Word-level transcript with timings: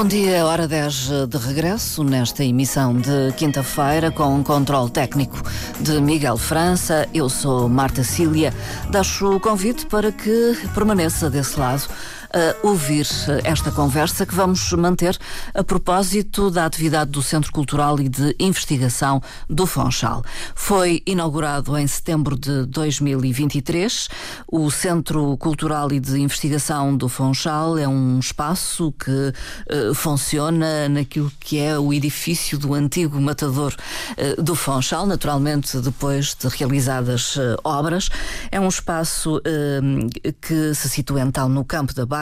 Bom 0.00 0.06
dia, 0.06 0.46
hora 0.46 0.66
10 0.66 1.28
de 1.28 1.36
regresso 1.36 2.02
nesta 2.02 2.42
emissão 2.42 2.96
de 2.96 3.34
quinta-feira 3.36 4.10
com 4.10 4.34
um 4.34 4.42
controle 4.42 4.88
técnico 4.90 5.36
de 5.78 6.00
Miguel 6.00 6.38
França. 6.38 7.06
Eu 7.12 7.28
sou 7.28 7.68
Marta 7.68 8.02
Cília. 8.02 8.50
Deixo 8.90 9.36
o 9.36 9.38
convite 9.38 9.84
para 9.84 10.10
que 10.10 10.56
permaneça 10.74 11.28
desse 11.28 11.60
lado 11.60 11.86
a 12.32 12.66
ouvir 12.66 13.06
esta 13.44 13.72
conversa 13.72 14.24
que 14.24 14.34
vamos 14.34 14.72
manter 14.72 15.18
a 15.52 15.64
propósito 15.64 16.50
da 16.50 16.64
atividade 16.64 17.10
do 17.10 17.22
Centro 17.22 17.52
Cultural 17.52 17.98
e 18.00 18.08
de 18.08 18.34
Investigação 18.38 19.20
do 19.48 19.66
Fonchal. 19.66 20.22
Foi 20.54 21.02
inaugurado 21.04 21.76
em 21.76 21.86
setembro 21.86 22.38
de 22.38 22.66
2023. 22.66 24.08
O 24.46 24.70
Centro 24.70 25.36
Cultural 25.38 25.92
e 25.92 25.98
de 25.98 26.20
Investigação 26.20 26.96
do 26.96 27.08
Fonchal 27.08 27.76
é 27.76 27.88
um 27.88 28.20
espaço 28.20 28.92
que 28.92 29.10
uh, 29.10 29.94
funciona 29.94 30.88
naquilo 30.88 31.32
que 31.40 31.58
é 31.58 31.78
o 31.78 31.92
edifício 31.92 32.58
do 32.58 32.74
antigo 32.74 33.20
matador 33.20 33.74
uh, 34.12 34.42
do 34.42 34.54
Fonchal, 34.54 35.04
naturalmente 35.04 35.78
depois 35.78 36.34
de 36.34 36.48
realizadas 36.48 37.36
uh, 37.36 37.56
obras. 37.64 38.08
É 38.52 38.60
um 38.60 38.68
espaço 38.68 39.40
que 40.40 40.74
se 40.74 40.88
situa 40.88 41.20
então 41.22 41.48
no 41.48 41.64
campo 41.64 41.94
da 41.94 42.06
Barra 42.06 42.19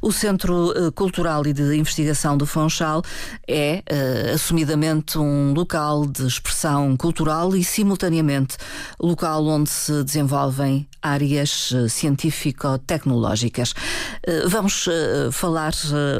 O 0.00 0.12
Centro 0.12 0.72
eh, 0.72 0.90
Cultural 0.92 1.46
e 1.46 1.52
de 1.52 1.76
Investigação 1.76 2.36
do 2.36 2.46
Fonchal 2.46 3.02
é 3.46 3.82
uh, 3.90 4.34
assumidamente 4.34 5.18
um 5.18 5.52
local 5.52 6.06
de 6.06 6.26
expressão 6.26 6.96
cultural 6.96 7.54
e, 7.54 7.62
simultaneamente, 7.62 8.56
local 9.00 9.46
onde 9.46 9.70
se 9.70 10.04
desenvolvem 10.04 10.88
áreas 11.02 11.70
uh, 11.70 11.88
científico-tecnológicas. 11.88 13.72
Uh, 13.72 14.48
vamos 14.48 14.88
falar 15.32 15.72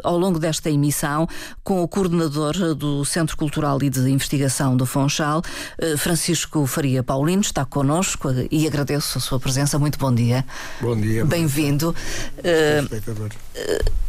ao 0.03 0.19
longo 0.19 0.39
desta 0.39 0.71
emissão 0.71 1.29
com 1.63 1.83
o 1.83 1.89
coordenador 1.89 2.75
do 2.75 3.05
Centro 3.05 3.37
Cultural 3.37 3.79
e 3.83 3.91
de 3.91 4.01
Investigação 4.11 4.77
do 4.77 4.87
Fonchal, 4.87 5.43
Francisco 5.99 6.67
Faria 6.67 7.03
Paulino, 7.03 7.43
está 7.43 7.65
connosco 7.65 8.29
e 8.51 8.67
agradeço 8.67 9.19
a 9.19 9.21
sua 9.21 9.39
presença. 9.39 9.79
Muito 9.79 9.99
bom 9.99 10.15
dia. 10.15 10.45
Bom 10.81 10.97
dia. 10.97 11.25
Bem-vindo. 11.25 11.95
Eh, 12.43 12.83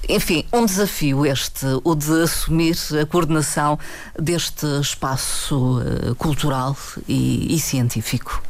enfim, 0.10 0.46
um 0.54 0.66
desafio 0.66 1.26
este, 1.26 1.66
o 1.84 1.96
de 1.96 2.24
assumir 2.24 2.78
a 3.02 3.06
coordenação 3.06 3.78
deste 4.18 4.66
espaço 4.80 5.82
cultural 6.18 6.76
e, 7.08 7.54
e, 7.54 7.60
científico. 7.60 8.42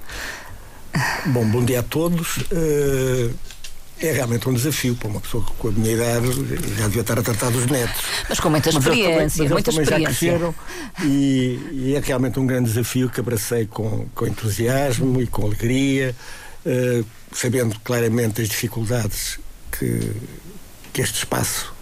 Bom, 1.28 1.46
bom 1.46 1.64
dia 1.64 1.82
a 1.82 1.84
todos. 1.84 2.38
Uh, 2.38 3.34
é 4.00 4.12
realmente 4.12 4.48
um 4.48 4.54
desafio 4.54 4.96
para 4.96 5.08
uma 5.08 5.20
pessoa 5.20 5.44
que 5.44 5.52
com 5.54 5.70
a 5.70 5.72
minha 5.72 5.92
idade 5.92 6.28
já 6.78 6.86
devia 6.88 7.02
estar 7.02 7.18
a 7.18 7.24
tratar 7.24 7.50
dos 7.50 7.66
netos. 7.66 8.02
Mas 8.30 8.40
com 8.40 8.50
muita 8.50 8.70
experiência, 8.70 9.44
mas 9.44 9.52
muita 9.52 9.70
experiência. 9.72 10.00
já 10.00 10.06
cresceram 10.06 10.56
e, 11.04 11.60
e, 11.72 11.96
é 11.96 12.00
realmente 12.00 12.40
um 12.40 12.46
grande 12.46 12.70
desafio 12.70 13.10
que 13.10 13.20
abracei 13.20 13.66
com, 13.66 14.06
com 14.14 14.28
entusiasmo 14.28 15.20
e 15.20 15.26
com 15.26 15.46
alegria, 15.46 16.16
uh, 16.66 17.06
sabendo 17.32 17.80
claramente 17.80 18.42
as 18.42 18.50
dificuldades 18.50 19.40
que, 19.72 20.12
que 20.94 21.02
este 21.02 21.18
espaço, 21.18 21.74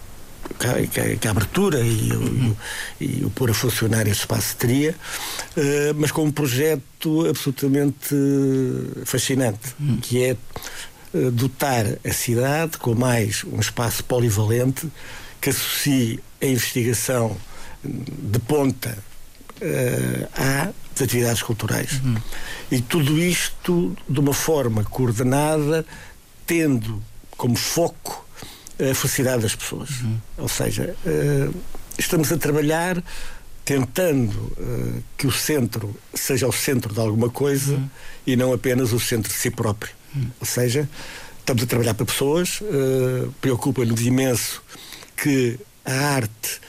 que 0.58 1.00
a, 1.00 1.16
que 1.16 1.28
a 1.28 1.30
abertura 1.30 1.80
e, 1.80 2.12
uhum. 2.12 2.50
o, 2.50 3.04
e, 3.04 3.24
o 3.24 3.30
pôr 3.30 3.50
a 3.50 3.54
funcionar 3.54 4.06
este 4.06 4.20
espaço 4.20 4.56
teria, 4.56 4.92
uh, 4.92 5.94
mas 5.96 6.10
com 6.10 6.24
um 6.24 6.30
projeto 6.30 7.26
absolutamente 7.26 8.14
fascinante, 9.04 9.74
uhum. 9.78 9.98
que 9.98 10.24
é 10.24 10.36
uh, 11.14 11.30
dotar 11.30 11.86
a 12.04 12.12
cidade 12.12 12.78
com 12.78 12.94
mais 12.94 13.44
um 13.44 13.60
espaço 13.60 14.04
polivalente 14.04 14.88
que 15.40 15.50
associe 15.50 16.20
a 16.40 16.46
investigação 16.46 17.36
de 17.84 18.38
ponta 18.40 18.96
uh, 19.60 20.28
às 20.34 21.02
atividades 21.02 21.42
culturais. 21.42 22.00
Uhum. 22.04 22.16
E 22.70 22.80
tudo 22.80 23.18
isto 23.18 23.96
de 24.08 24.18
uma 24.18 24.34
forma 24.34 24.84
coordenada, 24.84 25.84
tendo 26.46 27.02
como 27.36 27.54
foco 27.54 28.25
a 28.78 28.94
felicidade 28.94 29.42
das 29.42 29.54
pessoas. 29.54 29.90
Uhum. 30.02 30.18
Ou 30.38 30.48
seja, 30.48 30.94
uh, 31.04 31.54
estamos 31.98 32.30
a 32.32 32.36
trabalhar 32.36 33.02
tentando 33.64 34.32
uh, 34.32 35.02
que 35.16 35.26
o 35.26 35.32
centro 35.32 35.94
seja 36.14 36.46
o 36.46 36.52
centro 36.52 36.92
de 36.92 37.00
alguma 37.00 37.30
coisa 37.30 37.72
uhum. 37.72 37.90
e 38.26 38.36
não 38.36 38.52
apenas 38.52 38.92
o 38.92 39.00
centro 39.00 39.32
de 39.32 39.38
si 39.38 39.50
próprio. 39.50 39.92
Uhum. 40.14 40.30
Ou 40.40 40.46
seja, 40.46 40.88
estamos 41.38 41.62
a 41.62 41.66
trabalhar 41.66 41.94
para 41.94 42.06
pessoas, 42.06 42.60
uh, 42.60 43.32
preocupa-nos 43.40 44.00
imenso 44.02 44.62
que 45.16 45.58
a 45.84 45.92
arte. 45.92 46.60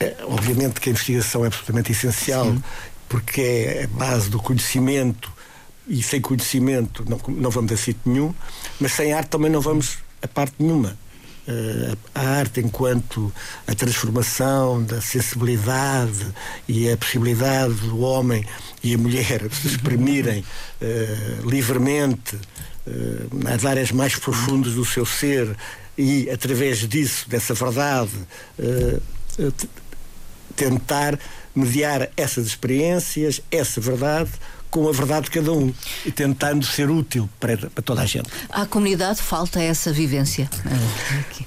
É, 0.00 0.16
obviamente 0.24 0.80
que 0.80 0.88
a 0.88 0.92
investigação 0.92 1.44
é 1.44 1.48
absolutamente 1.48 1.92
essencial, 1.92 2.46
Sim. 2.46 2.62
porque 3.08 3.40
é 3.40 3.84
a 3.84 3.88
base 3.88 4.28
do 4.28 4.40
conhecimento 4.40 5.32
e 5.86 6.02
sem 6.02 6.20
conhecimento 6.20 7.04
não, 7.08 7.20
não 7.36 7.50
vamos 7.50 7.72
a 7.72 7.76
sítio 7.76 8.00
nenhum, 8.06 8.34
mas 8.80 8.92
sem 8.92 9.12
arte 9.12 9.28
também 9.28 9.50
não 9.50 9.60
vamos 9.60 9.98
a 10.24 10.28
parte 10.28 10.54
nenhuma. 10.58 10.96
Uh, 11.46 11.96
a 12.14 12.20
arte 12.38 12.60
enquanto 12.60 13.30
a 13.66 13.74
transformação 13.74 14.82
da 14.82 14.98
sensibilidade 15.02 16.26
e 16.66 16.90
a 16.90 16.96
possibilidade 16.96 17.74
do 17.74 18.00
homem 18.00 18.42
e 18.82 18.94
a 18.94 18.98
mulher 18.98 19.42
se 19.52 19.66
exprimirem 19.66 20.40
uh, 20.40 21.46
livremente 21.48 22.36
uh, 22.36 23.44
nas 23.44 23.66
áreas 23.66 23.92
mais 23.92 24.16
profundas 24.16 24.72
do 24.72 24.86
seu 24.86 25.04
ser 25.04 25.54
e 25.98 26.30
através 26.30 26.78
disso, 26.88 27.28
dessa 27.28 27.54
verdade, 27.54 28.10
tentar 30.56 31.16
mediar 31.54 32.10
essas 32.16 32.46
experiências, 32.46 33.40
essa 33.50 33.80
verdade 33.80 34.30
com 34.74 34.88
a 34.88 34.92
verdade 34.92 35.26
de 35.26 35.30
cada 35.30 35.52
um 35.52 35.72
e 36.04 36.10
tentando 36.10 36.66
ser 36.66 36.90
útil 36.90 37.30
para, 37.38 37.56
para 37.56 37.80
toda 37.80 38.02
a 38.02 38.06
gente. 38.06 38.28
À 38.50 38.66
comunidade 38.66 39.22
falta 39.22 39.62
essa 39.62 39.92
vivência? 39.92 40.50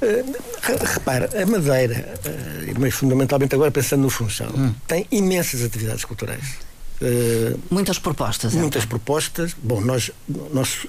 Uh, 0.01 0.85
repara, 0.93 1.29
a 1.43 1.45
Madeira, 1.45 2.13
uh, 2.25 2.79
mas 2.79 2.93
fundamentalmente 2.93 3.53
agora 3.53 3.69
pensando 3.69 4.03
no 4.03 4.09
Funchal, 4.09 4.49
hum. 4.55 4.73
tem 4.87 5.05
imensas 5.11 5.61
atividades 5.61 6.05
culturais. 6.05 6.55
Uh, 7.01 7.59
muitas 7.69 7.99
propostas. 7.99 8.53
Então. 8.53 8.61
Muitas 8.61 8.85
propostas. 8.85 9.53
Bom, 9.61 9.81
nós, 9.81 10.09
nós 10.29 10.87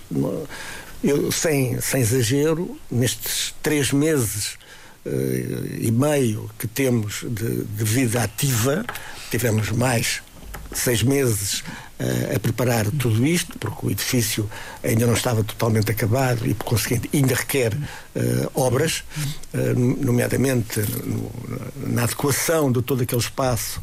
eu, 1.03 1.33
sem, 1.33 1.81
sem 1.81 2.03
exagero, 2.03 2.79
nestes 2.89 3.53
três 3.61 3.93
meses 3.93 4.57
e 5.81 5.91
meio 5.91 6.51
que 6.59 6.67
temos 6.69 7.25
de, 7.27 7.65
de 7.65 7.85
vida 7.85 8.23
ativa, 8.23 8.85
tivemos 9.31 9.71
mais 9.71 10.21
seis 10.73 11.03
meses 11.03 11.65
uh, 12.01 12.37
a 12.37 12.39
preparar 12.39 12.91
tudo 12.91 13.27
isto, 13.27 13.59
porque 13.59 13.87
o 13.87 13.91
edifício 13.91 14.49
ainda 14.83 15.07
não 15.07 15.15
estava 15.15 15.43
totalmente 15.43 15.91
acabado 15.91 16.47
e, 16.47 16.55
por 16.55 16.65
conseguinte, 16.65 17.09
ainda 17.13 17.35
requer 17.35 17.75
uh, 17.75 18.51
obras, 18.55 19.05
uh, 19.55 19.79
nomeadamente 19.79 20.81
no, 20.81 21.31
na 21.77 22.05
adequação 22.05 22.71
de 22.71 22.83
todo 22.83 23.03
aquele 23.03 23.21
espaço 23.21 23.81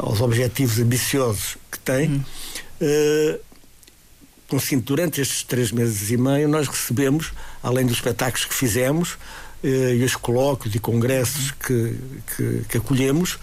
aos 0.00 0.20
objetivos 0.20 0.78
ambiciosos 0.78 1.58
que 1.70 1.78
tem. 1.80 2.24
Conseguinte, 4.46 4.84
durante 4.86 5.20
estes 5.20 5.42
três 5.42 5.72
meses 5.72 6.10
e 6.10 6.16
meio, 6.16 6.48
nós 6.48 6.68
recebemos, 6.68 7.32
além 7.62 7.84
dos 7.84 7.96
espetáculos 7.96 8.46
que 8.46 8.54
fizemos, 8.54 9.18
e 9.62 10.02
os 10.02 10.14
colóquios 10.14 10.74
e 10.74 10.78
congressos 10.78 11.50
que, 11.50 11.98
que, 12.36 12.64
que 12.68 12.78
acolhemos, 12.78 13.38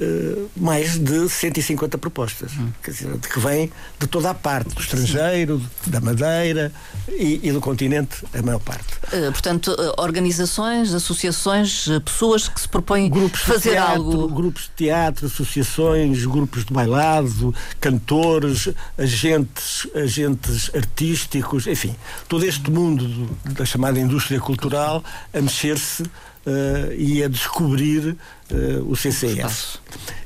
Uh, 0.00 0.48
mais 0.56 0.98
de 0.98 1.28
150 1.28 1.98
propostas, 1.98 2.52
hum. 2.52 2.70
dizer, 2.82 3.18
que 3.18 3.38
vêm 3.38 3.70
de 3.98 4.06
toda 4.06 4.30
a 4.30 4.34
parte, 4.34 4.74
do 4.74 4.80
estrangeiro, 4.80 5.60
da 5.86 6.00
Madeira 6.00 6.72
e, 7.06 7.38
e, 7.42 7.52
do 7.52 7.60
continente, 7.60 8.24
a 8.32 8.40
maior 8.40 8.60
parte. 8.60 8.86
Uh, 9.12 9.30
portanto, 9.30 9.68
uh, 9.72 10.00
organizações, 10.00 10.94
associações, 10.94 11.86
pessoas 12.02 12.48
que 12.48 12.58
se 12.62 12.68
propõem 12.68 13.10
grupos 13.10 13.42
fazer 13.42 13.72
teatro, 13.72 13.94
algo. 13.94 14.28
Grupos 14.28 14.62
de 14.62 14.70
teatro, 14.70 15.26
associações, 15.26 16.24
grupos 16.24 16.64
de 16.64 16.72
bailado, 16.72 17.54
cantores, 17.78 18.70
agentes, 18.96 19.86
agentes 19.94 20.70
artísticos, 20.74 21.66
enfim, 21.66 21.94
todo 22.26 22.46
este 22.46 22.70
mundo 22.70 23.06
do, 23.06 23.52
da 23.52 23.66
chamada 23.66 24.00
indústria 24.00 24.40
cultural 24.40 25.04
a 25.34 25.40
mexer-se 25.42 26.04
uh, 26.46 26.92
e 26.96 27.22
a 27.22 27.28
descobrir 27.28 28.16
uh, 28.50 28.90
o 28.90 28.96
CCF. 28.96 29.78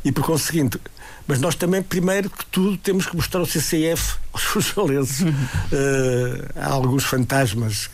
E 0.05 0.13
por 0.13 0.25
conseguinte, 0.25 0.79
mas 1.27 1.41
nós 1.41 1.55
também, 1.55 1.83
primeiro 1.83 2.29
que 2.29 2.45
tudo, 2.47 2.77
temos 2.77 3.07
que 3.07 3.17
mostrar 3.17 3.41
o 3.41 3.47
CCF 3.47 4.17
aos 4.33 4.43
funcionários. 4.45 5.21
Uh, 5.21 5.33
há 6.55 6.69
alguns 6.69 7.05
fantasmas 7.05 7.89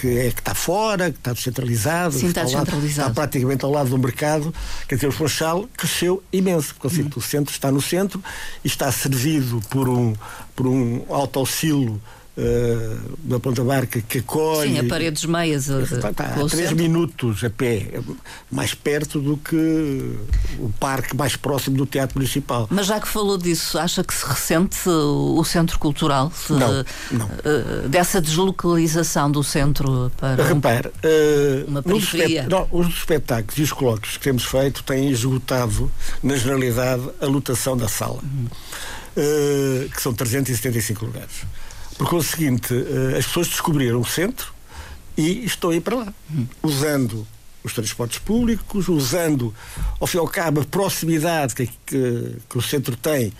que 0.00 0.18
é 0.18 0.30
que 0.30 0.40
está 0.40 0.54
fora, 0.54 1.10
que 1.10 1.18
está 1.18 1.32
descentralizado, 1.32 2.14
Sim, 2.14 2.28
está, 2.28 2.44
está. 2.44 2.58
Lado, 2.58 2.86
está 2.86 3.10
praticamente 3.10 3.64
ao 3.64 3.72
lado 3.72 3.90
do 3.90 3.98
mercado. 3.98 4.54
Quer 4.86 4.94
dizer, 4.96 5.08
o 5.08 5.12
Funchal 5.12 5.68
cresceu 5.76 6.22
imenso, 6.32 6.74
porque 6.78 7.00
uhum. 7.00 7.10
o 7.16 7.20
centro 7.20 7.52
está 7.52 7.72
no 7.72 7.82
centro 7.82 8.22
e 8.64 8.68
está 8.68 8.90
servido 8.92 9.60
por 9.68 9.88
um, 9.88 10.14
por 10.54 10.68
um 10.68 11.04
autoauxílio 11.08 12.00
uh, 12.36 13.16
da 13.24 13.40
Ponta 13.40 13.64
Barca 13.64 14.00
que 14.00 14.18
acolhe. 14.18 14.70
Sim, 14.70 14.78
a 14.78 14.84
paredes 14.84 15.24
meias. 15.24 15.68
Está, 15.68 16.10
está, 16.10 16.24
a 16.24 16.46
três 16.48 16.72
minutos 16.72 17.42
a 17.44 17.50
pé, 17.50 18.00
mais 18.50 18.74
perto 18.74 19.20
do 19.20 19.36
que 19.36 19.56
o 20.58 20.70
parque 20.78 21.16
mais 21.16 21.36
próximo 21.36 21.76
do 21.76 21.86
Teatro 21.86 22.18
Municipal. 22.18 22.66
Mas 22.70 22.86
já 22.86 23.00
que 23.00 23.08
falou 23.08 23.38
disso, 23.38 23.78
acha 23.78 24.04
que 24.04 24.14
se 24.14 24.24
ressente 24.26 24.76
o 24.88 25.42
centro 25.44 25.78
cultural? 25.78 26.30
Se, 26.34 26.52
não, 26.52 26.84
não. 27.10 27.26
Uh, 27.26 27.88
dessa 27.88 28.20
deslocalização 28.20 29.30
do 29.30 29.42
centro 29.42 30.10
para 30.16 30.42
Repare, 30.44 30.88
uh, 30.88 31.68
uma 31.68 31.82
periferia? 31.82 32.46
Não, 32.48 32.68
os 32.70 32.88
espetáculos 32.88 33.58
e 33.58 33.62
os 33.62 33.72
colóquios 33.72 34.16
que 34.16 34.24
temos 34.24 34.44
feito 34.44 34.82
têm 34.82 35.10
esgotado, 35.10 35.90
na 36.22 36.36
generalidade, 36.36 37.02
a 37.20 37.26
lotação 37.26 37.76
da 37.76 37.88
sala. 37.88 38.20
Uhum. 38.22 38.46
Uh, 39.16 39.88
que 39.88 40.02
são 40.02 40.12
375 40.12 41.06
lugares. 41.06 41.46
Por 41.98 42.08
conseguinte, 42.08 42.74
uh, 42.74 43.16
as 43.16 43.26
pessoas 43.26 43.48
descobriram 43.48 44.00
o 44.00 44.04
centro 44.04 44.54
e 45.16 45.44
estão 45.44 45.70
a 45.70 45.76
ir 45.76 45.80
para 45.80 45.96
lá, 45.96 46.14
usando 46.62 47.26
os 47.64 47.72
transportes 47.72 48.18
públicos, 48.18 48.88
usando, 48.88 49.52
ao 49.98 50.06
fim 50.06 50.18
e 50.18 50.20
ao 50.20 50.28
cabo, 50.28 50.60
a 50.60 50.64
proximidade 50.64 51.54
que, 51.54 51.66
que, 51.84 52.36
que 52.48 52.58
o 52.58 52.62
centro 52.62 52.96
tem 52.96 53.32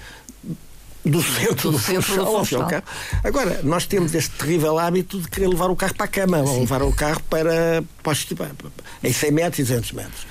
do 1.05 1.23
centro 1.23 1.71
do, 1.71 1.77
do 1.77 1.79
Funchal, 1.79 2.37
ao 2.37 2.45
fim 2.45 2.57
ao 2.57 2.67
cabo. 2.67 2.87
Agora, 3.23 3.61
nós 3.63 3.87
temos 3.87 4.13
este 4.15 4.31
terrível 4.37 4.79
hábito 4.79 5.21
de 5.21 5.29
querer 5.29 5.47
levar 5.47 5.71
o 5.71 5.77
carro 5.77 5.95
para 5.95 6.07
a 6.07 6.09
cama, 6.09 6.39
Sim. 6.39 6.49
ou 6.49 6.61
levar 6.61 6.83
o 6.83 6.93
carro 6.93 7.23
para, 7.31 7.85
para, 8.03 8.17
para, 8.37 8.51
em 9.05 9.13
100 9.13 9.31
metros 9.31 9.59
e 9.61 9.63
200 9.63 9.93
metros. 9.93 10.27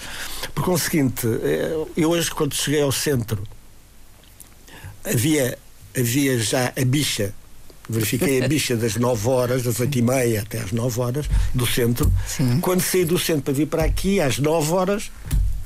Por 0.54 0.64
conseguinte, 0.66 1.26
eh, 1.26 1.86
eu 1.96 2.10
hoje, 2.10 2.30
quando 2.32 2.54
cheguei 2.54 2.82
ao 2.82 2.92
centro, 2.92 3.42
havia, 5.06 5.58
havia 5.98 6.38
já 6.40 6.74
a 6.76 6.86
bicha 6.86 7.34
verifiquei 7.90 8.44
a 8.44 8.48
bicha 8.48 8.76
das 8.76 8.96
9 8.96 9.28
horas, 9.28 9.64
das 9.64 9.80
8 9.80 9.98
e 9.98 10.02
meia 10.02 10.42
até 10.42 10.60
às 10.60 10.72
9 10.72 11.00
horas, 11.00 11.26
do 11.54 11.66
centro. 11.66 12.12
Sim. 12.28 12.60
Quando 12.62 12.82
saí 12.82 13.06
do 13.06 13.18
centro 13.18 13.44
para 13.44 13.54
vir 13.54 13.68
para 13.68 13.84
aqui, 13.84 14.20
às 14.20 14.40
9 14.40 14.72
horas, 14.72 15.12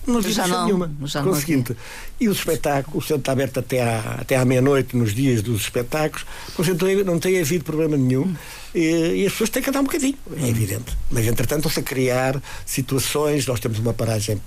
não 0.05 0.21
vi 0.21 0.29
bicha 0.29 0.47
nenhuma. 0.47 0.91
Já 1.03 1.21
não 1.21 1.35
seguinte, 1.35 1.75
e 2.19 2.27
o 2.27 2.31
espetáculo, 2.31 2.97
o 2.97 3.01
centro 3.01 3.17
está 3.17 3.31
aberto 3.31 3.59
até 3.59 3.81
à, 3.81 4.17
até 4.19 4.35
à 4.35 4.45
meia-noite, 4.45 4.95
nos 4.95 5.13
dias 5.13 5.41
dos 5.41 5.61
espetáculos, 5.61 6.25
portanto 6.55 6.85
não 7.05 7.19
tem 7.19 7.39
havido 7.39 7.63
problema 7.63 7.95
nenhum. 7.95 8.35
E, 8.73 9.21
e, 9.21 9.25
as 9.25 9.31
pessoas 9.31 9.49
têm 9.49 9.63
que 9.63 9.69
andar 9.69 9.81
um 9.81 9.85
bocadinho, 9.85 10.17
é 10.37 10.47
evidente. 10.47 10.97
Mas, 11.09 11.25
entretanto, 11.25 11.67
estão-se 11.67 11.79
a 11.79 11.83
criar 11.83 12.41
situações. 12.65 13.47
Nós 13.47 13.59
temos 13.59 13.79
uma 13.79 13.93
paragem 13.93 14.39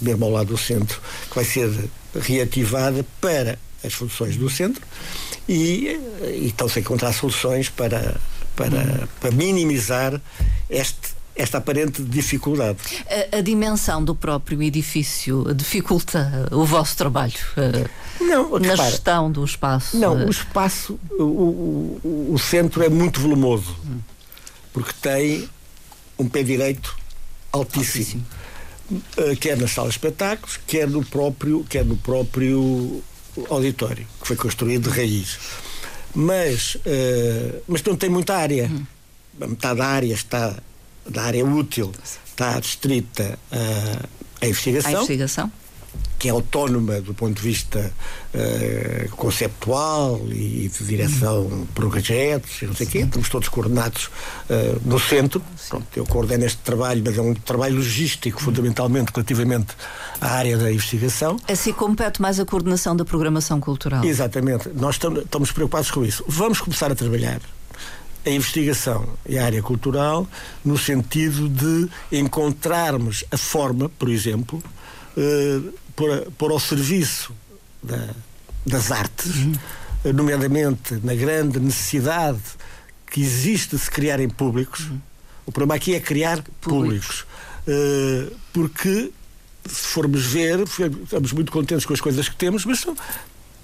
mesmo 0.00 0.24
ao 0.24 0.30
lado 0.30 0.48
do 0.48 0.58
centro 0.58 1.00
que 1.28 1.34
vai 1.34 1.44
ser 1.44 1.70
reativada 2.14 3.04
para 3.20 3.58
as 3.84 3.94
funções 3.94 4.36
do 4.36 4.48
centro 4.50 4.82
e, 5.50 6.00
e 6.22 6.46
estão-se 6.46 6.78
a 6.78 6.82
encontrar 6.82 7.12
soluções 7.12 7.68
para, 7.68 8.16
para, 8.54 9.08
para 9.18 9.30
minimizar 9.32 10.20
este, 10.68 11.14
esta 11.34 11.58
aparente 11.58 12.02
dificuldade. 12.04 12.78
A, 13.32 13.38
a, 13.38 13.40
dimensão 13.40 14.04
do 14.04 14.14
próprio 14.14 14.62
edifício 14.62 15.52
dificulta 15.52 16.48
o 16.52 16.64
vosso 16.64 16.96
trabalho 16.96 17.34
não, 18.20 18.58
na 18.60 18.68
repara, 18.68 18.90
gestão 18.90 19.32
do 19.32 19.44
espaço? 19.44 19.96
Não, 19.96 20.24
o 20.24 20.30
espaço, 20.30 21.00
o, 21.18 21.22
o, 21.24 22.30
o 22.34 22.38
centro 22.38 22.84
é 22.84 22.88
muito 22.88 23.20
volumoso, 23.20 23.76
porque 24.72 24.92
tem 25.02 25.48
um 26.16 26.28
pé 26.28 26.44
direito 26.44 26.96
altíssimo. 27.52 28.24
altíssimo. 28.24 28.40
Uh, 29.18 29.36
quer 29.36 29.56
nas 29.56 29.70
salas 29.70 29.92
de 29.92 29.98
espetáculos, 29.98 30.58
quer 30.66 30.88
no 30.88 31.04
próprio, 31.04 31.64
quer 31.64 31.84
no 31.84 31.96
próprio 31.96 33.02
auditório, 33.48 34.06
que 34.20 34.26
foi 34.26 34.36
construído 34.36 34.90
de 34.90 34.96
raiz. 34.96 35.38
Mas, 36.14 36.74
uh, 36.74 37.62
mas 37.68 37.82
não 37.82 37.96
tem 37.96 38.10
muita 38.10 38.36
área. 38.36 38.66
Hum. 38.66 38.84
Metade 39.38 39.78
da 39.78 39.86
área 39.86 40.12
está, 40.12 40.58
da 41.08 41.22
área 41.22 41.44
útil, 41.44 41.92
está 42.26 42.56
restrita 42.56 43.38
uh, 43.52 44.08
à 44.40 44.46
investigação. 44.46 44.90
À 44.90 44.94
investigação 44.94 45.52
que 46.18 46.28
é 46.28 46.30
autónoma 46.30 47.00
do 47.00 47.14
ponto 47.14 47.34
de 47.34 47.42
vista 47.42 47.92
uh, 48.34 49.10
conceptual 49.16 50.20
e 50.28 50.68
de 50.68 50.84
direção 50.84 51.66
por 51.74 51.88
projetos, 51.88 52.62
não 52.62 52.74
sei 52.74 52.86
o 52.86 52.90
quê, 52.90 52.98
estamos 52.98 53.28
todos 53.28 53.48
coordenados 53.48 54.06
uh, 54.06 54.80
no 54.84 55.00
centro. 55.00 55.42
Pronto, 55.68 55.86
eu 55.96 56.04
coordeno 56.04 56.44
este 56.44 56.58
trabalho, 56.58 57.02
mas 57.04 57.16
é 57.16 57.22
um 57.22 57.32
trabalho 57.34 57.76
logístico, 57.76 58.40
fundamentalmente, 58.40 59.12
relativamente 59.14 59.74
à 60.20 60.32
área 60.32 60.58
da 60.58 60.70
investigação. 60.70 61.38
Assim 61.48 61.72
compete 61.72 62.20
mais 62.20 62.38
a 62.38 62.44
coordenação 62.44 62.94
da 62.94 63.04
programação 63.04 63.58
cultural. 63.58 64.04
Exatamente. 64.04 64.68
Nós 64.74 64.96
estamos 64.96 65.52
preocupados 65.52 65.90
com 65.90 66.04
isso. 66.04 66.22
Vamos 66.28 66.60
começar 66.60 66.92
a 66.92 66.94
trabalhar 66.94 67.40
a 68.24 68.30
investigação 68.30 69.08
e 69.26 69.38
a 69.38 69.44
área 69.44 69.62
cultural 69.62 70.26
no 70.64 70.76
sentido 70.76 71.48
de 71.48 71.88
encontrarmos 72.12 73.24
a 73.30 73.36
forma, 73.38 73.88
por 73.88 74.10
exemplo, 74.10 74.62
uh, 75.20 75.72
pôr, 75.94 76.32
pôr 76.38 76.50
ao 76.50 76.60
serviço 76.60 77.34
da, 77.82 78.08
das 78.66 78.90
artes, 78.90 79.34
uhum. 79.36 79.54
nomeadamente 80.14 80.94
na 81.02 81.14
grande 81.14 81.60
necessidade 81.60 82.40
que 83.10 83.20
existe 83.20 83.76
de 83.76 83.82
se 83.82 83.90
criarem 83.90 84.28
públicos. 84.28 84.80
Uhum. 84.80 85.00
O 85.46 85.52
problema 85.52 85.74
aqui 85.74 85.94
é 85.94 86.00
criar 86.00 86.42
públicos. 86.60 87.24
públicos. 87.24 87.26
Uh, 87.66 88.36
porque, 88.52 89.12
se 89.68 89.88
formos 89.88 90.24
ver, 90.24 90.60
estamos 91.04 91.32
muito 91.32 91.52
contentes 91.52 91.84
com 91.84 91.92
as 91.92 92.00
coisas 92.00 92.28
que 92.28 92.36
temos, 92.36 92.64
mas 92.64 92.80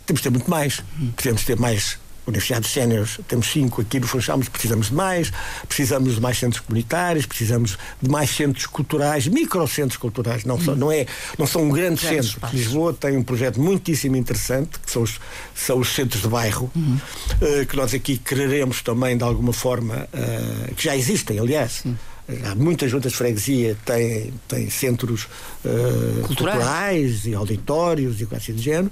temos 0.05 0.20
de 0.20 0.23
ter 0.23 0.31
muito 0.31 0.50
mais. 0.50 0.82
Uhum. 0.99 1.12
Podemos 1.12 1.44
ter 1.44 1.58
mais 1.58 1.99
universidades 2.26 2.70
séniores, 2.70 3.20
temos 3.28 3.46
cinco 3.46 3.81
aqui 3.81 4.00
no 4.00 4.06
Funchal, 4.06 4.38
mas 4.38 4.49
precisamos 4.49 4.88
de 4.88 4.94
mais, 4.94 5.32
precisamos 5.69 6.17
de 6.17 6.20
mais 6.20 6.38
centros 6.38 6.61
comunitários, 6.61 7.25
precisamos 7.25 7.78
de 8.02 8.11
mais 8.11 8.31
centros 8.31 8.67
culturais, 8.67 9.28
microcentros 9.28 9.96
culturais, 9.96 10.44
não, 10.44 10.61
são, 10.61 10.75
não, 10.75 10.90
é, 10.90 11.06
não 11.38 11.46
são 11.46 11.62
um 11.62 11.70
grande 11.70 12.00
centro. 12.00 12.40
Lisboa 12.52 12.93
tem 12.93 13.17
um 13.17 13.23
projeto 13.23 13.61
muitíssimo 13.61 14.17
interessante, 14.17 14.78
que 14.81 14.90
são 14.90 15.02
os, 15.02 15.20
são 15.55 15.78
os 15.78 15.94
centros 15.94 16.23
de 16.23 16.28
bairro, 16.28 16.70
uhum. 16.75 16.99
uh, 17.40 17.67
que 17.67 17.76
nós 17.76 17.94
aqui 17.94 18.19
quereremos 18.19 18.82
também, 18.82 19.17
de 19.17 19.22
alguma 19.22 19.52
forma, 19.52 20.08
uh, 20.12 20.75
que 20.75 20.84
já 20.84 20.96
existem, 20.96 21.38
aliás. 21.38 21.81
Sim. 21.82 21.96
Há 22.44 22.56
muitas 22.56 22.90
juntas 22.90 23.12
de 23.12 23.19
freguesia 23.19 23.76
têm, 23.84 24.32
têm 24.49 24.69
centros 24.69 25.29
uh, 25.64 26.26
culturais. 26.26 26.56
culturais. 26.58 27.25
e 27.25 27.34
auditórios 27.34 28.20
e 28.20 28.26
coisas 28.26 28.43
assim 28.43 28.52
do 28.52 28.61
género. 28.61 28.90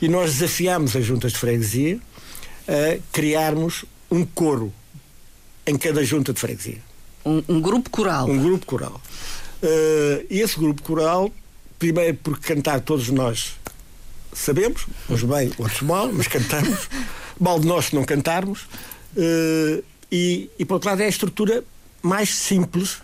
E 0.00 0.08
nós 0.08 0.32
desafiamos 0.32 0.96
as 0.96 1.04
juntas 1.04 1.32
de 1.32 1.38
freguesia 1.38 2.00
a 2.68 2.98
criarmos 3.12 3.84
um 4.10 4.24
coro 4.24 4.72
em 5.66 5.76
cada 5.76 6.04
junta 6.04 6.32
de 6.32 6.40
freguesia. 6.40 6.78
Um, 7.24 7.42
um 7.48 7.60
grupo 7.60 7.88
coral. 7.90 8.28
Um 8.28 8.42
grupo 8.42 8.66
coral. 8.66 9.00
Uh, 9.62 10.26
e 10.28 10.40
esse 10.40 10.58
grupo 10.58 10.82
coral, 10.82 11.30
primeiro 11.78 12.18
porque 12.22 12.54
cantar 12.54 12.80
todos 12.80 13.08
nós 13.08 13.54
sabemos, 14.32 14.86
uns 15.08 15.22
bem, 15.22 15.52
outros 15.58 15.82
mal, 15.82 16.10
mas 16.12 16.26
cantamos. 16.26 16.88
mal 17.38 17.58
de 17.58 17.66
nós 17.66 17.86
se 17.86 17.94
não 17.94 18.04
cantarmos. 18.04 18.62
Uh, 19.16 19.82
e, 20.10 20.50
e, 20.58 20.64
por 20.64 20.74
outro 20.74 20.90
lado, 20.90 21.02
é 21.02 21.06
a 21.06 21.08
estrutura 21.08 21.64
mais 22.02 22.30
simples, 22.30 22.98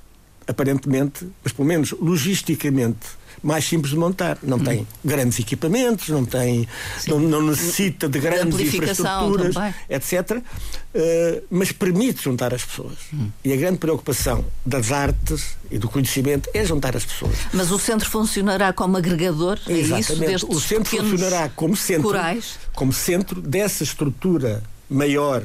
aparentemente, 0.47 1.28
mas 1.42 1.52
pelo 1.52 1.66
menos 1.66 1.92
logisticamente 1.92 3.18
mais 3.42 3.64
simples 3.64 3.92
de 3.92 3.99
montar. 3.99 4.38
Não 4.42 4.59
tem 4.59 4.87
grandes 5.04 5.38
equipamentos, 5.38 6.09
não 6.09 6.25
tem, 6.25 6.68
não, 7.07 7.18
não, 7.21 7.42
necessita 7.42 8.09
de 8.09 8.18
grandes 8.18 8.59
infraestruturas, 8.61 9.54
também. 9.54 9.75
etc. 9.88 10.38
Uh, 10.38 11.42
mas 11.50 11.73
permite 11.73 12.23
juntar 12.23 12.54
as 12.54 12.64
pessoas. 12.64 12.97
Hum. 13.12 13.28
E 13.45 13.52
a 13.52 13.57
grande 13.57 13.78
preocupação 13.78 14.45
das 14.64 14.90
artes 14.92 15.57
e 15.71 15.78
do 15.78 15.88
conhecimento 15.88 16.49
é 16.54 16.64
juntar 16.64 16.97
as 16.97 17.04
pessoas. 17.04 17.37
Mas 17.52 17.71
o 17.71 17.78
centro 17.78 18.09
funcionará 18.09 18.73
como 18.73 18.97
agregador? 18.97 19.59
É 19.66 19.73
Exatamente. 19.73 20.37
Isso, 20.37 20.50
o 20.50 20.61
centro 20.61 20.97
funcionará 20.97 21.49
como 21.50 21.76
centro, 21.76 22.02
corais. 22.02 22.59
como 22.75 22.92
centro 22.92 23.40
dessa 23.40 23.85
estrutura 23.85 24.62
maior 24.88 25.45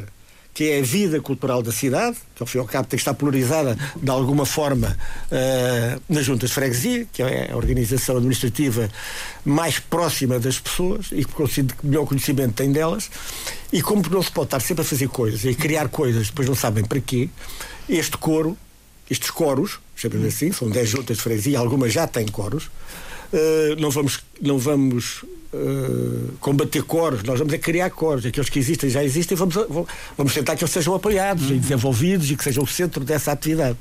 que 0.53 0.69
é 0.69 0.79
a 0.79 0.83
vida 0.83 1.19
cultural 1.19 1.63
da 1.63 1.71
cidade, 1.71 2.15
que 2.35 2.43
ao 2.43 2.47
fim 2.47 2.59
e 2.59 2.61
ao 2.61 2.67
cabo 2.67 2.87
tem 2.87 2.97
que 2.97 3.01
estar 3.01 3.13
polarizada 3.15 3.75
de 3.95 4.09
alguma 4.09 4.45
forma 4.45 4.95
uh, 5.31 6.01
nas 6.07 6.23
juntas 6.23 6.49
de 6.49 6.53
freguesia, 6.53 7.07
que 7.11 7.23
é 7.23 7.51
a 7.51 7.55
organização 7.55 8.17
administrativa 8.17 8.87
mais 9.43 9.79
próxima 9.79 10.39
das 10.39 10.59
pessoas 10.59 11.07
e 11.11 11.25
que 11.25 11.33
melhor 11.83 12.05
conhecimento 12.05 12.53
tem 12.53 12.71
delas. 12.71 13.09
E 13.71 13.81
como 13.81 14.03
não 14.09 14.21
se 14.21 14.31
pode 14.31 14.47
estar 14.47 14.59
sempre 14.59 14.83
a 14.83 14.85
fazer 14.85 15.09
coisas 15.09 15.43
e 15.43 15.55
criar 15.55 15.89
coisas, 15.89 16.27
depois 16.27 16.47
não 16.47 16.55
sabem 16.55 16.83
para 16.83 16.99
quê, 17.01 17.29
este 17.89 18.15
coro, 18.17 18.55
estes 19.09 19.31
coros, 19.31 19.79
chamamos 19.95 20.27
assim, 20.27 20.51
são 20.51 20.69
10 20.69 20.87
juntas 20.87 21.17
de 21.17 21.23
freguesia, 21.23 21.57
algumas 21.57 21.91
já 21.91 22.05
têm 22.05 22.27
coros, 22.27 22.65
uh, 22.65 23.75
não 23.79 23.89
vamos, 23.89 24.19
não 24.39 24.59
vamos 24.59 25.25
uh, 25.53 26.33
combater 26.39 26.83
coros, 26.83 27.23
nós 27.23 27.39
vamos 27.39 27.53
é 27.53 27.57
criar 27.57 27.89
coros, 27.89 28.25
aqueles 28.25 28.49
que 28.49 28.59
existem 28.59 28.89
já 28.89 29.03
existem, 29.03 29.37
vamos, 29.37 29.55
vamos 30.17 30.33
tentar 30.33 30.55
que 30.55 30.63
eles 30.63 30.73
sejam 30.73 30.93
apoiados 30.95 31.49
uhum. 31.49 31.55
e 31.55 31.59
desenvolvidos 31.59 32.31
e 32.31 32.35
que 32.35 32.43
sejam 32.43 32.63
o 32.63 32.67
centro 32.67 33.03
dessa 33.03 33.31
atividade. 33.31 33.77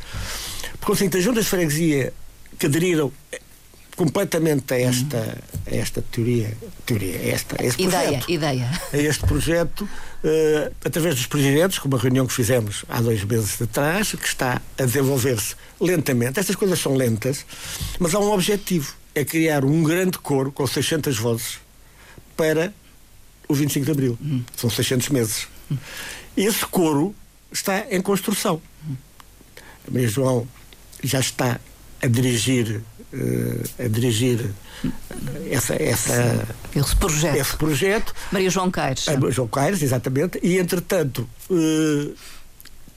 Porque 0.80 0.92
assim, 0.92 1.16
as 1.16 1.24
juntas 1.24 1.44
de 1.44 1.50
freguesia 1.50 2.12
que 2.58 2.66
aderiram 2.66 3.12
completamente 3.96 4.72
a 4.72 4.80
esta, 4.80 5.38
a 5.66 5.74
esta 5.74 6.02
teoria, 6.02 6.56
teoria 6.86 7.18
a 7.18 7.28
esta, 7.28 7.62
a 7.62 7.64
este 7.64 7.82
ideia, 7.82 8.02
projeto, 8.02 8.30
ideia. 8.30 8.70
a 8.92 8.96
este 8.96 9.26
projeto, 9.26 9.82
uh, 9.84 10.74
através 10.84 11.14
dos 11.14 11.26
presidentes, 11.26 11.78
como 11.78 11.96
a 11.96 11.98
reunião 11.98 12.26
que 12.26 12.32
fizemos 12.32 12.84
há 12.88 13.00
dois 13.00 13.22
meses 13.24 13.60
atrás, 13.60 14.12
que 14.12 14.26
está 14.26 14.60
a 14.78 14.84
desenvolver-se 14.84 15.54
lentamente. 15.80 16.40
Estas 16.40 16.56
coisas 16.56 16.78
são 16.78 16.94
lentas, 16.94 17.44
mas 17.98 18.14
há 18.14 18.18
um 18.18 18.32
objetivo, 18.32 18.94
é 19.14 19.24
criar 19.24 19.64
um 19.64 19.82
grande 19.82 20.18
coro 20.18 20.50
com 20.50 20.66
600 20.66 21.18
vozes 21.18 21.60
para 22.36 22.72
o 23.48 23.54
25 23.54 23.84
de 23.84 23.92
Abril. 23.92 24.18
Hum. 24.20 24.42
São 24.56 24.70
600 24.70 25.08
meses. 25.10 25.46
Hum. 25.70 25.76
Esse 26.36 26.64
coro 26.66 27.14
está 27.50 27.86
em 27.90 28.00
construção. 28.00 28.60
Hum. 28.88 28.96
A 29.86 29.90
Maria 29.90 30.08
João 30.08 30.48
já 31.02 31.20
está 31.20 31.60
a 32.00 32.06
dirigir 32.06 32.82
uh, 33.12 33.84
a 33.84 33.88
dirigir 33.88 34.50
essa, 35.50 35.74
essa, 35.74 36.48
esse, 36.74 36.96
projeto. 36.96 37.36
esse 37.36 37.56
projeto. 37.56 38.14
Maria 38.30 38.50
João 38.50 38.70
Caires. 38.70 39.06
A 39.08 39.30
João 39.30 39.48
Caires, 39.48 39.82
exatamente. 39.82 40.40
E, 40.42 40.58
entretanto, 40.58 41.28
uh, 41.50 42.14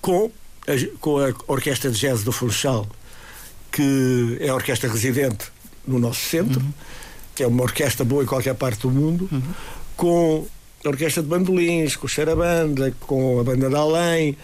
com, 0.02 0.32
a, 0.68 0.98
com 1.00 1.20
a 1.20 1.34
Orquestra 1.48 1.92
de 1.92 2.00
Jazz 2.00 2.24
do 2.24 2.32
Funchal, 2.32 2.88
que 3.72 4.38
é 4.40 4.50
a 4.50 4.56
orquestra 4.56 4.90
residente 4.90 5.52
no 5.88 6.00
nosso 6.00 6.22
centro, 6.30 6.60
uhum. 6.60 6.74
que 7.36 7.44
é 7.44 7.48
uma 7.48 7.64
orquestra 7.64 8.06
boa 8.06 8.24
em 8.24 8.26
qualquer 8.26 8.56
parte 8.56 8.82
do 8.82 8.92
mundo, 8.92 9.30
uhum. 9.32 9.42
com 9.96 10.48
a 10.84 10.90
orquestra 10.90 11.24
de 11.24 11.30
bandolins, 11.30 11.96
com 11.96 12.06
o 12.06 12.10
Xarabanda, 12.10 12.94
com 13.02 13.40
a 13.40 13.44
banda 13.44 13.70
de 13.70 13.76
além, 13.76 14.38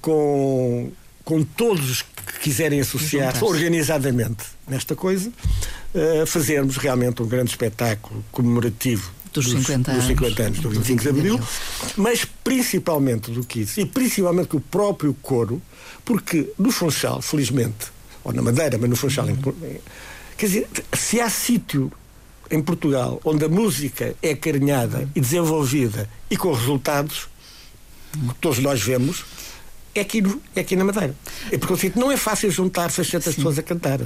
com, 0.00 0.90
com 1.24 1.42
todos 1.42 2.02
que 2.02 2.40
quiserem 2.40 2.80
associar-se 2.80 3.42
organizadamente 3.44 4.44
nesta 4.68 4.94
coisa, 4.94 5.30
uh, 5.30 6.26
fazermos 6.26 6.76
realmente 6.76 7.22
um 7.22 7.26
grande 7.26 7.50
espetáculo 7.50 8.24
comemorativo 8.32 9.10
dos, 9.32 9.46
dos 9.46 9.66
50 9.66 9.90
anos, 9.90 10.04
dos 10.04 10.16
50 10.16 10.42
anos 10.42 10.58
do 10.60 10.70
25 10.70 11.02
de 11.02 11.08
Abril, 11.08 11.40
mas 11.96 12.24
principalmente 12.42 13.30
do 13.30 13.44
que 13.44 13.60
isso, 13.60 13.80
e 13.80 13.86
principalmente 13.86 14.48
que 14.48 14.56
o 14.56 14.60
próprio 14.60 15.14
coro, 15.22 15.60
porque 16.04 16.52
no 16.58 16.70
Funchal, 16.70 17.22
felizmente, 17.22 17.92
ou 18.24 18.32
na 18.32 18.42
Madeira, 18.42 18.78
mas 18.78 18.90
no 18.90 18.96
Funchal, 18.96 19.26
uhum. 19.26 19.36
Quer 20.36 20.46
dizer, 20.46 20.68
se 20.92 21.20
há 21.20 21.28
sítio 21.28 21.90
em 22.50 22.62
Portugal 22.62 23.20
onde 23.24 23.44
a 23.44 23.48
música 23.48 24.14
é 24.22 24.34
carinhada 24.34 25.08
e 25.14 25.20
desenvolvida 25.20 26.08
e 26.30 26.36
com 26.36 26.52
resultados, 26.52 27.28
que 28.12 28.34
todos 28.40 28.58
nós 28.58 28.82
vemos, 28.82 29.24
é 29.94 30.00
aqui, 30.00 30.22
é 30.54 30.60
aqui 30.60 30.76
na 30.76 30.84
Madeira. 30.84 31.14
É 31.50 31.56
porque 31.56 31.72
eu 31.72 31.76
sinto 31.76 31.98
não 31.98 32.12
é 32.12 32.16
fácil 32.16 32.50
juntar 32.50 32.90
600 32.90 33.24
Sim. 33.24 33.34
pessoas 33.36 33.58
a 33.58 33.62
cantar. 33.62 33.98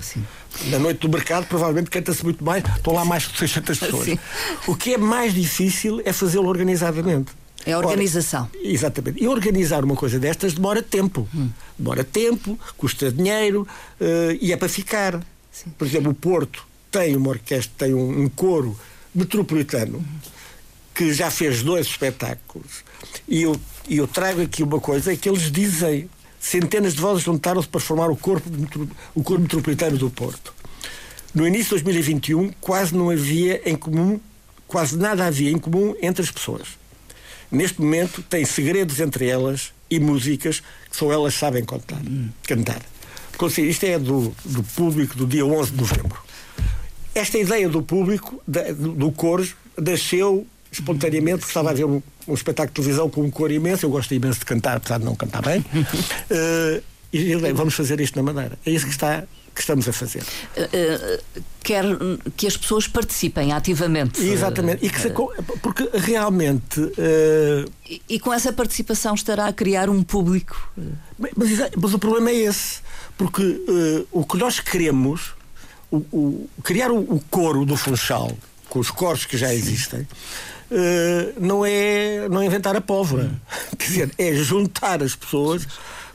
Na 0.66 0.78
noite 0.78 1.00
do 1.00 1.08
mercado, 1.08 1.46
provavelmente 1.46 1.90
canta-se 1.90 2.22
muito 2.22 2.44
mais, 2.44 2.64
estão 2.76 2.94
lá 2.94 3.04
mais 3.04 3.24
de 3.24 3.36
600 3.36 3.78
pessoas. 3.78 4.04
Sim. 4.04 4.18
O 4.66 4.76
que 4.76 4.94
é 4.94 4.98
mais 4.98 5.34
difícil 5.34 6.00
é 6.04 6.12
fazê-lo 6.12 6.48
organizadamente. 6.48 7.32
É 7.66 7.72
a 7.72 7.78
organização. 7.78 8.48
Ora, 8.54 8.66
exatamente. 8.66 9.22
E 9.22 9.28
organizar 9.28 9.84
uma 9.84 9.94
coisa 9.94 10.18
destas 10.18 10.54
demora 10.54 10.82
tempo. 10.82 11.28
Hum. 11.34 11.50
Demora 11.78 12.02
tempo, 12.04 12.58
custa 12.76 13.12
dinheiro 13.12 13.66
uh, 14.00 14.38
e 14.40 14.52
é 14.52 14.56
para 14.56 14.68
ficar. 14.68 15.20
Sim. 15.62 15.70
Por 15.76 15.86
exemplo, 15.86 16.10
o 16.10 16.14
Porto 16.14 16.66
tem 16.90 17.16
uma 17.16 17.30
orquestra, 17.30 17.72
tem 17.78 17.94
um, 17.94 18.24
um 18.24 18.28
coro 18.28 18.78
metropolitano 19.14 19.98
hum. 19.98 20.04
que 20.94 21.12
já 21.12 21.30
fez 21.30 21.62
dois 21.62 21.86
espetáculos. 21.86 22.84
E 23.28 23.42
eu 23.42 23.58
eu 23.88 24.06
trago 24.06 24.42
aqui 24.42 24.62
uma 24.62 24.80
coisa: 24.80 25.12
é 25.12 25.16
que 25.16 25.28
eles 25.28 25.50
dizem 25.50 26.08
centenas 26.38 26.94
de 26.94 27.00
vozes 27.00 27.24
juntaram-se 27.24 27.68
para 27.68 27.80
formar 27.80 28.10
o 28.10 28.16
corpo, 28.16 28.48
o 29.14 29.22
corpo 29.22 29.42
metropolitano 29.42 29.98
do 29.98 30.10
Porto. 30.10 30.54
No 31.34 31.46
início 31.46 31.76
de 31.76 31.84
2021, 31.84 32.52
quase 32.60 32.94
não 32.94 33.10
havia 33.10 33.60
em 33.68 33.76
comum, 33.76 34.18
quase 34.66 34.96
nada 34.96 35.26
havia 35.26 35.50
em 35.50 35.58
comum 35.58 35.94
entre 36.00 36.22
as 36.22 36.30
pessoas. 36.30 36.68
Neste 37.50 37.80
momento, 37.80 38.22
tem 38.22 38.44
segredos 38.44 39.00
entre 39.00 39.26
elas 39.26 39.72
e 39.90 39.98
músicas 39.98 40.62
que 40.88 40.96
só 40.96 41.12
elas 41.12 41.34
sabem 41.34 41.64
contar, 41.64 42.00
hum. 42.00 42.30
cantar. 42.44 42.80
Isto 43.46 43.84
é 43.84 43.98
do, 43.98 44.34
do 44.44 44.62
público 44.62 45.16
do 45.16 45.26
dia 45.26 45.44
11 45.44 45.70
de 45.70 45.76
novembro. 45.76 46.18
Esta 47.14 47.38
ideia 47.38 47.68
do 47.68 47.82
público, 47.82 48.42
do, 48.46 48.92
do 48.92 49.12
coro, 49.12 49.46
nasceu 49.80 50.46
espontaneamente, 50.70 51.38
porque 51.38 51.50
estava 51.50 51.70
a 51.70 51.74
ver 51.74 51.84
um, 51.84 52.00
um, 52.28 52.34
espetáculo 52.34 52.68
de 52.68 52.74
televisão 52.74 53.10
com 53.10 53.22
um 53.22 53.30
cor 53.30 53.50
imenso. 53.50 53.84
Eu 53.84 53.90
gosto 53.90 54.14
imenso 54.14 54.38
de 54.38 54.44
cantar, 54.44 54.76
apesar 54.76 54.98
de 54.98 55.04
não 55.04 55.14
cantar 55.14 55.42
bem. 55.42 55.60
uh, 55.60 56.82
e 57.12 57.34
vamos 57.52 57.74
fazer 57.74 58.00
isto 58.00 58.16
na 58.16 58.22
Madeira. 58.22 58.58
É 58.64 58.70
isso 58.70 58.86
que 58.86 58.92
está 58.92 59.24
que 59.52 59.60
estamos 59.60 59.88
a 59.88 59.92
fazer. 59.92 60.22
Uh, 60.56 61.38
uh, 61.38 61.42
quer 61.60 61.84
que 62.36 62.46
as 62.46 62.56
pessoas 62.56 62.86
participem 62.86 63.52
ativamente. 63.52 64.24
Exatamente. 64.24 64.86
E 64.86 64.88
que 64.88 65.00
se, 65.00 65.10
porque 65.60 65.90
realmente. 65.92 66.80
E, 67.84 68.00
e, 68.08 68.20
com 68.20 68.32
essa 68.32 68.52
participação 68.52 69.12
estará 69.14 69.46
a 69.46 69.52
criar 69.52 69.90
um 69.90 70.04
público. 70.04 70.72
Mas, 71.18 71.72
mas 71.76 71.92
o 71.92 71.98
problema 71.98 72.30
é 72.30 72.36
esse. 72.36 72.80
Porque 73.20 73.60
o 74.10 74.24
que 74.24 74.38
nós 74.38 74.60
queremos, 74.60 75.34
o, 75.90 75.98
o 76.10 76.48
criar 76.64 76.90
o, 76.90 77.00
o 77.00 77.22
coro 77.28 77.66
do 77.66 77.76
Funchal, 77.76 78.32
com 78.70 78.78
os 78.78 78.90
coros 78.90 79.26
que 79.26 79.36
já 79.36 79.52
existem, 79.52 80.00
uh, 80.00 81.34
não, 81.38 81.62
é, 81.66 82.26
não 82.30 82.40
é 82.40 82.46
inventar 82.46 82.74
a 82.74 82.80
pólvora. 82.80 83.24
Hum. 83.24 83.36
Quer 83.76 83.84
dizer, 83.84 84.10
é 84.16 84.32
juntar 84.36 85.02
as 85.02 85.14
pessoas, 85.14 85.68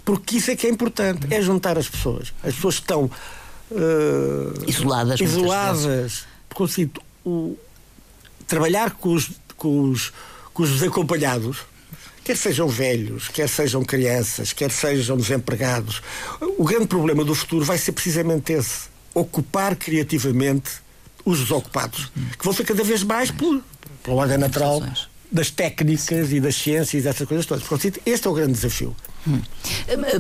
porque 0.04 0.38
isso 0.38 0.50
é 0.50 0.56
que 0.56 0.66
é 0.66 0.70
importante, 0.72 1.32
é 1.32 1.40
juntar 1.44 1.78
as 1.78 1.88
pessoas. 1.88 2.34
As 2.44 2.56
pessoas 2.56 2.74
estão 2.74 3.04
uh, 3.04 4.68
isoladas. 4.68 5.22
Isoladas. 5.22 6.26
Porque 6.50 6.64
assim, 6.64 6.90
o, 7.24 7.56
trabalhar 8.48 8.96
com 8.96 9.14
os, 9.14 9.30
com, 9.56 9.92
os, 9.92 10.12
com 10.56 10.64
os 10.64 10.72
desacompanhados 10.72 11.60
quer 12.26 12.36
sejam 12.36 12.68
velhos, 12.68 13.28
quer 13.28 13.48
sejam 13.48 13.86
crianças, 13.86 14.52
quer 14.52 14.72
sejam 14.72 15.16
desempregados. 15.16 16.02
O 16.58 16.66
grande 16.66 16.88
problema 16.88 17.24
do 17.24 17.36
futuro 17.36 17.64
vai 17.64 17.78
ser 17.78 17.92
precisamente 17.92 18.52
esse: 18.52 18.88
ocupar 19.14 19.76
criativamente 19.76 20.72
os 21.24 21.40
desocupados, 21.40 22.12
que 22.38 22.44
vão 22.44 22.52
ser 22.52 22.66
cada 22.66 22.84
vez 22.84 23.04
mais 23.04 23.30
por, 23.30 23.64
pela 24.04 24.18
ordem 24.18 24.40
natural 24.40 24.84
das 25.32 25.52
técnicas 25.52 26.32
e 26.32 26.40
das 26.40 26.56
ciências 26.56 27.02
e 27.02 27.02
dessas 27.02 27.28
coisas 27.28 27.46
todas. 27.46 27.64
Portanto, 27.64 28.02
este 28.06 28.28
é 28.28 28.30
o 28.30 28.34
grande 28.34 28.54
desafio. 28.54 28.96
Hum. 29.28 29.42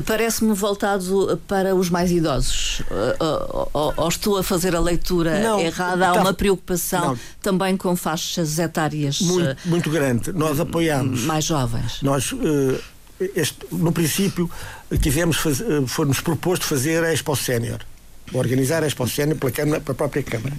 Parece-me 0.05 0.53
voltado 0.53 1.39
para 1.47 1.75
os 1.75 1.89
mais 1.89 2.11
idosos. 2.11 2.81
Ou, 3.73 4.07
estou 4.07 4.37
a 4.37 4.43
fazer 4.43 4.75
a 4.75 4.79
leitura 4.79 5.39
não, 5.39 5.59
errada? 5.59 6.09
Há 6.09 6.13
tá, 6.13 6.21
uma 6.21 6.33
preocupação 6.33 7.09
não. 7.09 7.19
também 7.41 7.77
com 7.77 7.95
faixas 7.95 8.57
etárias 8.57 9.21
muito, 9.21 9.57
muito 9.65 9.89
grande. 9.89 10.31
Nós 10.33 10.59
apoiamos 10.59 11.21
mais 11.21 11.45
jovens. 11.45 12.01
Nós 12.01 12.33
este, 13.35 13.59
no 13.71 13.91
princípio 13.91 14.49
quisemos 15.01 15.37
foi-nos 15.87 16.19
proposto 16.19 16.65
fazer 16.65 17.03
a 17.03 17.13
Expo 17.13 17.35
Sénior 17.35 17.79
organizar 18.33 18.83
a 18.83 18.87
Expo 18.87 19.07
Sénior 19.07 19.37
pela, 19.37 19.51
Câmara, 19.51 19.81
pela 19.81 19.95
própria 19.95 20.23
Câmara. 20.23 20.55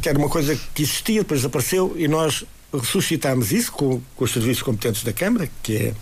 Que 0.00 0.08
era 0.08 0.18
uma 0.18 0.28
coisa 0.28 0.58
que 0.74 0.82
existia, 0.82 1.20
depois 1.20 1.40
desapareceu 1.40 1.94
e 1.96 2.06
nós 2.06 2.44
ressuscitámos 2.72 3.52
isso 3.52 3.72
com, 3.72 4.00
com 4.14 4.24
os 4.24 4.32
serviços 4.32 4.62
competentes 4.62 5.02
da 5.02 5.12
Câmara, 5.12 5.50
que 5.62 5.76
é 5.76 5.90
uh, 5.90 5.94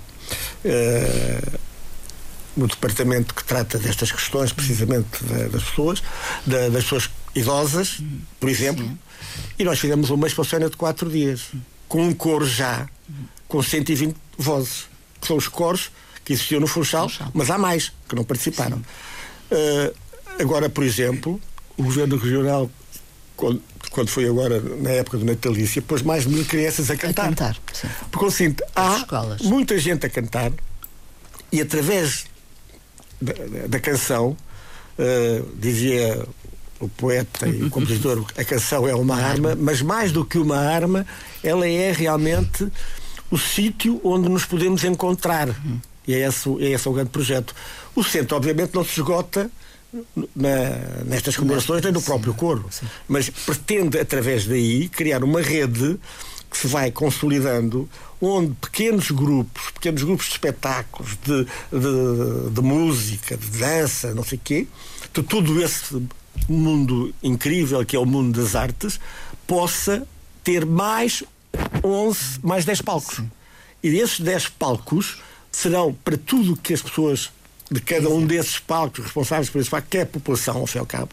o 2.57 2.67
departamento 2.67 3.35
que 3.35 3.45
trata 3.45 3.79
destas 3.79 4.11
questões, 4.11 4.53
precisamente 4.53 5.23
das 5.53 5.63
pessoas, 5.63 6.03
das 6.47 6.85
pessoas 6.85 7.11
idosas, 7.35 8.01
por 8.41 8.49
exemplo, 8.49 8.85
Sim. 8.85 8.99
e 9.59 9.65
nós 9.65 9.79
fizemos 9.79 10.11
uma 10.11 10.27
exposição 10.27 10.59
de 10.59 10.77
quatro 10.77 11.09
dias, 11.09 11.43
com 11.87 12.03
um 12.03 12.13
coro 12.13 12.47
já, 12.47 12.89
com 13.47 13.63
120 13.63 14.17
vozes, 14.37 14.87
que 15.21 15.27
são 15.27 15.37
os 15.37 15.47
coros 15.47 15.91
que 16.25 16.33
existiam 16.33 16.61
no 16.61 16.67
Funchal, 16.67 17.11
mas 17.33 17.51
há 17.51 17.57
mais 17.57 17.93
que 18.09 18.15
não 18.15 18.25
participaram. 18.25 18.83
Uh, 19.51 19.95
Agora, 20.39 20.69
por 20.69 20.85
exemplo, 20.85 21.41
o 21.77 21.83
governo 21.83 22.17
regional, 22.17 22.71
quando, 23.99 24.11
foi 24.11 24.29
agora 24.29 24.61
na 24.61 24.91
época 24.91 25.19
do 25.19 25.25
natalício, 25.25 25.83
pôs 25.83 26.03
mais 26.03 26.23
de 26.23 26.29
mil 26.29 26.45
crianças 26.45 26.89
a 26.89 26.97
cantar. 26.97 27.25
A 27.25 27.29
cantar 27.29 27.57
sim. 27.73 27.89
Porque 28.13 28.27
assim, 28.27 28.55
há 28.77 29.05
muita 29.43 29.77
gente 29.77 30.07
a 30.07 30.11
cantar 30.11 30.53
e 31.51 31.61
através 31.61 32.27
da, 33.21 33.33
da 33.67 33.81
canção, 33.81 34.37
uh, 34.99 35.49
dizia 35.59 36.25
o 36.79 36.89
poeta 36.89 37.49
e 37.49 37.65
o 37.65 37.71
compositor, 37.71 38.25
a 38.37 38.45
canção 38.45 38.87
é 38.87 38.95
uma 38.95 39.17
arma, 39.17 39.57
mas 39.57 39.83
mais 39.83 40.13
do 40.13 40.25
que 40.25 40.39
uma 40.39 40.59
arma, 40.59 41.05
ela 41.43 41.67
é 41.67 41.91
realmente 41.91 42.69
o 43.33 43.37
sítio 43.37 44.01
onde 44.05 44.29
nos 44.29 44.45
podemos 44.45 44.85
encontrar. 44.85 45.49
E 46.07 46.15
é 46.15 46.27
esse, 46.27 46.49
é 46.63 46.71
esse 46.71 46.89
o 46.89 46.93
grande 46.93 47.11
projeto. 47.11 47.53
O 47.97 48.05
centro, 48.05 48.37
obviamente, 48.37 48.75
não 48.75 48.85
se 48.85 48.93
esgota 48.93 49.51
na, 50.35 51.05
nestas 51.07 51.37
comemorações 51.37 51.83
nem 51.83 51.93
no 51.93 52.03
próprio 52.03 52.35
coro, 52.35 52.67
sim. 52.71 52.87
mas 53.07 53.31
pretende, 53.31 53.99
através 53.99 54.47
daí, 54.47 54.89
criar 54.89 55.25
uma 55.25 55.41
rede 55.41 55.99
que 56.51 56.57
se 56.57 56.67
vai 56.67 56.91
consolidando, 56.91 57.89
onde 58.21 58.55
pequenos 58.55 59.11
grupos, 59.11 59.71
pequenos 59.73 60.03
grupos 60.03 60.27
de 60.27 60.33
espetáculos, 60.33 61.17
de, 61.23 61.45
de, 61.45 62.51
de 62.51 62.61
música, 62.61 63.37
de 63.37 63.47
dança, 63.59 64.15
não 64.15 64.25
sei 64.25 64.39
o 64.39 64.41
quê, 64.43 64.67
de 65.13 65.23
todo 65.23 65.63
esse 65.63 66.03
mundo 66.49 67.15
incrível 67.23 67.85
que 67.85 67.97
é 67.97 67.99
o 67.99 68.07
mundo 68.07 68.41
das 68.41 68.55
artes 68.55 68.99
possa 69.47 70.07
ter 70.43 70.65
mais 70.65 71.23
11, 71.83 72.41
mais 72.43 72.65
10 72.65 72.83
palcos. 72.83 73.17
Sim. 73.17 73.31
E 73.83 73.89
esses 73.99 74.21
10 74.21 74.49
palcos 74.51 75.19
serão 75.51 75.95
para 76.05 76.17
tudo 76.17 76.57
que 76.57 76.75
as 76.75 76.83
pessoas 76.83 77.31
de 77.71 77.81
cada 77.81 78.09
um 78.09 78.27
desses 78.27 78.59
palcos 78.59 79.05
responsáveis 79.05 79.51
por 79.51 79.61
esse 79.61 79.71
palco, 79.71 79.89
que 79.89 79.99
é 79.99 80.03
a 80.03 80.07
população, 80.07 80.59
ao 80.59 80.67
fim 80.67 80.79
e 80.79 80.81
ao 80.81 80.87
cabo, 80.87 81.11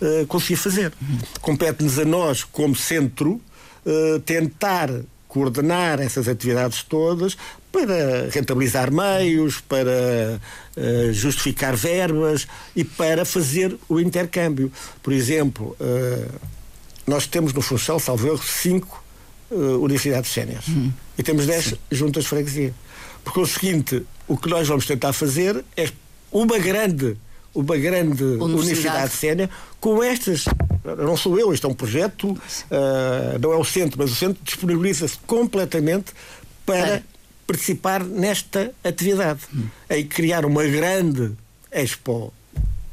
uh, 0.00 0.26
conseguir 0.26 0.56
fazer. 0.56 0.92
Uhum. 1.00 1.18
Compete-nos 1.40 1.98
a 1.98 2.04
nós, 2.04 2.44
como 2.44 2.76
centro, 2.76 3.40
uh, 3.84 4.20
tentar 4.20 4.90
coordenar 5.28 6.00
essas 6.00 6.28
atividades 6.28 6.82
todas 6.82 7.36
para 7.70 8.30
rentabilizar 8.30 8.90
meios, 8.90 9.60
para 9.60 10.40
uh, 10.76 11.12
justificar 11.12 11.76
verbas 11.76 12.48
e 12.74 12.84
para 12.84 13.24
fazer 13.24 13.76
o 13.88 14.00
intercâmbio. 14.00 14.72
Por 15.02 15.12
exemplo, 15.12 15.76
uh, 15.78 16.34
nós 17.06 17.26
temos 17.26 17.52
no 17.52 17.60
Funchal, 17.60 18.00
salvo 18.00 18.28
erro, 18.28 18.42
cinco 18.42 19.04
uh, 19.50 19.78
universidades 19.82 20.32
séniores 20.32 20.68
hum. 20.68 20.90
e 21.18 21.22
temos 21.22 21.46
dez 21.46 21.66
Sim. 21.66 21.78
juntas 21.90 22.24
de 22.24 22.30
freguesia. 22.30 22.74
Porque 23.22 23.40
o 23.40 23.46
seguinte, 23.46 24.06
o 24.28 24.36
que 24.36 24.48
nós 24.48 24.66
vamos 24.66 24.86
tentar 24.86 25.12
fazer 25.12 25.64
é 25.76 25.88
uma 26.30 26.58
grande 26.58 27.16
uma 27.54 27.76
grande 27.76 28.22
universidade, 28.22 29.14
universidade 29.14 29.50
com 29.80 30.02
estas 30.02 30.44
não 30.84 31.16
sou 31.16 31.38
eu, 31.38 31.52
este 31.52 31.66
é 31.66 31.68
um 31.68 31.74
projeto, 31.74 32.30
uh, 32.30 33.38
não 33.40 33.52
é 33.52 33.56
o 33.56 33.64
centro, 33.64 33.98
mas 33.98 34.12
o 34.12 34.14
centro 34.14 34.38
disponibiliza-se 34.44 35.18
completamente 35.26 36.12
para 36.64 37.02
participar 37.46 38.04
nesta 38.04 38.72
atividade. 38.84 39.40
Hum. 39.54 39.66
Em 39.90 40.06
criar 40.06 40.44
uma 40.44 40.64
grande 40.64 41.32
Expo 41.72 42.32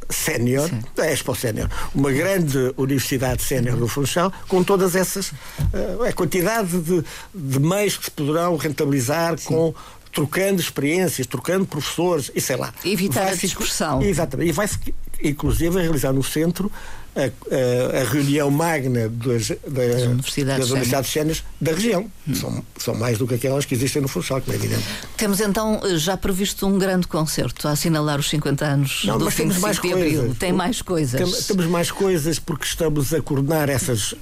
sénior, 0.10 0.70
Expo 0.98 1.36
Sénior, 1.36 1.70
uma 1.94 2.12
grande 2.12 2.74
universidade 2.78 3.42
sénior 3.42 3.78
do 3.78 3.88
Funchal, 3.88 4.32
com 4.48 4.64
todas 4.64 4.96
essas 4.96 5.30
uh, 5.30 6.04
a 6.08 6.14
quantidade 6.14 6.80
de, 6.80 7.04
de 7.34 7.60
meios 7.60 7.98
que 7.98 8.06
se 8.06 8.12
poderão 8.12 8.56
rentabilizar 8.58 9.38
Sim. 9.38 9.48
com 9.48 9.76
trocando 10.14 10.62
experiências, 10.62 11.26
trocando 11.26 11.66
professores 11.66 12.32
e 12.36 12.40
sei 12.40 12.56
lá. 12.56 12.74
Evitar 12.86 13.28
a 13.28 13.36
discussão. 13.36 14.02
Exatamente. 14.02 14.50
E 14.50 14.52
vai-se, 14.52 14.78
inclusive, 15.22 15.82
realizar 15.82 16.14
no 16.14 16.24
centro 16.24 16.72
a, 17.16 17.22
a, 17.22 18.02
a 18.02 18.04
reunião 18.10 18.50
magna 18.50 19.08
das, 19.08 19.50
das, 19.68 20.04
universidades, 20.04 20.60
das 20.60 20.70
universidades 20.72 21.12
sénias 21.12 21.44
da 21.62 21.72
região. 21.72 22.10
Hum. 22.28 22.36
São, 22.36 22.66
são 22.78 22.96
mais 22.96 23.18
do 23.18 23.28
que 23.28 23.36
aquelas 23.36 23.66
que 23.66 23.74
existem 23.76 24.02
no 24.02 24.08
Funchal, 24.08 24.42
como 24.42 24.54
é 24.54 24.56
evidente. 24.56 24.84
Temos 25.18 25.40
então 25.40 25.82
já 25.98 26.18
previsto 26.18 26.68
um 26.68 26.78
grande 26.78 27.08
concerto 27.08 27.68
a 27.68 27.72
assinalar 27.72 28.20
os 28.20 28.30
50 28.30 28.66
anos 28.66 29.04
Não, 29.06 29.18
do 29.18 29.26
mas 29.26 29.36
temos 29.36 29.58
mais 29.58 29.80
coisas. 29.80 30.38
Tem 30.38 30.54
mais 30.54 30.82
coisas. 30.82 31.22
Tem, 31.22 31.56
temos 31.56 31.66
mais 31.68 31.92
coisas 31.92 32.40
porque 32.40 32.66
estamos 32.66 33.14
a 33.14 33.22
coordenar 33.22 33.70
essas, 33.70 34.14
uh, 34.14 34.18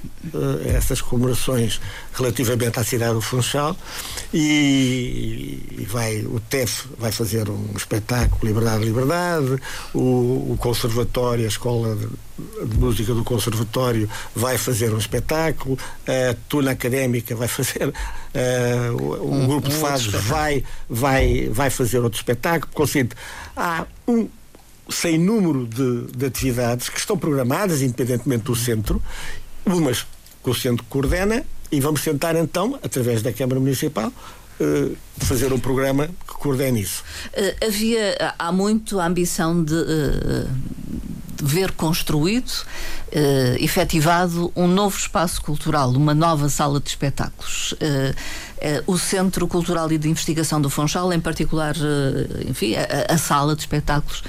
essas 0.65 1.01
comemorações 1.01 1.79
relativamente 2.13 2.79
à 2.79 2.83
cidade 2.83 3.13
do 3.13 3.21
Funchal 3.21 3.75
e, 4.33 5.59
e 5.79 5.85
vai, 5.89 6.21
o 6.21 6.39
TEF 6.39 6.85
vai 6.97 7.11
fazer 7.11 7.49
um 7.49 7.73
espetáculo 7.75 8.39
Liberdade, 8.43 8.85
Liberdade, 8.85 9.61
o, 9.93 10.51
o 10.51 10.57
Conservatório, 10.59 11.45
a 11.45 11.47
Escola 11.47 11.95
de, 11.95 12.07
de 12.67 12.77
Música 12.77 13.13
do 13.13 13.23
Conservatório 13.23 14.09
vai 14.35 14.57
fazer 14.57 14.93
um 14.93 14.97
espetáculo, 14.97 15.77
a 16.07 16.35
Tuna 16.49 16.71
Académica 16.71 17.35
vai 17.35 17.47
fazer, 17.47 17.87
uh, 17.87 19.23
um, 19.23 19.43
um, 19.43 19.47
grupo 19.47 19.69
de 19.69 19.75
fases 19.75 20.07
vai, 20.07 20.63
vai, 20.89 21.49
vai 21.49 21.69
fazer 21.69 21.99
outro 21.99 22.19
espetáculo. 22.19 22.71
Consciente, 22.73 23.15
há 23.55 23.85
um 24.07 24.27
sem 24.89 25.17
número 25.17 25.65
de, 25.65 26.07
de 26.17 26.25
atividades 26.25 26.89
que 26.89 26.99
estão 26.99 27.17
programadas, 27.17 27.81
independentemente 27.81 28.43
do 28.43 28.55
centro, 28.55 29.01
umas 29.65 30.05
que 30.43 30.49
o 30.49 30.53
centro 30.53 30.83
coordena, 30.89 31.45
e 31.71 31.79
vamos 31.79 32.03
tentar 32.03 32.35
então, 32.35 32.77
através 32.83 33.21
da 33.21 33.31
Câmara 33.31 33.59
Municipal, 33.59 34.11
uh, 34.59 34.97
fazer 35.17 35.51
um 35.53 35.59
programa 35.59 36.07
que 36.07 36.33
coordene 36.33 36.81
isso. 36.81 37.03
Uh, 37.29 37.65
havia 37.65 38.35
há 38.37 38.51
muito 38.51 38.99
a 38.99 39.05
ambição 39.05 39.63
de, 39.63 39.73
uh, 39.73 40.49
ver 41.41 41.71
construído, 41.71 42.49
uh, 42.49 43.55
efetivado 43.59 44.51
um 44.55 44.67
novo 44.67 44.97
espaço 44.97 45.41
cultural, 45.41 45.89
uma 45.91 46.13
nova 46.13 46.47
sala 46.49 46.79
de 46.79 46.89
espetáculos. 46.89 47.73
Uh, 47.73 47.77
uh, 48.85 48.93
o 48.93 48.97
Centro 48.97 49.47
Cultural 49.47 49.91
e 49.91 49.97
de 49.97 50.07
Investigação 50.07 50.61
do 50.61 50.69
Funchal, 50.69 51.11
em 51.11 51.19
particular, 51.19 51.75
enfim, 52.47 52.75
a, 52.75 53.13
a, 53.13 53.17
sala 53.17 53.55
de 53.55 53.61
espetáculos, 53.61 54.23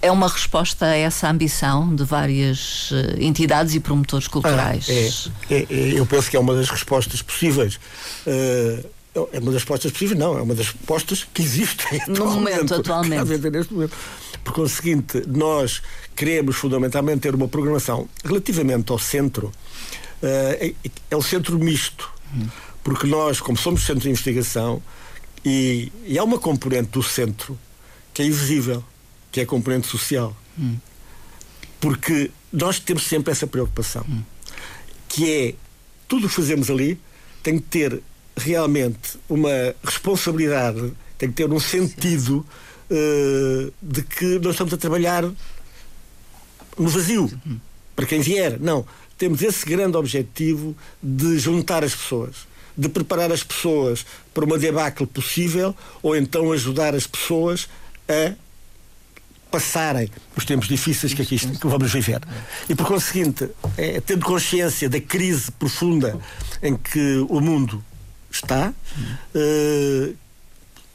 é 0.00 0.10
uma 0.10 0.28
resposta 0.28 0.86
a 0.86 0.96
essa 0.96 1.28
ambição 1.28 1.94
de 1.94 2.04
várias 2.04 2.90
entidades 3.18 3.74
e 3.74 3.80
promotores 3.80 4.26
culturais. 4.26 4.86
Ah, 4.88 5.32
é, 5.50 5.54
é, 5.54 5.66
é, 5.70 5.98
eu 5.98 6.06
penso 6.06 6.30
que 6.30 6.36
é 6.36 6.40
uma 6.40 6.54
das 6.54 6.68
respostas 6.70 7.20
possíveis. 7.22 7.78
é 8.26 9.38
uma 9.38 9.52
das 9.52 9.54
respostas 9.54 9.92
possíveis, 9.92 10.18
não, 10.18 10.38
é 10.38 10.42
uma 10.42 10.54
das 10.54 10.66
respostas 10.68 11.26
que 11.32 11.42
existem 11.42 12.00
no 12.08 12.26
momento, 12.26 12.74
atualmente. 12.74 13.38
Neste 13.50 13.72
momento. 13.72 13.94
Por 14.44 14.52
conseguinte, 14.52 15.24
nós 15.26 15.82
queremos 16.14 16.56
fundamentalmente 16.56 17.20
ter 17.20 17.34
uma 17.34 17.48
programação 17.48 18.08
relativamente 18.22 18.92
ao 18.92 18.98
centro, 18.98 19.50
é, 20.22 20.74
é 21.10 21.16
o 21.16 21.22
centro 21.22 21.58
misto. 21.58 22.12
Porque 22.82 23.06
nós, 23.06 23.40
como 23.40 23.56
somos 23.56 23.82
centro 23.82 24.02
de 24.02 24.10
investigação, 24.10 24.82
e, 25.44 25.90
e, 26.06 26.18
há 26.18 26.24
uma 26.24 26.38
componente 26.38 26.90
do 26.90 27.02
centro 27.02 27.58
que 28.12 28.22
é 28.22 28.26
invisível, 28.26 28.84
que 29.30 29.40
é 29.40 29.42
a 29.42 29.46
componente 29.46 29.86
social. 29.86 30.34
Hum. 30.58 30.76
Porque 31.80 32.30
nós 32.52 32.78
temos 32.78 33.06
sempre 33.06 33.32
essa 33.32 33.46
preocupação, 33.46 34.04
hum. 34.08 34.22
que 35.08 35.30
é 35.30 35.54
tudo 36.08 36.26
o 36.26 36.28
que 36.28 36.34
fazemos 36.34 36.70
ali 36.70 36.98
tem 37.42 37.58
que 37.58 37.64
ter 37.64 38.02
realmente 38.36 39.18
uma 39.28 39.74
responsabilidade, 39.82 40.92
tem 41.18 41.28
que 41.28 41.34
ter 41.34 41.50
um 41.50 41.60
sentido 41.60 42.44
uh, 42.94 43.72
de 43.82 44.02
que 44.02 44.38
nós 44.38 44.52
estamos 44.52 44.72
a 44.72 44.76
trabalhar 44.76 45.24
no 46.78 46.88
vazio, 46.88 47.30
para 47.94 48.06
quem 48.06 48.20
vier. 48.20 48.58
Não. 48.60 48.86
Temos 49.16 49.42
esse 49.42 49.64
grande 49.64 49.96
objetivo 49.96 50.76
de 51.02 51.38
juntar 51.38 51.84
as 51.84 51.94
pessoas, 51.94 52.48
de 52.76 52.88
preparar 52.88 53.30
as 53.30 53.42
pessoas 53.44 54.04
para 54.32 54.44
uma 54.44 54.58
debacle 54.58 55.06
possível 55.06 55.74
ou 56.02 56.16
então 56.16 56.50
ajudar 56.52 56.94
as 56.94 57.06
pessoas 57.06 57.68
a 58.08 58.34
passarem 59.50 60.10
os 60.36 60.44
tempos 60.44 60.66
difíceis 60.66 61.14
que 61.14 61.22
aqui 61.22 61.38
que 61.38 61.66
vamos 61.68 61.92
viver. 61.92 62.20
E 62.68 62.74
por 62.74 62.86
conseguinte, 62.86 63.48
é, 63.76 64.00
tendo 64.00 64.26
consciência 64.26 64.90
da 64.90 65.00
crise 65.00 65.52
profunda 65.52 66.18
em 66.60 66.76
que 66.76 67.24
o 67.28 67.40
mundo 67.40 67.82
está, 68.28 68.74
uh, 69.34 70.16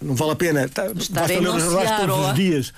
não 0.02 0.16
vale 0.16 0.32
a 0.32 0.36
pena. 0.36 0.70
Tá, 0.70 0.94
basta 0.94 1.26
ler 1.26 1.44
todos 1.44 2.30
os 2.30 2.36
dias, 2.36 2.74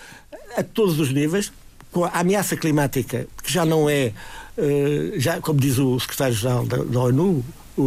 a 0.58 0.64
todos 0.64 1.00
os 1.00 1.12
níveis, 1.12 1.52
com 1.92 2.06
a 2.06 2.10
ameaça 2.10 2.56
climática, 2.56 3.28
que 3.44 3.52
já 3.52 3.66
não 3.66 3.90
é, 3.90 4.14
uh, 4.58 5.20
já, 5.20 5.40
como 5.42 5.60
diz 5.60 5.78
o 5.78 6.00
secretário-geral 6.00 6.66
da, 6.66 6.78
da, 6.78 7.00
ONU, 7.00 7.44
o, 7.78 7.82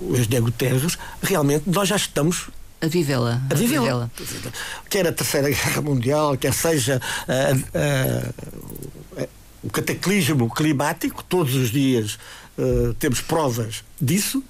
o 0.00 0.12
engenheiro 0.12 0.46
Guterres, 0.46 0.98
realmente 1.22 1.68
nós 1.68 1.88
já 1.88 1.96
estamos 1.96 2.48
a 2.78 2.88
vivê-la. 2.88 3.40
A 3.50 3.54
vivê-la. 3.54 4.10
Vivê 4.18 4.50
quer 4.90 5.06
a 5.06 5.12
Terceira 5.12 5.48
Guerra 5.48 5.80
Mundial, 5.80 6.36
quer 6.36 6.52
seja 6.52 7.00
uh, 7.26 9.22
uh, 9.22 9.28
o 9.62 9.70
cataclismo 9.70 10.52
climático, 10.54 11.24
todos 11.24 11.54
os 11.54 11.70
dias 11.70 12.18
temos 12.98 13.20
provas 13.20 13.84
disso, 14.00 14.42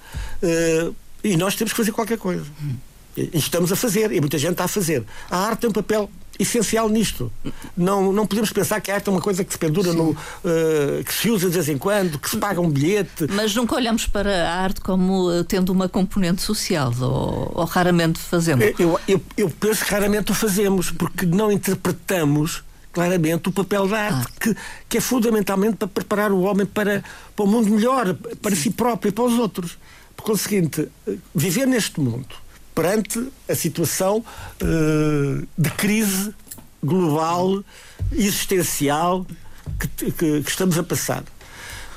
e 1.25 1.37
nós 1.37 1.57
temos 1.57 1.73
que 1.73 1.77
fazer 1.77 1.91
qualquer 1.91 2.19
coisa. 2.19 2.45
Hum. 2.63 2.77
E 3.17 3.31
estamos 3.39 3.73
a 3.73 3.77
fazer, 3.77 4.13
e 4.13 4.21
muita 4.21 4.39
gente 4.39 4.53
está 4.53 4.65
a 4.65 4.69
fazer. 4.69 5.05
A 5.31 5.39
arte 5.39 5.61
tem 5.61 5.71
um 5.71 5.73
papel 5.73 6.11
essencial 6.39 6.89
nisto. 6.89 7.33
Não, 7.77 8.13
não 8.13 8.27
podemos 8.27 8.51
pensar 8.51 8.81
que 8.81 8.91
a 8.91 8.95
arte 8.95 9.09
é 9.09 9.13
uma 9.13 9.21
coisa 9.21 9.45
que 9.45 9.53
se 9.53 9.59
pendura 9.59 9.93
no. 9.93 10.11
Uh, 10.11 11.03
que 11.05 11.13
se 11.13 11.31
usa 11.31 11.49
de 11.49 11.55
vez 11.55 11.69
em 11.69 11.79
quando, 11.79 12.19
que 12.19 12.29
se 12.29 12.37
paga 12.37 12.61
um 12.61 12.69
bilhete. 12.69 13.27
Mas 13.31 13.55
nunca 13.55 13.75
olhamos 13.75 14.07
para 14.07 14.49
a 14.49 14.55
arte 14.55 14.81
como 14.81 15.33
eh, 15.33 15.45
tendo 15.45 15.71
uma 15.71 15.89
componente 15.89 16.43
social, 16.43 16.93
ou, 17.01 17.53
ou 17.55 17.65
raramente 17.65 18.19
fazemos? 18.19 18.65
Eu, 18.79 19.01
eu, 19.09 19.23
eu 19.37 19.51
penso 19.51 19.85
que 19.85 19.91
raramente 19.91 20.33
o 20.33 20.35
fazemos, 20.35 20.91
porque 20.91 21.25
não 21.27 21.51
interpretamos 21.51 22.63
claramente 22.93 23.49
o 23.49 23.53
papel 23.53 23.87
da 23.89 23.99
arte, 23.99 24.27
ah. 24.27 24.41
que, 24.41 24.57
que 24.89 24.99
é 24.99 25.01
fundamentalmente 25.01 25.77
para 25.77 25.89
preparar 25.89 26.33
o 26.33 26.41
homem 26.41 26.67
para, 26.67 27.05
para 27.35 27.45
um 27.45 27.49
mundo 27.49 27.71
melhor, 27.71 28.15
para 28.41 28.55
Sim. 28.55 28.63
si 28.63 28.71
próprio 28.71 29.11
e 29.11 29.13
para 29.13 29.25
os 29.25 29.39
outros. 29.39 29.79
Por 30.17 30.25
conseguinte, 30.25 30.89
eh, 31.07 31.17
viver 31.35 31.67
neste 31.67 32.01
mundo 32.01 32.46
perante 32.77 33.29
a 33.49 33.55
situação 33.55 34.19
uh, 34.19 35.49
de 35.57 35.71
crise 35.71 36.35
global, 36.85 37.65
existencial 38.13 39.27
que, 39.81 40.13
que, 40.13 40.43
que, 40.43 40.49
estamos 40.49 40.79
a 40.79 40.83
passar. 40.83 41.25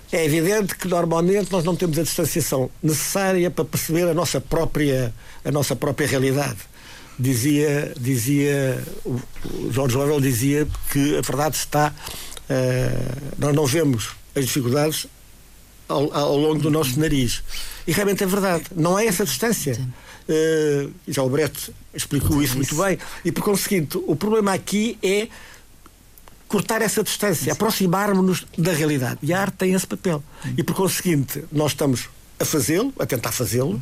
É 0.09 0.25
evidente 0.25 0.75
que 0.75 0.87
normalmente 0.87 1.51
nós 1.51 1.65
não 1.65 1.75
temos 1.75 1.99
a 1.99 2.03
distanciação 2.03 2.71
necessária 2.81 3.51
para 3.51 3.65
perceber 3.65 4.07
a 4.09 4.13
nossa 4.13 4.39
própria, 4.39 5.13
a 5.43 5.51
nossa 5.51 5.75
própria 5.75 6.07
realidade. 6.07 6.57
Dizia, 7.19 7.93
dizia 7.99 8.81
George 9.71 9.97
Orwell 9.97 10.21
dizia 10.21 10.65
que 10.89 11.17
a 11.17 11.21
verdade 11.21 11.57
está 11.57 11.93
nós 13.37 13.53
não 13.53 13.65
vemos 13.65 14.11
as 14.35 14.45
dificuldades 14.45 15.05
ao, 15.87 16.13
ao, 16.13 16.37
longo 16.37 16.61
do 16.61 16.69
nosso 16.69 16.99
nariz. 16.99 17.43
E 17.85 17.91
realmente 17.91 18.23
é 18.23 18.27
verdade, 18.27 18.65
não 18.75 18.95
há 18.95 19.03
essa 19.03 19.25
distância. 19.25 19.79
Uh, 20.29 20.93
já 21.07 21.23
o 21.23 21.29
Brecht 21.29 21.73
explicou 21.91 22.41
isso 22.43 22.55
muito 22.55 22.75
bem. 22.75 22.99
E 23.25 23.31
por 23.31 23.43
conseguinte, 23.43 23.97
o 24.05 24.15
problema 24.15 24.53
aqui 24.53 24.95
é 25.01 25.27
cortar 26.47 26.81
essa 26.83 27.03
distância, 27.03 27.51
aproximar-nos 27.51 28.45
da 28.57 28.71
realidade. 28.71 29.19
E 29.23 29.33
a 29.33 29.41
arte 29.41 29.57
tem 29.57 29.73
esse 29.73 29.87
papel. 29.87 30.23
E 30.55 30.63
por 30.63 30.75
conseguinte, 30.75 31.43
nós 31.51 31.71
estamos 31.71 32.09
a 32.39 32.45
fazê-lo, 32.45 32.93
a 32.99 33.05
tentar 33.05 33.31
fazê-lo. 33.31 33.81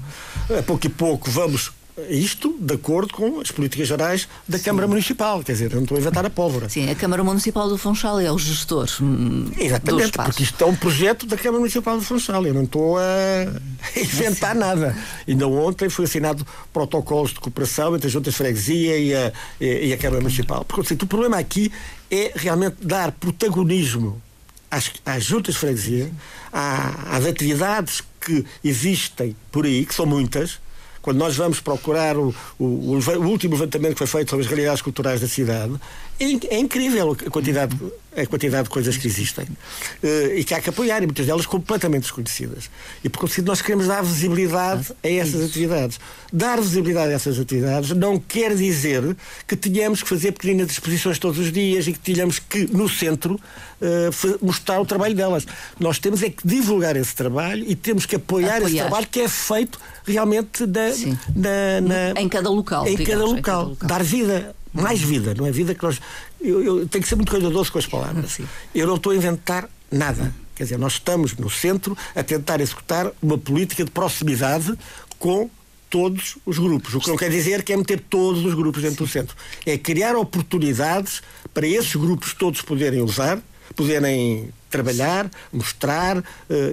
A 0.57 0.63
pouco 0.63 0.85
e 0.85 0.89
pouco 0.89 1.29
vamos 1.29 1.71
isto 2.09 2.55
de 2.59 2.75
acordo 2.75 3.13
com 3.13 3.39
as 3.39 3.51
políticas 3.51 3.87
gerais 3.87 4.27
da 4.47 4.57
Sim. 4.57 4.65
Câmara 4.65 4.87
Municipal. 4.87 5.43
Quer 5.43 5.53
dizer, 5.53 5.71
eu 5.71 5.77
não 5.77 5.83
estou 5.83 5.97
a 5.97 6.01
inventar 6.01 6.25
a 6.25 6.29
pólvora. 6.29 6.69
Sim, 6.69 6.89
a 6.89 6.95
Câmara 6.95 7.23
Municipal 7.23 7.67
do 7.67 7.77
Funchal 7.77 8.19
é 8.19 8.31
o 8.31 8.37
gestor. 8.37 8.87
Hum, 9.01 9.49
Exatamente, 9.57 10.11
porque 10.11 10.43
isto 10.43 10.63
é 10.63 10.67
um 10.67 10.75
projeto 10.75 11.25
da 11.25 11.35
Câmara 11.35 11.59
Municipal 11.59 11.97
do 11.97 12.03
Funchal. 12.03 12.45
Eu 12.45 12.53
não 12.53 12.63
estou 12.63 12.97
a 12.97 13.01
inventar 13.97 14.53
Sim. 14.53 14.59
nada. 14.59 14.95
Ainda 15.27 15.47
ontem 15.47 15.89
foi 15.89 16.05
assinado 16.05 16.45
protocolos 16.71 17.33
de 17.33 17.39
cooperação 17.39 17.95
entre 17.95 18.07
a 18.07 18.11
Junta 18.11 18.29
de 18.29 18.35
Freguesia 18.35 18.97
e 18.97 19.15
a, 19.15 19.33
e 19.59 19.93
a 19.93 19.97
Câmara 19.97 20.21
Municipal. 20.21 20.63
Porque 20.65 20.81
assim, 20.81 20.93
o 21.01 21.07
problema 21.07 21.37
aqui 21.37 21.71
é 22.11 22.31
realmente 22.35 22.77
dar 22.81 23.11
protagonismo 23.11 24.21
às, 24.69 24.91
às 25.05 25.23
juntas 25.23 25.55
de 25.55 25.59
freguesia, 25.59 26.11
às 26.51 27.25
atividades 27.25 28.03
que 28.21 28.45
existem 28.63 29.35
por 29.51 29.65
aí, 29.65 29.85
que 29.85 29.95
são 29.95 30.05
muitas, 30.05 30.59
quando 31.07 31.19
nós 31.19 31.37
vamos 31.37 31.61
procurar 31.61 32.17
o, 32.17 32.35
o, 32.59 32.65
o, 32.65 33.27
último 33.29 33.53
levantamento 33.53 33.93
que 33.93 33.99
foi 33.99 34.07
feito 34.07 34.29
sobre 34.31 34.43
as 34.43 34.51
realidades 34.51 34.81
culturais 34.81 35.21
da 35.21 35.27
cidade, 35.27 35.73
é, 36.19 36.25
é 36.55 36.59
incrível 36.59 37.15
a 37.25 37.29
quantidade, 37.29 37.77
a 38.17 38.25
quantidade 38.25 38.63
de 38.63 38.69
coisas 38.69 38.97
que 38.97 39.07
existem 39.07 39.45
uh, 39.45 40.35
e 40.35 40.43
que 40.43 40.53
há 40.53 40.59
que 40.59 40.69
apoiar, 40.69 41.03
e 41.03 41.05
muitas 41.05 41.25
delas 41.25 41.45
completamente 41.45 42.03
desconhecidas. 42.03 42.69
E 43.03 43.09
por 43.09 43.19
conseguinte, 43.19 43.47
nós 43.47 43.61
queremos 43.61 43.87
dar 43.87 44.03
visibilidade 44.03 44.91
a 45.03 45.07
essas 45.07 45.43
atividades. 45.43 45.99
Dar 46.33 46.59
visibilidade 46.59 47.11
a 47.11 47.15
essas 47.15 47.39
atividades 47.39 47.91
não 47.91 48.19
quer 48.19 48.55
dizer 48.55 49.15
que 49.47 49.55
tenhamos 49.55 50.01
que 50.01 50.09
fazer 50.09 50.31
pequenas 50.31 50.71
exposições 50.71 51.19
todos 51.19 51.39
os 51.39 51.51
dias 51.51 51.87
e 51.87 51.93
que 51.93 51.99
tenhamos 51.99 52.39
que, 52.39 52.65
no 52.65 52.89
centro, 52.89 53.35
uh, 53.35 54.45
mostrar 54.45 54.81
o 54.81 54.85
trabalho 54.85 55.15
delas. 55.15 55.45
Nós 55.79 55.99
temos 55.99 56.23
é 56.23 56.29
que 56.29 56.45
divulgar 56.45 56.95
esse 56.95 57.15
trabalho 57.15 57.63
e 57.67 57.75
temos 57.75 58.05
que 58.05 58.15
apoiar, 58.15 58.57
apoiar. 58.57 58.67
esse 58.67 58.77
trabalho 58.77 59.07
que 59.11 59.21
é 59.21 59.27
feito 59.27 59.79
realmente 60.05 60.65
na, 60.65 60.89
na, 61.35 62.13
na, 62.13 62.21
em 62.21 62.27
cada 62.27 62.49
local. 62.49 62.87
Em, 62.87 62.95
digamos, 62.95 63.09
cada 63.09 63.25
local. 63.25 63.37
em 63.37 63.41
cada 63.41 63.61
local. 63.61 63.87
Dar 63.87 64.03
vida, 64.03 64.55
mais 64.73 65.01
vida, 65.01 65.33
não 65.33 65.45
é 65.45 65.51
vida 65.51 65.73
que 65.73 65.83
nós. 65.83 65.99
Eu, 66.39 66.63
eu 66.63 66.87
tenho 66.87 67.01
que 67.01 67.07
ser 67.07 67.15
muito 67.15 67.31
cuidadoso 67.31 67.71
com 67.71 67.79
as 67.79 67.85
palavras. 67.85 68.31
Sim. 68.31 68.47
Eu 68.73 68.87
não 68.87 68.95
estou 68.95 69.11
a 69.11 69.15
inventar 69.15 69.69
nada. 69.91 70.33
Quer 70.55 70.63
dizer, 70.63 70.77
nós 70.77 70.93
estamos 70.93 71.35
no 71.35 71.49
centro 71.49 71.95
a 72.15 72.23
tentar 72.23 72.59
executar 72.59 73.11
uma 73.21 73.37
política 73.37 73.85
de 73.85 73.91
proximidade 73.91 74.77
com 75.19 75.49
todos 75.89 76.37
os 76.45 76.57
grupos. 76.57 76.93
O 76.95 76.99
que 76.99 77.09
não 77.09 77.17
quer 77.17 77.29
dizer 77.29 77.63
que 77.63 77.73
é 77.73 77.77
meter 77.77 77.99
todos 77.99 78.43
os 78.43 78.53
grupos 78.53 78.81
dentro 78.81 79.05
do 79.05 79.07
centro. 79.09 79.35
É 79.65 79.77
criar 79.77 80.15
oportunidades 80.15 81.21
para 81.53 81.67
esses 81.67 81.95
grupos 81.95 82.33
todos 82.33 82.61
poderem 82.61 83.01
usar 83.01 83.39
poderem 83.75 84.49
trabalhar, 84.69 85.29
mostrar, 85.51 86.17
uh, 86.17 86.23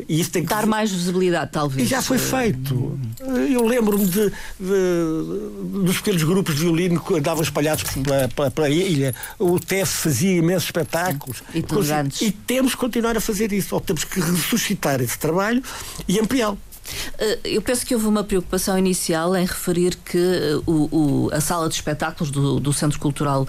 e 0.08 0.20
isso 0.20 0.30
tem 0.30 0.42
que. 0.42 0.48
Dar 0.48 0.66
mais 0.66 0.90
visibilidade, 0.90 1.50
talvez. 1.52 1.86
E 1.86 1.90
já 1.90 2.02
foi 2.02 2.18
feito. 2.18 2.98
Eu 3.50 3.64
lembro-me 3.64 4.06
de, 4.06 4.30
de, 4.30 5.84
dos 5.84 5.98
pequenos 5.98 6.22
grupos 6.24 6.54
de 6.56 6.62
violino 6.62 7.00
que 7.00 7.14
andavam 7.14 7.42
espalhados 7.42 7.84
pela, 7.84 8.28
pela, 8.28 8.50
pela, 8.50 8.68
ilha. 8.68 9.14
O 9.38 9.58
TEF 9.60 9.88
fazia 9.88 10.36
imensos 10.36 10.64
espetáculos. 10.64 11.42
E, 12.20 12.26
e 12.26 12.32
temos 12.32 12.72
que 12.72 12.80
continuar 12.80 13.16
a 13.16 13.20
fazer 13.20 13.52
isso, 13.52 13.74
ou 13.74 13.80
temos 13.80 14.04
que 14.04 14.20
ressuscitar 14.20 15.00
esse 15.00 15.18
trabalho 15.18 15.62
e 16.08 16.18
ampliá-lo. 16.18 16.58
Eh, 17.18 17.38
eu 17.44 17.62
penso 17.62 17.84
que 17.86 17.94
houve 17.94 18.06
uma 18.06 18.24
preocupação 18.24 18.78
inicial 18.78 19.34
em 19.36 19.44
referir 19.44 19.96
que 19.96 20.18
eh, 20.18 20.56
o, 20.66 20.88
o, 20.92 21.30
a 21.32 21.40
sala 21.40 21.68
de 21.68 21.74
espetáculos 21.74 22.30
do, 22.30 22.60
do 22.60 22.72
Centro 22.72 22.98
Cultural 22.98 23.42
uh, 23.42 23.48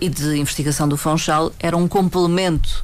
e 0.00 0.08
de 0.08 0.36
Investigação 0.36 0.88
do 0.88 0.96
Funchal 0.96 1.52
era 1.58 1.76
um 1.76 1.88
complemento 1.88 2.82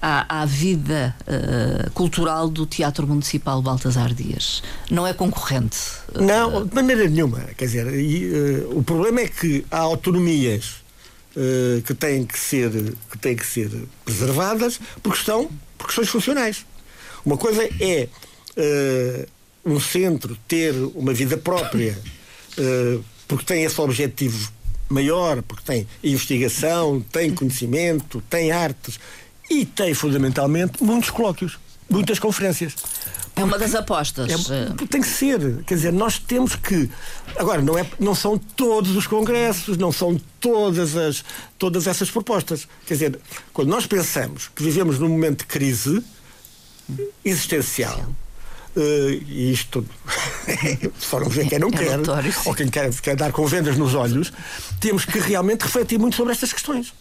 à, 0.00 0.42
à 0.42 0.46
vida 0.46 1.14
uh, 1.22 1.90
cultural 1.90 2.48
do 2.48 2.66
Teatro 2.66 3.06
Municipal 3.06 3.60
Baltasar 3.62 4.14
Dias. 4.14 4.62
Não 4.90 5.06
é 5.06 5.12
concorrente? 5.12 5.78
Não, 6.14 6.66
de 6.66 6.74
maneira 6.74 7.08
nenhuma. 7.08 7.40
Quer 7.56 7.66
dizer, 7.66 7.94
e, 7.94 8.30
uh, 8.30 8.78
o 8.78 8.82
problema 8.82 9.20
é 9.20 9.28
que 9.28 9.64
há 9.70 9.78
autonomias 9.78 10.86
que 11.86 11.94
têm 11.94 12.24
que 12.26 12.36
ser 12.36 12.68
que 13.08 13.16
têm 13.16 13.36
que 13.36 13.46
ser 13.46 13.70
preservadas 14.04 14.80
por 15.00 15.12
questão 15.12 15.48
por 15.76 15.86
questões 15.86 16.08
funcionais. 16.08 16.66
Uma 17.24 17.36
coisa 17.36 17.62
é 17.78 18.08
uh, 18.58 19.28
um 19.64 19.80
centro 19.80 20.36
ter 20.46 20.74
uma 20.94 21.14
vida 21.14 21.36
própria, 21.36 21.98
uh, 22.58 23.04
porque 23.26 23.44
tem 23.44 23.64
esse 23.64 23.80
objetivo 23.80 24.52
maior, 24.88 25.42
porque 25.42 25.64
tem 25.64 25.86
investigação, 26.02 27.00
tem 27.00 27.34
conhecimento, 27.34 28.22
tem 28.28 28.50
artes 28.50 28.98
e 29.50 29.64
tem 29.64 29.94
fundamentalmente 29.94 30.82
muitos 30.82 31.10
colóquios, 31.10 31.58
muitas 31.88 32.18
conferências. 32.18 32.74
É 33.36 33.44
uma 33.44 33.56
das 33.56 33.72
apostas. 33.74 34.50
É, 34.50 34.86
tem 34.86 35.00
que 35.00 35.06
ser. 35.06 35.62
Quer 35.64 35.74
dizer, 35.74 35.92
nós 35.92 36.18
temos 36.18 36.56
que. 36.56 36.90
Agora, 37.36 37.62
não, 37.62 37.78
é, 37.78 37.86
não 38.00 38.12
são 38.12 38.36
todos 38.36 38.96
os 38.96 39.06
congressos, 39.06 39.76
não 39.76 39.92
são 39.92 40.20
todas, 40.40 40.96
as, 40.96 41.24
todas 41.56 41.86
essas 41.86 42.10
propostas. 42.10 42.66
Quer 42.84 42.94
dizer, 42.94 43.20
quando 43.52 43.68
nós 43.68 43.86
pensamos 43.86 44.50
que 44.56 44.62
vivemos 44.62 44.98
num 44.98 45.08
momento 45.08 45.40
de 45.40 45.46
crise 45.46 46.02
existencial, 47.24 48.04
Uh, 48.76 49.10
e 49.26 49.52
isto, 49.52 49.84
só 50.98 51.18
não 51.18 51.28
ver 51.28 51.48
quem 51.48 51.58
não 51.58 51.68
é 51.68 51.72
quer, 51.72 51.98
ou 52.44 52.54
quem 52.54 52.68
quer, 52.68 52.94
quer 53.00 53.16
dar 53.16 53.32
com 53.32 53.44
vendas 53.46 53.76
nos 53.76 53.94
olhos, 53.94 54.32
temos 54.80 55.04
que 55.04 55.18
realmente 55.18 55.62
refletir 55.62 55.98
muito 55.98 56.16
sobre 56.16 56.32
estas 56.32 56.52
questões. 56.52 56.92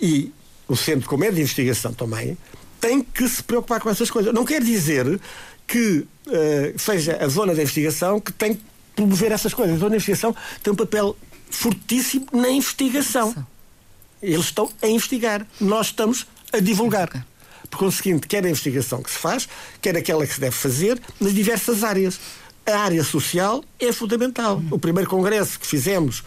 E 0.00 0.32
o 0.66 0.76
Centro, 0.76 1.08
como 1.08 1.24
é 1.24 1.30
de 1.30 1.40
investigação 1.40 1.92
também, 1.92 2.38
tem 2.80 3.02
que 3.02 3.28
se 3.28 3.42
preocupar 3.42 3.80
com 3.80 3.90
essas 3.90 4.10
coisas. 4.10 4.32
Não 4.32 4.44
quer 4.44 4.62
dizer 4.62 5.20
que 5.66 6.06
uh, 6.26 6.78
seja 6.78 7.18
a 7.22 7.28
zona 7.28 7.54
da 7.54 7.62
investigação 7.62 8.20
que 8.20 8.32
tem 8.32 8.54
que 8.54 8.62
promover 8.94 9.32
essas 9.32 9.52
coisas. 9.52 9.76
A 9.76 9.78
zona 9.78 9.90
da 9.90 9.96
investigação 9.96 10.34
tem 10.62 10.72
um 10.72 10.76
papel 10.76 11.16
fortíssimo 11.50 12.26
na 12.32 12.48
investigação. 12.50 13.34
Eles 14.22 14.46
estão 14.46 14.70
a 14.82 14.86
investigar. 14.86 15.46
Nós 15.60 15.86
estamos 15.86 16.26
a 16.52 16.58
divulgar. 16.60 17.26
Por 17.74 17.78
conseguinte, 17.78 18.28
quer 18.28 18.44
a 18.44 18.48
investigação 18.48 19.02
que 19.02 19.10
se 19.10 19.18
faz, 19.18 19.48
quer 19.82 19.96
aquela 19.96 20.24
que 20.24 20.32
se 20.32 20.40
deve 20.40 20.54
fazer, 20.54 21.00
nas 21.20 21.34
diversas 21.34 21.82
áreas. 21.82 22.20
A 22.64 22.78
área 22.78 23.02
social 23.02 23.64
é 23.80 23.92
fundamental. 23.92 24.62
O 24.70 24.78
primeiro 24.78 25.10
congresso 25.10 25.58
que 25.58 25.66
fizemos 25.66 26.22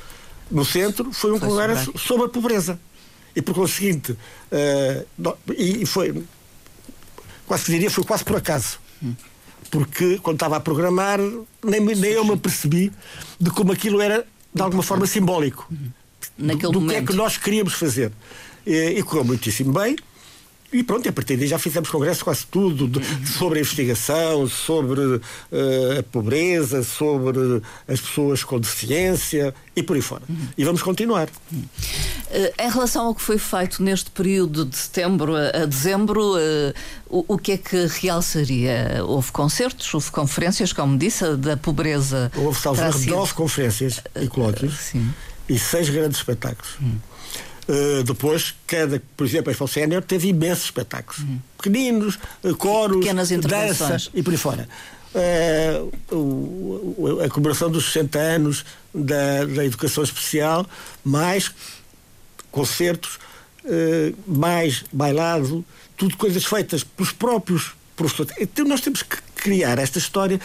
no 0.52 0.66
centro 0.66 1.14
foi 1.14 1.32
um 1.32 1.40
foi 1.40 1.48
congresso 1.48 1.86
sobre, 1.86 2.00
sobre 2.00 2.26
a 2.26 2.30
pobreza. 2.30 2.80
E 3.34 3.42
por 3.42 3.56
conseguinte, 3.56 4.12
uh, 4.12 5.38
e 5.58 5.86
foi, 5.86 6.22
quase 7.48 7.64
que 7.64 7.72
diria, 7.72 7.90
foi 7.90 8.04
quase 8.04 8.26
por 8.26 8.36
acaso. 8.36 8.78
Porque 9.72 10.20
quando 10.20 10.36
estava 10.36 10.58
a 10.58 10.60
programar, 10.60 11.20
nem, 11.64 11.80
nem 11.80 12.12
eu 12.12 12.26
me 12.26 12.34
apercebi 12.34 12.92
de 13.40 13.50
como 13.52 13.72
aquilo 13.72 14.02
era, 14.02 14.28
de 14.54 14.62
alguma 14.62 14.84
forma, 14.84 15.08
simbólico. 15.08 15.72
Naquele 16.38 16.74
do, 16.74 16.82
do 16.82 16.88
que 16.88 16.96
é 16.96 17.02
que 17.02 17.14
nós 17.14 17.38
queríamos 17.38 17.74
fazer. 17.74 18.12
E, 18.66 19.00
e 19.00 19.04
correu 19.04 19.24
muitíssimo 19.24 19.72
bem. 19.72 19.96
E 20.72 20.84
pronto, 20.84 21.08
a 21.08 21.14
partir 21.14 21.38
daí 21.38 21.48
já 21.48 21.58
fizemos 21.58 21.90
congresso 21.90 22.26
quase 22.26 22.46
tudo 22.46 22.88
de, 22.88 23.00
sobre 23.30 23.60
a 23.60 23.62
investigação, 23.62 24.48
sobre 24.48 25.00
uh, 25.00 25.22
a 26.00 26.04
pobreza, 26.04 26.84
sobre 26.84 27.62
as 27.88 28.02
pessoas 28.02 28.44
com 28.44 28.60
deficiência 28.60 29.56
e 29.74 29.82
por 29.82 29.96
aí 29.96 30.02
fora. 30.02 30.24
E 30.58 30.66
vamos 30.66 30.82
continuar. 30.82 31.30
Uh, 31.30 31.62
em 32.60 32.70
relação 32.70 33.06
ao 33.06 33.16
que 33.16 33.22
foi 33.22 33.38
feito 33.38 33.82
neste 33.82 34.12
período 34.12 34.66
de 34.66 34.76
setembro 34.76 35.38
a, 35.38 35.64
a 35.64 35.66
dezembro, 35.66 36.36
uh, 36.36 36.74
o, 37.10 37.36
o, 37.36 37.38
que 37.38 37.54
é 37.54 37.58
que 37.58 37.88
realçaria? 38.02 39.02
Houve 39.06 39.32
concertos, 39.32 39.94
houve 39.94 40.12
conferências, 40.12 40.74
como 40.74 40.98
disse, 40.98 41.38
da 41.38 41.56
pobreza. 41.56 42.30
Houve, 42.36 42.62
talvez, 42.62 43.06
nove 43.06 43.34
conferências 43.34 44.02
e 44.22 44.28
colóquios 44.28 44.94
e 45.50 45.58
seis 45.58 45.90
grandes 45.90 46.18
espetáculos. 46.18 46.76
Hum. 46.82 46.98
Uh, 47.68 48.02
depois, 48.04 48.56
cada, 48.66 49.02
por 49.18 49.26
exemplo, 49.28 49.50
a 49.50 49.52
Expo 49.52 49.68
Sénior 49.68 50.02
teve 50.02 50.30
imensos 50.30 50.66
espetáculos. 50.66 51.20
Uhum. 51.20 51.40
Pequeninos, 51.58 52.18
uh, 52.42 52.56
coros, 52.56 53.06
danças 53.42 54.10
e 54.14 54.24
por 54.24 54.32
aí 54.32 54.38
fora. 54.38 54.70
Uh, 55.14 55.92
a 57.26 57.30
comemoração 57.30 57.70
dos 57.70 57.92
60 57.92 58.18
anos 58.18 58.66
da, 58.94 59.44
da 59.46 59.66
educação 59.66 60.02
especial, 60.04 60.66
mais 61.04 61.52
concertos, 62.52 63.20
mais 64.26 64.86
bailado, 64.94 65.66
tudo 65.98 66.16
coisas 66.16 66.46
feitas 66.46 66.86
pelos 66.86 67.12
próprios 67.12 67.74
professores. 67.98 68.34
Então 68.40 68.64
nós 68.66 68.80
temos 68.80 69.04
que 69.04 69.18
criar 69.36 69.78
esta 69.78 69.98
história, 69.98 70.40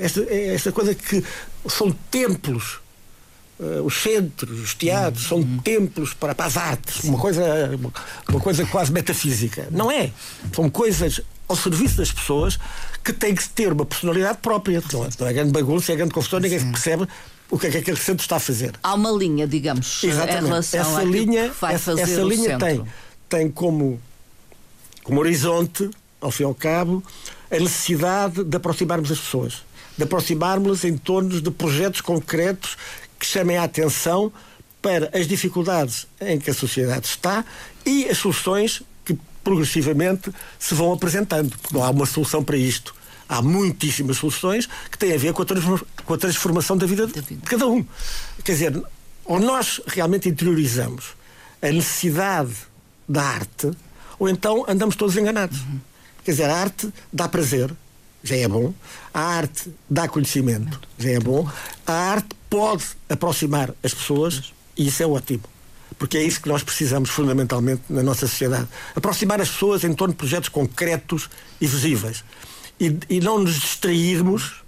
esta, 0.00 0.22
esta 0.34 0.72
coisa 0.72 0.92
que 0.92 1.22
são 1.68 1.92
templos 2.10 2.81
uh, 3.62 3.84
os 3.84 4.02
centros, 4.02 4.60
os 4.60 4.74
teatros, 4.74 5.26
são 5.26 5.38
uhum. 5.38 5.58
templos 5.58 6.12
para, 6.12 6.34
para 6.34 6.46
as 6.46 6.56
artes, 6.56 7.04
uma 7.04 7.18
coisa, 7.18 7.42
uma 8.28 8.40
coisa 8.40 8.66
quase 8.66 8.92
metafísica. 8.92 9.68
Não 9.70 9.90
é. 9.90 10.10
São 10.54 10.68
coisas 10.68 11.20
ao 11.48 11.56
serviço 11.56 11.96
das 11.96 12.10
pessoas 12.10 12.58
que 13.04 13.12
têm 13.12 13.34
que 13.34 13.48
ter 13.48 13.72
uma 13.72 13.84
personalidade 13.84 14.38
própria. 14.38 14.82
Não 14.92 15.04
é, 15.04 15.08
não 15.18 15.26
é 15.26 15.32
grande 15.32 15.52
bagunça, 15.52 15.92
é 15.92 15.96
grande 15.96 16.12
confusão, 16.12 16.40
ninguém 16.40 16.58
Sim. 16.58 16.72
percebe 16.72 17.06
o 17.50 17.58
que 17.58 17.66
é 17.66 17.70
que 17.70 17.78
aquele 17.78 17.98
centro 17.98 18.22
está 18.22 18.36
a 18.36 18.40
fazer. 18.40 18.72
Há 18.82 18.94
uma 18.94 19.10
linha, 19.10 19.46
digamos, 19.46 20.02
Exatamente. 20.02 20.44
em 20.44 20.46
relação 20.46 20.80
essa 20.80 21.02
linha, 21.04 21.50
que 21.50 21.60
vai 21.60 21.78
fazer 21.78 22.00
essa, 22.00 22.12
essa 22.12 22.22
linha 22.22 22.58
tem, 22.58 22.84
tem 23.28 23.50
como, 23.50 24.00
como 25.04 25.20
horizonte, 25.20 25.90
ao 26.20 26.30
fim 26.30 26.44
e 26.44 26.46
ao 26.46 26.54
cabo, 26.54 27.02
a 27.50 27.58
necessidade 27.58 28.42
de 28.42 28.56
aproximarmos 28.56 29.12
as 29.12 29.18
pessoas. 29.18 29.64
De 29.98 30.04
aproximarmos-las 30.04 30.84
em 30.84 30.96
torno 30.96 31.38
de 31.38 31.50
projetos 31.50 32.00
concretos 32.00 32.78
que 33.22 33.26
chamem 33.28 33.56
a 33.56 33.62
atenção 33.62 34.32
para 34.82 35.08
as 35.16 35.28
dificuldades 35.28 36.08
em 36.20 36.40
que 36.40 36.50
a 36.50 36.54
sociedade 36.54 37.06
está 37.06 37.44
e 37.86 38.08
as 38.08 38.18
soluções 38.18 38.82
que 39.04 39.16
progressivamente 39.44 40.32
se 40.58 40.74
vão 40.74 40.92
apresentando. 40.92 41.56
Não 41.70 41.84
há 41.84 41.90
uma 41.90 42.04
solução 42.04 42.42
para 42.42 42.56
isto. 42.56 42.92
Há 43.28 43.40
muitíssimas 43.40 44.16
soluções 44.16 44.68
que 44.90 44.98
têm 44.98 45.14
a 45.14 45.16
ver 45.16 45.32
com 45.32 45.42
a, 46.14 46.18
transformação 46.18 46.76
da 46.76 46.84
vida, 46.84 47.06
de 47.06 47.36
cada 47.44 47.68
um. 47.68 47.86
Quer 48.44 48.52
dizer, 48.52 48.82
ou 49.24 49.38
nós 49.38 49.80
realmente 49.86 50.28
interiorizamos 50.28 51.14
a 51.62 51.70
necessidade 51.70 52.52
da 53.08 53.22
arte, 53.22 53.70
ou 54.18 54.28
então 54.28 54.64
andamos 54.68 54.96
todos 54.96 55.16
enganados. 55.16 55.60
Uhum. 55.60 55.78
Quer 56.24 56.32
dizer, 56.32 56.50
a 56.50 56.56
arte 56.56 56.92
dá 57.12 57.28
prazer, 57.28 57.72
já 58.22 58.36
é 58.36 58.48
bom. 58.48 58.72
A 59.12 59.20
arte 59.20 59.72
dá 59.88 60.08
conhecimento, 60.08 60.80
já 60.98 61.10
é 61.10 61.20
bom. 61.20 61.48
A 61.86 61.92
arte 61.92 62.28
pode 62.48 62.84
aproximar 63.08 63.74
as 63.82 63.94
pessoas 63.94 64.52
e 64.76 64.86
isso 64.86 65.02
é 65.02 65.06
ótimo. 65.06 65.42
Porque 65.98 66.18
é 66.18 66.22
isso 66.22 66.40
que 66.40 66.48
nós 66.48 66.62
precisamos 66.62 67.10
fundamentalmente 67.10 67.82
na 67.88 68.02
nossa 68.02 68.26
sociedade. 68.26 68.68
Aproximar 68.94 69.40
as 69.40 69.50
pessoas 69.50 69.84
em 69.84 69.92
torno 69.92 70.14
de 70.14 70.18
projetos 70.18 70.48
concretos 70.48 71.28
e 71.60 71.66
visíveis. 71.66 72.24
E, 72.80 72.96
e 73.08 73.20
não 73.20 73.38
nos 73.38 73.54
distrairmos 73.54 74.62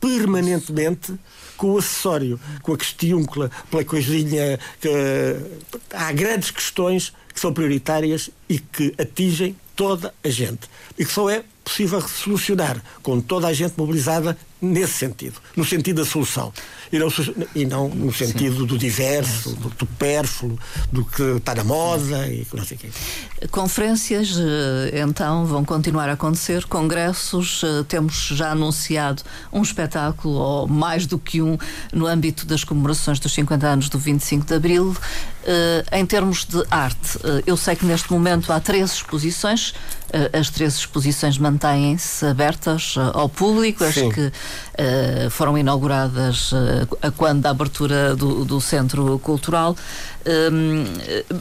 permanentemente 0.00 1.14
com 1.56 1.72
o 1.72 1.78
acessório, 1.78 2.40
com 2.62 2.72
a 2.72 2.78
questiúncula, 2.78 3.50
pela 3.70 3.84
coisinha. 3.84 4.58
Que, 4.80 4.88
há 5.92 6.10
grandes 6.12 6.50
questões 6.50 7.12
que 7.32 7.38
são 7.38 7.52
prioritárias 7.52 8.30
e 8.48 8.58
que 8.58 8.94
atingem 8.98 9.54
toda 9.76 10.12
a 10.24 10.28
gente. 10.28 10.68
E 10.98 11.04
que 11.04 11.12
só 11.12 11.28
é 11.30 11.44
possível 11.70 12.00
solucionar 12.00 12.82
com 13.00 13.20
toda 13.20 13.46
a 13.46 13.52
gente 13.52 13.74
mobilizada 13.78 14.36
nesse 14.60 14.94
sentido, 14.94 15.40
no 15.56 15.64
sentido 15.64 16.02
da 16.02 16.08
solução. 16.08 16.52
E 16.92 16.98
não, 16.98 17.08
e 17.54 17.64
não 17.64 17.88
no 17.88 18.12
sentido 18.12 18.60
Sim. 18.60 18.66
do 18.66 18.76
diverso, 18.78 19.54
do 19.54 19.72
supérfluo, 19.78 20.58
do 20.90 21.04
que 21.04 21.22
está 21.22 21.54
na 21.54 21.64
moda 21.64 22.26
e 22.26 22.46
não 22.52 22.64
sei 22.64 22.76
o 22.76 22.80
quê. 22.80 22.88
Conferências, 23.50 24.36
eh, 24.36 25.00
então, 25.00 25.46
vão 25.46 25.64
continuar 25.64 26.08
a 26.08 26.12
acontecer, 26.12 26.64
congressos, 26.66 27.62
eh, 27.64 27.84
temos 27.88 28.28
já 28.32 28.50
anunciado 28.50 29.22
um 29.52 29.62
espetáculo, 29.62 30.34
ou 30.34 30.66
mais 30.66 31.06
do 31.06 31.18
que 31.18 31.40
um, 31.40 31.56
no 31.92 32.06
âmbito 32.06 32.44
das 32.44 32.64
comemorações 32.64 33.18
dos 33.20 33.32
50 33.32 33.66
anos 33.66 33.88
do 33.88 33.98
25 33.98 34.44
de 34.44 34.54
Abril. 34.54 34.96
Eh, 35.44 35.84
em 35.92 36.04
termos 36.04 36.44
de 36.44 36.62
arte, 36.70 37.18
eu 37.46 37.56
sei 37.56 37.76
que 37.76 37.86
neste 37.86 38.12
momento 38.12 38.52
há 38.52 38.60
três 38.60 38.92
exposições, 38.92 39.74
as 40.32 40.50
três 40.50 40.74
exposições 40.74 41.38
mantêm-se 41.38 42.26
abertas 42.26 42.96
ao 43.14 43.28
público, 43.28 43.84
Sim. 43.92 44.10
que 44.10 44.32
foram 45.30 45.56
inauguradas 45.56 46.52
a 47.02 47.10
quando 47.10 47.42
da 47.42 47.50
abertura 47.50 48.16
do, 48.16 48.44
do 48.44 48.60
Centro 48.60 49.18
Cultural. 49.18 49.76
Um, 50.52 50.84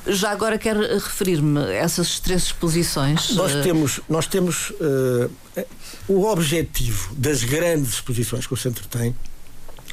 já 0.07 0.31
agora 0.31 0.57
quero 0.57 0.79
referir-me 0.79 1.59
a 1.59 1.73
essas 1.73 2.19
três 2.19 2.43
exposições. 2.43 3.31
Nós 3.31 3.53
eh, 3.53 3.61
temos, 3.61 3.99
nós 4.07 4.27
temos 4.27 4.73
o 6.07 6.25
objetivo 6.25 7.13
das 7.15 7.43
grandes 7.43 7.93
exposições 7.93 8.47
que 8.47 8.53
o 8.53 8.57
Centro 8.57 8.87
tem 8.87 9.15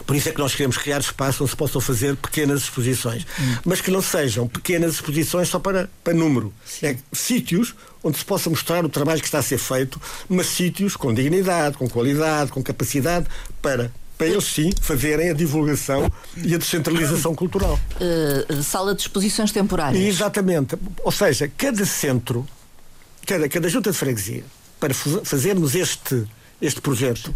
por 0.07 0.15
isso 0.15 0.29
é 0.29 0.33
que 0.33 0.39
nós 0.39 0.55
queremos 0.55 0.79
criar 0.79 1.01
espaço 1.01 1.43
onde 1.43 1.51
se 1.51 1.57
possam 1.57 1.81
fazer 1.81 2.15
pequenas 2.17 2.63
exposições. 2.63 3.27
Hum. 3.41 3.57
Mas 3.65 3.81
que 3.81 3.91
não 3.91 4.01
sejam 4.01 4.47
pequenas 4.47 4.95
exposições 4.95 5.49
só 5.49 5.59
para, 5.59 5.91
para 6.05 6.15
número. 6.15 6.55
É, 6.83 6.97
sítios 7.13 7.75
onde 8.03 8.17
se 8.19 8.25
possa 8.25 8.49
mostrar 8.49 8.85
o 8.85 8.89
trabalho 8.89 9.21
que 9.21 9.27
está 9.27 9.41
a 9.41 9.43
ser 9.43 9.59
feito, 9.59 10.01
mas 10.29 10.47
sítios 10.47 10.95
com 10.95 11.13
dignidade, 11.13 11.77
com 11.77 11.89
qualidade, 11.89 12.53
com 12.53 12.63
capacidade 12.63 13.27
para 13.61 13.91
para 14.17 14.29
eles 14.29 14.45
sim 14.45 14.73
fazerem 14.81 15.29
a 15.29 15.35
divulgação 15.35 16.11
e 16.39 16.55
a 16.55 16.59
descentralização 16.59 17.35
cultural. 17.37 17.79
Uh, 18.01 18.63
sala 18.63 18.95
de 18.95 19.03
exposições 19.03 19.53
temporárias. 19.53 20.03
Exatamente. 20.03 20.75
Ou 21.05 21.13
seja, 21.13 21.53
cada 21.55 21.85
centro, 21.85 22.47
cada, 23.27 23.47
cada 23.47 23.69
junta 23.69 23.91
de 23.93 23.99
freguesia, 23.99 24.45
para 24.81 24.95
fazermos 24.95 25.75
este, 25.75 26.25
este 26.63 26.81
projeto, 26.81 27.35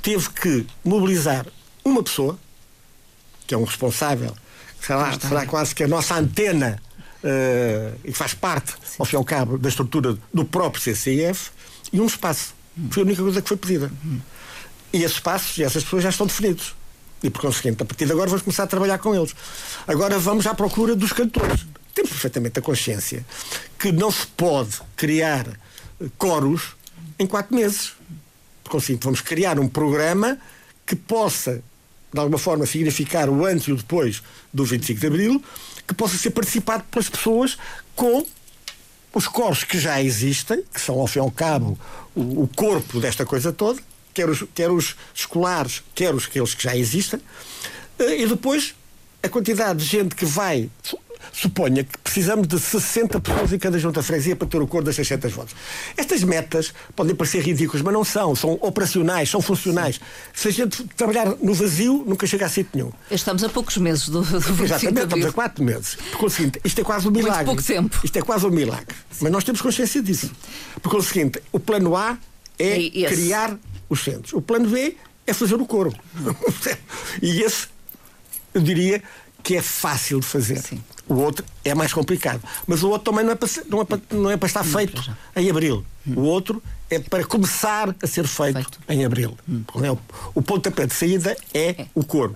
teve 0.00 0.28
que 0.30 0.66
mobilizar 0.84 1.46
uma 1.84 2.02
pessoa, 2.02 2.38
que 3.46 3.54
é 3.54 3.58
um 3.58 3.64
responsável, 3.64 4.34
será, 4.80 5.18
será 5.18 5.46
quase 5.46 5.74
que 5.74 5.84
a 5.84 5.88
nossa 5.88 6.14
antena 6.14 6.80
uh, 7.22 7.98
e 8.04 8.12
que 8.12 8.18
faz 8.18 8.34
parte, 8.34 8.72
sim. 8.84 8.96
ao 8.98 9.06
fim 9.06 9.16
e 9.16 9.18
ao 9.18 9.24
cabo, 9.24 9.58
da 9.58 9.68
estrutura 9.68 10.16
do 10.32 10.44
próprio 10.44 10.82
CCIF, 10.82 11.50
e 11.92 12.00
um 12.00 12.06
espaço. 12.06 12.54
Foi 12.90 13.02
a 13.02 13.06
única 13.06 13.22
coisa 13.22 13.40
que 13.40 13.48
foi 13.48 13.56
pedida. 13.56 13.90
Hum. 14.04 14.20
E 14.92 15.02
esses 15.02 15.20
passos 15.20 15.56
e 15.58 15.62
essas 15.62 15.84
pessoas 15.84 16.02
já 16.02 16.10
estão 16.10 16.26
definidos. 16.26 16.74
E 17.22 17.30
por 17.30 17.40
conseguinte, 17.40 17.82
a 17.82 17.86
partir 17.86 18.06
de 18.06 18.12
agora 18.12 18.28
vamos 18.28 18.42
começar 18.42 18.64
a 18.64 18.66
trabalhar 18.66 18.98
com 18.98 19.14
eles. 19.14 19.34
Agora 19.86 20.18
vamos 20.18 20.46
à 20.46 20.54
procura 20.54 20.94
dos 20.94 21.12
cantores. 21.12 21.66
Temos 21.94 22.10
perfeitamente 22.10 22.58
a 22.58 22.62
consciência 22.62 23.24
que 23.78 23.92
não 23.92 24.10
se 24.10 24.26
pode 24.26 24.80
criar 24.96 25.46
coros 26.18 26.76
em 27.18 27.26
quatro 27.26 27.54
meses. 27.54 27.92
Por 28.62 28.72
conseguinte, 28.72 29.04
vamos 29.04 29.20
criar 29.20 29.58
um 29.58 29.68
programa 29.68 30.38
que 30.86 30.94
possa, 30.94 31.62
de 32.14 32.20
alguma 32.20 32.38
forma, 32.38 32.64
significar 32.64 33.28
o 33.28 33.44
antes 33.44 33.66
e 33.66 33.72
o 33.72 33.76
depois 33.76 34.22
do 34.52 34.64
25 34.64 35.00
de 35.00 35.06
Abril, 35.08 35.44
que 35.86 35.92
possa 35.92 36.16
ser 36.16 36.30
participado 36.30 36.84
pelas 36.84 37.08
pessoas 37.08 37.58
com 37.96 38.24
os 39.12 39.26
coros 39.26 39.64
que 39.64 39.76
já 39.80 40.00
existem, 40.00 40.62
que 40.72 40.80
são, 40.80 41.00
ao 41.00 41.08
fim 41.08 41.18
e 41.18 41.22
ao 41.22 41.30
cabo, 41.30 41.76
o, 42.14 42.44
o 42.44 42.50
corpo 42.54 43.00
desta 43.00 43.26
coisa 43.26 43.52
toda, 43.52 43.82
quer 44.14 44.30
os, 44.30 44.44
quer 44.54 44.70
os 44.70 44.94
escolares, 45.12 45.82
quer 45.92 46.14
os 46.14 46.26
aqueles 46.26 46.54
que 46.54 46.62
já 46.62 46.76
existem, 46.76 47.20
eh, 47.98 48.22
e 48.22 48.26
depois 48.28 48.76
a 49.20 49.28
quantidade 49.28 49.80
de 49.80 49.84
gente 49.84 50.14
que 50.14 50.24
vai. 50.24 50.70
Suponha 51.32 51.84
que 51.84 51.98
precisamos 51.98 52.46
de 52.46 52.58
60 52.58 53.20
pessoas 53.20 53.52
em 53.52 53.58
cada 53.58 53.78
junta 53.78 54.02
freguesia 54.02 54.36
para 54.36 54.46
ter 54.48 54.60
o 54.60 54.66
cor 54.66 54.82
das 54.82 54.96
600 54.96 55.32
votos. 55.32 55.54
Estas 55.96 56.22
metas 56.22 56.72
podem 56.94 57.14
parecer 57.14 57.40
ridículas, 57.42 57.82
mas 57.82 57.92
não 57.92 58.04
são. 58.04 58.34
São 58.34 58.52
operacionais, 58.60 59.30
são 59.30 59.40
funcionais. 59.40 59.96
Sim. 59.96 60.02
Se 60.34 60.48
a 60.48 60.50
gente 60.50 60.84
trabalhar 60.96 61.36
no 61.40 61.54
vazio, 61.54 62.04
nunca 62.06 62.26
chega 62.26 62.46
a 62.46 62.48
sítio 62.48 62.70
nenhum. 62.74 62.92
Estamos 63.10 63.42
a 63.44 63.48
poucos 63.48 63.76
meses 63.76 64.08
do, 64.08 64.22
do 64.22 64.64
Exatamente, 64.64 65.04
estamos 65.04 65.26
a 65.26 65.32
quatro 65.32 65.64
meses. 65.64 65.96
Porque 66.10 66.26
o 66.26 66.30
seguinte, 66.30 66.60
isto 66.64 66.80
é 66.80 66.84
quase 66.84 67.08
um 67.08 67.10
milagre. 67.10 67.44
Muito 67.44 67.46
pouco 67.46 67.62
tempo. 67.62 68.00
Isto 68.04 68.18
é 68.18 68.22
quase 68.22 68.46
um 68.46 68.50
milagre. 68.50 68.94
Sim. 69.10 69.18
Mas 69.22 69.32
nós 69.32 69.44
temos 69.44 69.60
consciência 69.60 70.02
disso. 70.02 70.30
Porque 70.82 70.96
o 70.96 71.02
seguinte, 71.02 71.42
o 71.52 71.60
plano 71.60 71.96
A 71.96 72.18
é, 72.58 73.02
é 73.02 73.08
criar 73.08 73.56
os 73.88 74.02
centros. 74.02 74.32
O 74.32 74.40
plano 74.40 74.68
B 74.68 74.96
é 75.26 75.32
fazer 75.32 75.54
o 75.54 75.66
coro. 75.66 75.92
e 77.22 77.42
esse, 77.42 77.68
eu 78.52 78.60
diria 78.60 79.02
que 79.44 79.56
é 79.56 79.62
fácil 79.62 80.18
de 80.20 80.26
fazer. 80.26 80.58
Sim. 80.58 80.82
O 81.06 81.16
outro 81.16 81.44
é 81.62 81.74
mais 81.74 81.92
complicado. 81.92 82.42
Mas 82.66 82.82
o 82.82 82.88
outro 82.88 83.12
também 83.12 83.24
não 83.24 83.32
é 83.32 83.34
para, 83.34 83.48
não 83.68 83.80
é 83.82 83.84
para, 83.84 84.00
não 84.10 84.30
é 84.30 84.36
para 84.38 84.46
estar 84.46 84.64
feito 84.64 85.14
em 85.36 85.50
abril. 85.50 85.84
Hum. 86.06 86.14
O 86.16 86.22
outro 86.22 86.62
é 86.88 86.98
para 86.98 87.24
começar 87.24 87.94
a 88.02 88.06
ser 88.06 88.26
feito, 88.26 88.54
feito. 88.54 88.78
em 88.88 89.04
abril. 89.04 89.36
Hum. 89.46 89.62
O, 90.34 90.38
o 90.40 90.42
pontapé 90.42 90.86
de 90.86 90.94
saída 90.94 91.36
é, 91.52 91.82
é. 91.82 91.86
o 91.94 92.02
coro. 92.02 92.34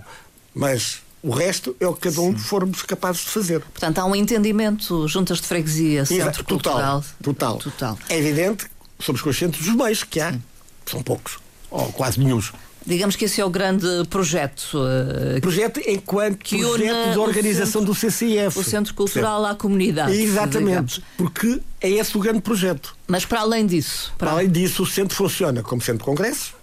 Mas 0.53 1.01
o 1.23 1.31
resto 1.31 1.75
é 1.79 1.87
o 1.87 1.93
que 1.93 2.01
cada 2.09 2.21
um 2.21 2.31
Sim. 2.31 2.37
formos 2.37 2.83
capazes 2.83 3.23
de 3.23 3.29
fazer. 3.31 3.59
Portanto, 3.59 3.97
há 3.97 4.05
um 4.05 4.15
entendimento, 4.15 5.07
juntas 5.07 5.41
de 5.41 5.47
freguesia, 5.47 6.05
centro 6.05 6.43
total, 6.43 6.73
cultural. 6.73 7.05
Total. 7.23 7.57
total. 7.57 7.99
É 8.07 8.19
evidente, 8.19 8.67
somos 8.99 9.21
conscientes 9.21 9.65
dos 9.65 9.75
meios 9.75 10.03
que 10.03 10.19
há. 10.19 10.31
Sim. 10.31 10.43
São 10.85 11.01
poucos 11.01 11.39
ou 11.71 11.91
quase 11.91 12.19
nenhum. 12.19 12.41
Digamos 12.89 13.15
que 13.15 13.25
esse 13.25 13.39
é 13.39 13.45
o 13.45 13.51
grande 13.51 13.85
projeto. 14.09 14.71
Uh, 14.73 15.39
projeto 15.39 15.79
enquanto 15.85 16.39
que 16.39 16.57
projeto 16.57 17.11
de 17.11 17.19
organização 17.19 17.81
centro, 17.81 17.93
do 17.93 17.95
CCIF. 17.95 18.57
O 18.57 18.63
Centro 18.63 18.95
Cultural 18.95 19.45
à 19.45 19.53
comunidade. 19.53 20.19
Exatamente, 20.19 21.03
porque 21.15 21.61
é 21.79 21.87
esse 21.87 22.17
o 22.17 22.19
grande 22.19 22.41
projeto. 22.41 22.97
Mas 23.07 23.25
para 23.25 23.41
além 23.41 23.67
disso? 23.67 24.11
Para, 24.17 24.29
para 24.29 24.39
além 24.39 24.49
disso, 24.49 24.81
o 24.81 24.87
centro 24.87 25.15
funciona 25.15 25.61
como 25.61 25.79
centro 25.83 25.99
de 25.99 26.05
congresso. 26.05 26.55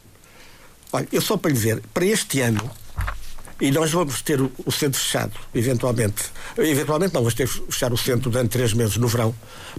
Olha, 0.92 1.06
eu 1.12 1.20
só 1.20 1.36
para 1.36 1.52
dizer, 1.52 1.80
para 1.94 2.04
este 2.04 2.40
ano, 2.40 2.68
e 3.60 3.70
nós 3.70 3.92
vamos 3.92 4.20
ter 4.20 4.40
o, 4.40 4.50
o 4.64 4.72
centro 4.72 5.00
fechado, 5.00 5.34
eventualmente. 5.54 6.24
Eventualmente 6.58 7.14
não, 7.14 7.20
vamos 7.20 7.34
ter 7.34 7.48
que 7.48 7.54
fechar 7.70 7.92
o 7.92 7.96
centro 7.96 8.30
durante 8.30 8.50
três 8.50 8.72
meses 8.72 8.96
no 8.96 9.06
verão, 9.06 9.32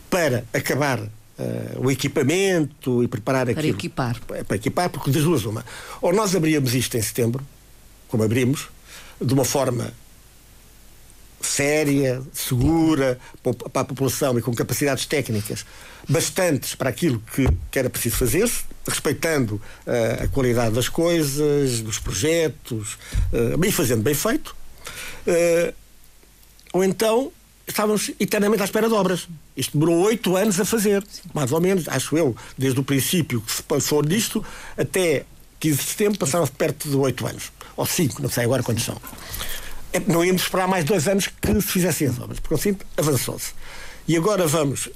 para 0.10 0.46
acabar 0.54 1.02
Uh, 1.39 1.86
o 1.86 1.91
equipamento 1.91 3.04
e 3.04 3.08
preparar 3.08 3.45
para 3.45 3.60
aquilo. 3.60 3.78
Equipar. 3.78 4.19
Para 4.26 4.56
equipar, 4.56 4.89
porque 4.89 5.12
das 5.12 5.21
duas 5.21 5.45
uma. 5.45 5.63
Ou 6.02 6.12
nós 6.12 6.36
abríamos 6.36 6.73
isto 6.73 6.97
em 6.97 7.02
setembro, 7.02 7.45
como 8.08 8.23
abrimos, 8.23 8.69
de 9.21 9.34
uma 9.34 9.45
forma 9.45 9.93
séria, 11.39 12.21
segura 12.34 13.19
para 13.71 13.82
a 13.82 13.86
população 13.86 14.38
e 14.38 14.41
com 14.41 14.54
capacidades 14.54 15.06
técnicas 15.06 15.65
bastantes 16.08 16.73
para 16.73 16.89
aquilo 16.89 17.21
que, 17.34 17.47
que 17.69 17.80
era 17.80 17.89
preciso 17.89 18.17
fazer-se, 18.17 18.63
respeitando 18.88 19.56
uh, 19.56 20.23
a 20.23 20.28
qualidade 20.28 20.73
das 20.73 20.89
coisas, 20.89 21.82
dos 21.82 22.00
projetos, 22.00 22.97
uh, 23.34 23.58
bem 23.58 23.71
fazendo 23.71 24.02
bem 24.02 24.13
feito. 24.13 24.56
Uh, 25.28 25.73
ou 26.73 26.84
então 26.84 27.32
estávamos 27.67 28.12
eternamente 28.19 28.62
à 28.62 28.65
espera 28.65 28.88
de 28.88 28.93
obras. 28.93 29.27
Isto 29.56 29.77
demorou 29.77 30.06
oito 30.06 30.36
anos 30.36 30.60
a 30.60 30.65
fazer, 30.65 31.06
mais 31.34 31.51
ou 31.51 31.60
menos, 31.60 31.88
acho 31.88 32.17
eu, 32.17 32.36
desde 32.58 32.80
o 32.80 32.84
princípio 32.84 33.41
que 33.41 33.51
se 33.51 33.63
passou 33.63 34.01
disto 34.01 34.43
até 34.77 35.25
15 35.60 35.77
de 35.77 35.84
setembro, 35.84 36.19
passaram 36.19 36.47
perto 36.47 36.89
de 36.89 36.95
oito 36.95 37.27
anos. 37.27 37.51
Ou 37.75 37.86
cinco, 37.86 38.21
não 38.21 38.30
sei 38.30 38.45
agora 38.45 38.63
quantos 38.63 38.84
são. 38.84 38.99
É, 39.91 39.99
não 39.99 40.23
íamos 40.23 40.43
esperar 40.43 40.67
mais 40.67 40.86
dois 40.86 41.08
anos 41.08 41.27
que 41.27 41.53
se 41.53 41.62
fizessem 41.62 42.08
as 42.08 42.19
obras, 42.19 42.39
porque 42.39 42.56
assim 42.56 42.77
avançou-se. 42.95 43.53
E 44.08 44.15
agora 44.15 44.47
vamos. 44.47 44.89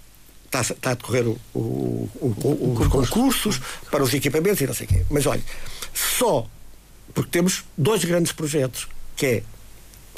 Está, 0.46 0.62
está 0.62 0.92
a 0.92 0.94
decorrer 0.96 1.28
o, 1.28 1.40
o, 1.54 2.10
o, 2.20 2.78
os 2.82 2.88
concursos 2.88 3.62
para 3.90 4.04
os 4.04 4.14
equipamentos 4.14 4.60
e 4.60 4.68
não 4.68 4.74
sei 4.74 4.86
o 4.86 4.90
quê. 4.90 5.06
Mas 5.10 5.26
olha, 5.26 5.42
só 5.94 6.46
porque 7.14 7.30
temos 7.30 7.64
dois 7.78 8.04
grandes 8.04 8.32
projetos, 8.32 8.88
que 9.16 9.26
é 9.26 9.44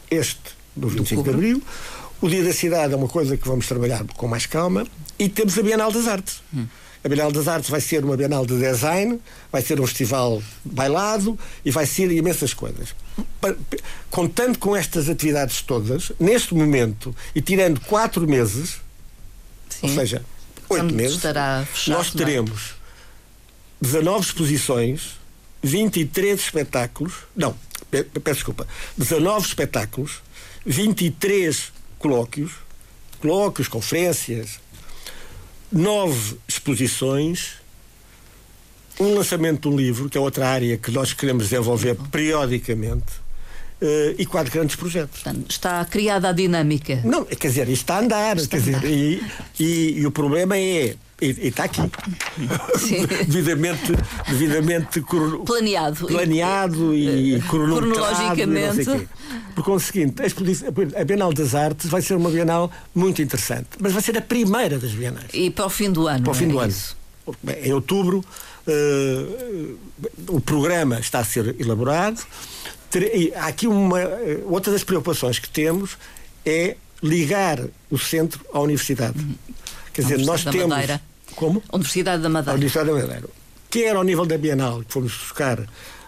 este 0.10 0.42
do 0.76 0.88
25 0.88 1.24
de 1.24 1.30
Abril, 1.30 1.64
o 2.24 2.30
Dia 2.30 2.42
da 2.42 2.54
Cidade 2.54 2.94
é 2.94 2.96
uma 2.96 3.10
coisa 3.10 3.36
que 3.36 3.46
vamos 3.46 3.68
trabalhar 3.68 4.02
com 4.16 4.30
mais 4.30 4.46
calma, 4.46 4.88
e 5.20 5.28
temos 5.28 5.60
a 5.60 5.62
Bienal 5.62 5.92
das 5.92 6.08
Artes. 6.08 6.42
Hum. 6.54 6.66
A 7.04 7.10
Bienal 7.10 7.30
das 7.34 7.50
Artes 7.50 7.70
vai 7.70 7.82
ser 7.82 8.06
uma 8.06 8.16
Bienal 8.16 8.46
de 8.46 8.58
design, 8.58 9.20
vai 9.52 9.62
ser 9.62 9.78
um 9.82 9.86
festival 9.86 10.42
bailado 10.64 11.38
e 11.66 11.70
vai 11.70 11.86
ser 11.86 12.10
imensas 12.14 12.54
coisas. 12.54 12.96
Contando 14.10 14.58
com 14.58 14.74
estas 14.74 15.10
atividades 15.10 15.62
todas, 15.64 16.14
neste 16.18 16.56
momento, 16.56 17.14
e 17.36 17.42
tirando 17.42 17.82
quatro 17.82 18.26
meses, 18.26 18.80
Sim. 19.68 19.80
ou 19.82 19.90
seja, 19.90 20.24
oito 20.70 20.96
meses, 20.96 21.18
fechado, 21.18 21.68
nós 21.90 22.08
é? 22.08 22.18
teremos 22.18 22.76
19 23.82 24.28
exposições, 24.28 25.18
23 25.62 26.40
espetáculos, 26.40 27.16
não, 27.36 27.54
peço 27.92 28.36
desculpa, 28.36 28.66
19 28.98 29.46
espetáculos, 29.46 30.22
23 30.66 31.83
colóquios, 32.04 32.52
colóquios, 33.22 33.70
conferências, 33.70 34.60
nove 35.72 36.38
exposições, 36.46 37.54
um 39.00 39.16
lançamento 39.16 39.70
de 39.70 39.74
um 39.74 39.78
livro, 39.78 40.10
que 40.10 40.18
é 40.18 40.22
outra 40.22 40.50
área 40.50 40.78
que 40.78 40.92
nós 40.92 41.14
queremos 41.14 41.46
desenvolver 41.46 41.96
periodicamente, 42.12 43.24
Uh, 43.82 44.16
e 44.18 44.26
quatro 44.26 44.50
grandes 44.50 44.78
projetos. 44.78 45.24
Portanto, 45.24 45.52
está 45.52 45.84
criada 45.84 46.30
a 46.30 46.32
dinâmica. 46.32 47.02
Não, 47.04 47.26
quer 47.26 47.50
dizer, 47.50 47.68
isto 47.68 47.82
está 47.82 47.98
a 47.98 48.00
andar. 48.00 48.38
Está 48.38 48.58
quer 48.58 48.64
a 48.64 48.78
andar. 48.78 48.80
dizer, 48.80 49.22
e, 49.60 49.62
e, 49.62 50.00
e, 50.00 50.08
o 50.08 50.12
problema 50.12 50.58
é. 50.58 50.96
E, 51.24 51.28
e 51.28 51.48
está 51.48 51.64
aqui. 51.64 51.82
devidamente, 53.26 53.94
devidamente 54.28 55.02
planeado. 55.46 56.08
Planeado 56.08 56.94
e, 56.94 57.36
e 57.36 57.42
cronologicamente. 57.44 59.08
Por 59.56 59.64
conseguinte, 59.64 60.22
a 61.00 61.04
Bienal 61.06 61.32
das 61.32 61.56
Artes 61.56 61.90
vai 61.90 62.02
ser 62.02 62.16
uma 62.16 62.30
Bienal 62.30 62.70
muito 62.94 63.22
interessante, 63.22 63.70
mas 63.80 63.94
vai 63.94 64.02
ser 64.02 64.18
a 64.18 64.22
primeira 64.22 64.78
das 64.78 64.92
Bienais. 64.92 65.30
E 65.34 65.50
para 65.50 65.66
o 65.66 65.70
fim 65.70 65.92
do 65.92 66.08
ano. 66.08 66.24
Para 66.24 66.32
o 66.32 66.36
fim 66.36 66.50
do 66.50 66.60
é 66.60 66.64
ano. 66.64 66.72
Isso? 66.72 66.98
Em 67.64 67.72
outubro, 67.72 68.20
uh, 68.68 69.78
o 70.28 70.42
programa 70.42 71.00
está 71.00 71.20
a 71.20 71.24
ser 71.24 71.56
elaborado. 71.58 72.22
Há 73.38 73.48
aqui 73.48 73.66
uma. 73.66 74.00
Outra 74.46 74.74
das 74.74 74.84
preocupações 74.84 75.40
que 75.40 75.50
temos 75.50 75.98
é 76.46 76.76
ligar 77.02 77.60
o 77.90 77.98
centro 77.98 78.42
à 78.54 78.60
universidade. 78.60 79.18
Uhum. 79.18 79.36
Quer 79.94 80.02
dizer, 80.02 80.18
nós 80.26 80.44
temos. 80.44 80.76
Como? 81.34 81.62
Universidade 81.72 82.22
da 82.22 82.30
Madeira. 82.30 82.52
A 82.52 82.56
Universidade 82.56 82.88
da 82.88 82.96
Madeira. 82.96 83.30
Quer 83.70 83.96
ao 83.96 84.04
nível 84.04 84.26
da 84.26 84.38
Bienal, 84.38 84.84
que 84.84 84.94
fomos 84.94 85.12
buscar 85.12 85.60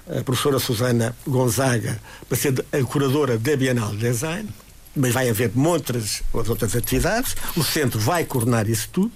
a 0.08 0.24
professora 0.24 0.60
Susana 0.60 1.16
Gonzaga 1.28 2.00
para 2.28 2.38
ser 2.38 2.64
a 2.72 2.84
curadora 2.84 3.38
da 3.38 3.56
Bienal 3.56 3.92
de 3.92 3.98
Design, 3.98 4.48
mas 4.96 5.14
vai 5.14 5.30
haver 5.30 5.52
muitas 5.56 6.22
outras 6.32 6.76
atividades. 6.76 7.36
O 7.58 7.64
centro 7.64 8.00
vai 8.00 8.24
coordenar 8.24 8.70
isso 8.70 8.90
tudo, 8.92 9.12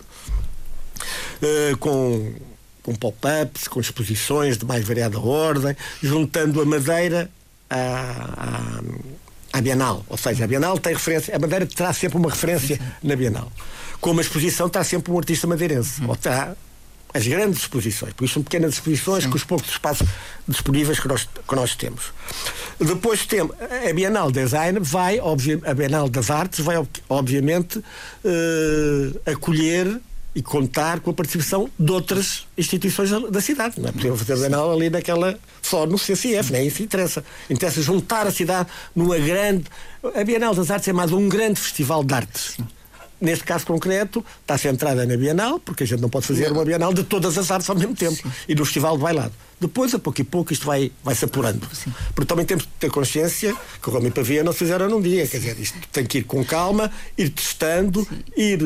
uh, 1.42 1.78
com, 1.78 2.34
com 2.82 2.96
pop-ups, 2.96 3.68
com 3.68 3.80
exposições 3.80 4.58
de 4.58 4.66
mais 4.66 4.86
variada 4.86 5.20
ordem, 5.20 5.76
juntando 6.02 6.60
a 6.62 6.66
Madeira 6.66 7.30
à, 7.70 8.82
à, 9.54 9.58
à, 9.58 9.62
Bienal. 9.62 10.04
Ou 10.10 10.18
seja, 10.18 10.44
a 10.44 10.48
Bienal 10.48 10.78
tem 10.80 10.94
referência, 10.94 11.36
a 11.36 11.40
Madeira 11.40 11.66
terá 11.68 11.94
sempre 11.94 12.18
uma 12.18 12.30
referência 12.30 12.80
na 13.04 13.16
Bienal. 13.16 13.52
Como 14.02 14.20
a 14.20 14.24
exposição 14.24 14.68
está 14.68 14.84
sempre 14.84 15.12
um 15.12 15.18
artista 15.18 15.46
madeirense, 15.46 16.04
ou 16.06 16.16
terá 16.16 16.56
as 17.14 17.26
grandes 17.26 17.62
exposições, 17.62 18.14
por 18.14 18.24
isso 18.26 18.36
são 18.36 18.44
pequenas 18.44 18.76
exposições 18.76 19.24
Sim. 19.24 19.30
com 19.30 19.36
os 19.36 19.44
poucos 19.44 19.70
espaços 19.70 20.08
disponíveis 20.48 21.00
que 21.00 21.08
nós, 21.08 21.28
que 21.48 21.56
nós 21.56 21.76
temos. 21.76 22.14
Depois 22.80 23.26
temos 23.26 23.56
a 23.60 23.94
Bienal 23.94 24.32
Design 24.32 24.80
vai, 24.80 25.20
a 25.20 25.74
Bienal 25.74 26.08
das 26.08 26.30
Artes 26.30 26.60
vai 26.60 26.76
obviamente 27.10 27.80
uh, 27.80 29.22
acolher 29.26 30.00
e 30.36 30.44
contar 30.44 31.00
com 31.00 31.10
a 31.10 31.14
participação 31.14 31.70
de 31.78 31.92
outras 31.92 32.48
instituições 32.56 33.10
da 33.10 33.42
cidade. 33.42 33.82
Não 33.82 33.90
é 33.90 33.92
possível 33.92 34.16
fazer 34.16 34.34
a 34.34 34.38
Bienal 34.38 34.72
ali 34.72 34.90
naquela 34.90 35.38
só 35.64 35.88
no 35.88 35.98
CCF, 35.98 36.52
nem 36.52 36.68
isso 36.68 36.84
interessa. 36.84 37.24
Interessa 37.50 37.82
juntar 37.82 38.28
a 38.28 38.32
cidade 38.32 38.70
numa 38.96 39.18
grande. 39.18 39.66
A 40.16 40.24
Bienal 40.24 40.54
das 40.54 40.70
Artes 40.70 40.88
é 40.88 40.94
mais 40.94 41.12
um 41.12 41.28
grande 41.28 41.60
festival 41.60 42.04
de 42.04 42.14
artes. 42.14 42.54
Sim 42.56 42.79
neste 43.20 43.44
caso 43.44 43.66
concreto, 43.66 44.24
está 44.42 44.58
centrada 44.58 45.06
na 45.06 45.18
Bienal, 45.18 45.60
porque 45.60 45.84
a 45.84 45.88
gente 45.88 46.02
não 46.02 46.10
pode 46.10 46.26
fazer 46.28 46.52
uma 46.52 46.66
Bienal 46.66 46.94
de 46.94 47.04
todas 47.04 47.38
as 47.38 47.52
artes 47.52 47.70
ao 47.70 47.76
mesmo 47.76 47.96
tempo, 47.96 48.16
Sim. 48.16 48.32
e 48.48 48.56
no 48.56 48.66
Festival 48.66 48.98
de 48.98 49.04
Bailado. 49.04 49.34
Depois, 49.60 49.94
a 49.94 50.00
pouco 50.00 50.22
e 50.22 50.24
pouco, 50.24 50.54
isto 50.54 50.66
vai, 50.66 50.90
vai 51.04 51.14
se 51.14 51.26
apurando. 51.26 51.68
Sim. 51.74 51.94
Porque 52.16 52.28
também 52.28 52.46
temos 52.46 52.64
de 52.64 52.70
ter 52.80 52.90
consciência 52.90 53.54
que 53.82 53.90
o 53.90 53.92
Roma 53.92 54.08
e 54.08 54.12
Pavia 54.12 54.42
não 54.42 54.54
se 54.54 54.60
fizeram 54.60 54.88
num 54.88 55.02
dia. 55.02 55.28
Quer 55.28 55.38
dizer, 55.38 55.60
isto 55.60 55.78
tem 55.92 56.06
que 56.06 56.20
ir 56.20 56.24
com 56.24 56.46
calma, 56.46 56.90
ir 57.18 57.30
testando, 57.30 58.06
Sim. 58.06 58.24
ir 58.38 58.60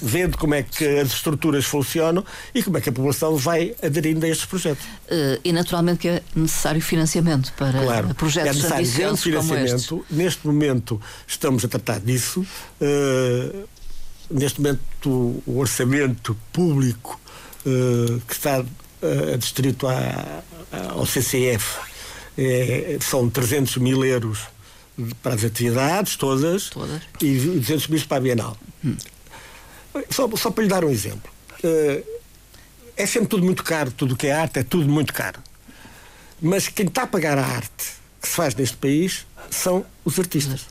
vendo 0.00 0.38
como 0.38 0.54
é 0.54 0.62
que 0.62 0.86
as 0.86 1.08
estruturas 1.08 1.64
funcionam 1.64 2.24
e 2.54 2.62
como 2.62 2.78
é 2.78 2.80
que 2.80 2.88
a 2.88 2.92
população 2.92 3.36
vai 3.36 3.74
aderindo 3.82 4.24
a 4.24 4.28
estes 4.28 4.46
projetos. 4.46 4.84
Uh, 4.84 5.40
e 5.42 5.52
naturalmente 5.52 5.98
que 5.98 6.08
é 6.08 6.22
necessário 6.36 6.80
financiamento 6.80 7.52
para 7.54 7.82
claro, 7.82 8.14
projetos 8.14 8.50
é 8.50 8.78
necessário 8.78 9.16
financiamento. 9.16 10.06
Neste 10.08 10.46
momento 10.46 11.00
estamos 11.26 11.64
a 11.64 11.68
tratar 11.68 11.98
disso. 11.98 12.46
Uh, 12.80 13.66
neste 14.30 14.60
momento 14.60 15.42
o 15.46 15.58
orçamento 15.58 16.36
público 16.52 17.20
uh, 17.64 18.20
que 18.20 18.32
está 18.32 18.60
uh, 18.60 19.38
distrito 19.38 19.86
à, 19.86 20.42
ao 20.90 21.06
CCF 21.06 21.78
é, 22.38 22.98
são 23.00 23.30
300 23.30 23.76
mil 23.78 24.04
euros 24.04 24.40
para 25.22 25.34
as 25.34 25.44
atividades 25.44 26.16
todas, 26.16 26.70
todas. 26.70 27.02
e 27.20 27.38
200 27.38 27.88
mil 27.88 28.06
para 28.06 28.16
a 28.16 28.20
Bienal. 28.20 28.56
Hum. 28.84 28.96
Só, 30.10 30.28
só 30.36 30.50
para 30.50 30.64
lhe 30.64 30.68
dar 30.68 30.84
um 30.84 30.90
exemplo. 30.90 31.30
Uh, 31.64 32.04
é 32.96 33.06
sempre 33.06 33.28
tudo 33.28 33.44
muito 33.44 33.62
caro, 33.62 33.90
tudo 33.90 34.14
o 34.14 34.16
que 34.16 34.26
é 34.26 34.32
arte 34.32 34.58
é 34.58 34.62
tudo 34.62 34.88
muito 34.88 35.12
caro. 35.12 35.40
Mas 36.40 36.68
quem 36.68 36.86
está 36.86 37.02
a 37.02 37.06
pagar 37.06 37.38
a 37.38 37.44
arte 37.44 37.94
que 38.20 38.28
se 38.28 38.34
faz 38.34 38.54
neste 38.54 38.76
país 38.76 39.26
são 39.50 39.84
os 40.04 40.18
artistas. 40.18 40.66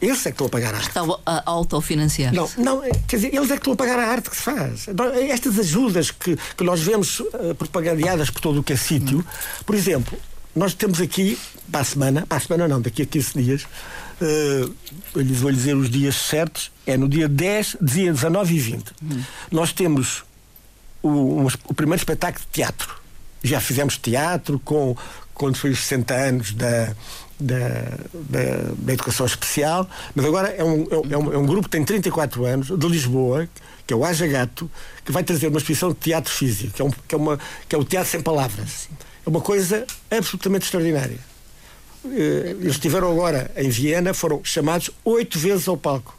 Eles 0.00 0.20
é 0.20 0.22
que 0.24 0.28
estão 0.30 0.46
a 0.46 0.50
pagar 0.50 0.74
a 0.74 0.78
arte. 0.78 0.88
Está 0.88 1.02
a 1.24 1.42
autofinanciar. 1.50 2.34
Não, 2.34 2.48
não, 2.58 2.82
quer 3.06 3.16
dizer, 3.16 3.34
eles 3.34 3.50
é 3.50 3.54
que 3.54 3.60
estão 3.60 3.72
a 3.72 3.76
pagar 3.76 3.98
a 3.98 4.06
arte 4.06 4.30
que 4.30 4.36
se 4.36 4.42
faz. 4.42 4.86
Estas 5.30 5.58
ajudas 5.58 6.10
que, 6.10 6.36
que 6.36 6.64
nós 6.64 6.80
vemos 6.80 7.20
uh, 7.20 7.54
propagandeadas 7.56 8.30
por 8.30 8.40
todo 8.40 8.60
o 8.60 8.62
que 8.62 8.74
é 8.74 8.76
sítio, 8.76 9.24
por 9.64 9.74
exemplo, 9.74 10.18
nós 10.54 10.74
temos 10.74 11.00
aqui, 11.00 11.38
para 11.70 11.80
a 11.80 11.84
semana, 11.84 12.26
para 12.26 12.38
a 12.38 12.40
semana 12.40 12.68
não, 12.68 12.80
daqui 12.80 13.02
a 13.02 13.06
15 13.06 13.42
dias, 13.42 13.62
uh, 13.62 14.74
eu 15.14 15.22
lhes 15.22 15.38
vou 15.38 15.50
dizer 15.50 15.74
os 15.76 15.90
dias 15.90 16.16
certos, 16.16 16.70
é 16.86 16.96
no 16.96 17.08
dia 17.08 17.28
10, 17.28 17.78
dia 17.80 18.12
19 18.12 18.54
e 18.54 18.58
20. 18.58 18.92
Hum. 19.02 19.22
Nós 19.50 19.72
temos 19.72 20.24
o, 21.02 21.08
um, 21.08 21.46
o 21.68 21.74
primeiro 21.74 22.00
espetáculo 22.00 22.44
de 22.44 22.52
teatro. 22.52 22.96
Já 23.42 23.60
fizemos 23.60 23.96
teatro 23.98 24.58
com, 24.58 24.96
quando 25.34 25.56
foi 25.56 25.70
os 25.70 25.80
60 25.80 26.14
anos 26.14 26.52
da 26.52 26.94
da, 27.38 27.58
da, 28.12 28.72
da, 28.78 28.92
educação 28.92 29.26
especial, 29.26 29.88
mas 30.14 30.24
agora 30.24 30.48
é 30.48 30.64
um, 30.64 30.86
é, 31.10 31.16
um, 31.16 31.32
é 31.32 31.38
um 31.38 31.46
grupo 31.46 31.64
que 31.64 31.70
tem 31.70 31.84
34 31.84 32.44
anos, 32.44 32.68
de 32.68 32.88
Lisboa, 32.88 33.48
que 33.86 33.92
é 33.92 33.96
o 33.96 34.04
Aja 34.04 34.26
Gato, 34.26 34.70
que 35.04 35.12
vai 35.12 35.22
trazer 35.22 35.48
uma 35.48 35.58
exposição 35.58 35.90
de 35.90 35.96
teatro 35.96 36.32
físico, 36.32 36.72
que 36.72 36.82
é, 36.82 36.84
um, 36.84 36.90
que 36.90 37.14
é, 37.14 37.18
uma, 37.18 37.38
que 37.68 37.74
é 37.74 37.78
o 37.78 37.84
teatro 37.84 38.10
sem 38.10 38.20
palavras. 38.20 38.88
É 39.24 39.28
uma 39.28 39.40
coisa 39.40 39.86
absolutamente 40.10 40.64
extraordinária. 40.64 41.18
Eh, 42.04 42.56
eles 42.60 42.72
estiveram 42.72 43.10
agora 43.10 43.50
em 43.56 43.68
Viena, 43.68 44.14
foram 44.14 44.40
chamados 44.44 44.90
oito 45.04 45.38
vezes 45.38 45.68
ao 45.68 45.76
palco. 45.76 46.16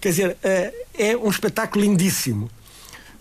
Quer 0.00 0.08
dizer, 0.08 0.36
eh, 0.42 0.72
é 0.94 1.16
um 1.16 1.28
espetáculo 1.28 1.84
lindíssimo. 1.84 2.50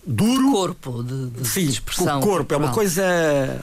Duro. 0.05 0.47
De 0.47 0.51
corpo, 0.51 1.03
de, 1.03 1.29
de 1.29 1.47
sim, 1.47 1.67
expressão. 1.67 2.19
O 2.19 2.23
corpo, 2.23 2.53
é 2.53 2.57
uma 2.57 2.71
coisa 2.71 3.61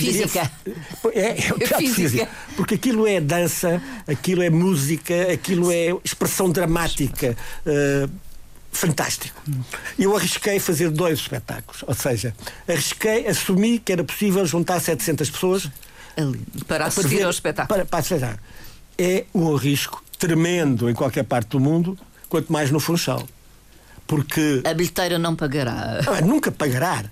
física. 0.00 0.50
Diria, 0.64 1.20
é, 1.20 1.48
é 1.48 1.52
o 1.52 1.58
teatro 1.58 1.78
física. 1.78 1.94
física. 1.94 2.28
Porque 2.56 2.74
aquilo 2.74 3.06
é 3.06 3.20
dança, 3.20 3.82
aquilo 4.06 4.42
é 4.42 4.50
música, 4.50 5.32
aquilo 5.32 5.70
é 5.70 5.94
expressão 6.04 6.50
dramática. 6.50 7.36
Uh, 7.66 8.10
fantástico. 8.72 9.40
Eu 9.98 10.16
arrisquei 10.16 10.58
fazer 10.58 10.90
dois 10.90 11.20
espetáculos, 11.20 11.84
ou 11.86 11.94
seja, 11.94 12.34
arrisquei, 12.68 13.26
assumi 13.26 13.78
que 13.78 13.92
era 13.92 14.02
possível 14.02 14.44
juntar 14.44 14.80
700 14.80 15.30
pessoas 15.30 15.70
Ali, 16.16 16.40
para 16.66 16.86
assistir 16.86 17.08
para 17.08 17.18
ver, 17.18 17.24
ao 17.24 17.30
espetáculo. 17.30 17.68
Para, 17.68 17.86
para 17.86 17.98
assistir. 17.98 18.38
É 18.96 19.24
um 19.34 19.54
risco 19.54 20.02
tremendo 20.18 20.88
em 20.88 20.94
qualquer 20.94 21.24
parte 21.24 21.48
do 21.48 21.60
mundo, 21.60 21.98
quanto 22.28 22.52
mais 22.52 22.70
no 22.70 22.78
Funchal. 22.78 23.26
Porque. 24.06 24.62
A 24.64 24.74
bilheteira 24.74 25.18
não 25.18 25.34
pagará. 25.34 26.00
Ah, 26.06 26.20
nunca 26.20 26.52
pagará. 26.52 27.04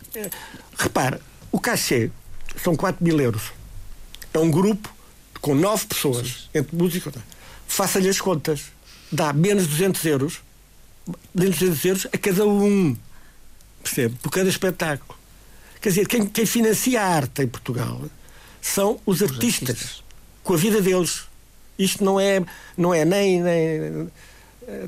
Repare, 0.79 1.19
o 1.51 1.59
cachê 1.59 2.11
são 2.63 2.77
4 2.77 3.05
mil 3.05 3.21
euros. 3.21 3.53
É 4.33 4.39
um 4.39 4.51
grupo 4.51 4.93
com 5.41 5.55
9 5.55 5.87
pessoas, 5.87 6.49
entre 6.55 6.77
música. 6.77 7.13
Faça-lhe 7.67 8.09
as 8.09 8.21
contas. 8.21 8.65
Dá 9.11 9.33
menos 9.33 9.65
de 9.65 9.71
200 9.71 10.05
euros. 10.07 10.41
Menos 11.35 11.59
de 11.59 11.67
200 11.67 11.85
euros 11.85 12.07
a 12.13 12.19
cada 12.19 12.47
um. 12.47 12.97
Percebe? 13.83 14.15
Por 14.23 14.31
cada 14.31 14.49
espetáculo. 14.49 15.19
Quer 15.81 15.89
dizer, 15.89 16.07
quem, 16.07 16.27
quem 16.27 16.47
financia 16.47 17.03
a 17.03 17.07
arte 17.07 17.43
em 17.43 17.49
Portugal 17.49 18.01
são 18.61 19.01
os, 19.05 19.21
os 19.21 19.23
artistas, 19.29 19.71
artistas, 19.71 20.05
com 20.45 20.55
a 20.55 20.57
vida 20.57 20.81
deles. 20.81 21.25
Isto 21.77 22.05
não 22.05 22.21
é, 22.21 22.45
não 22.77 22.95
é 22.95 23.05
nem, 23.05 23.43
nem, 23.43 24.09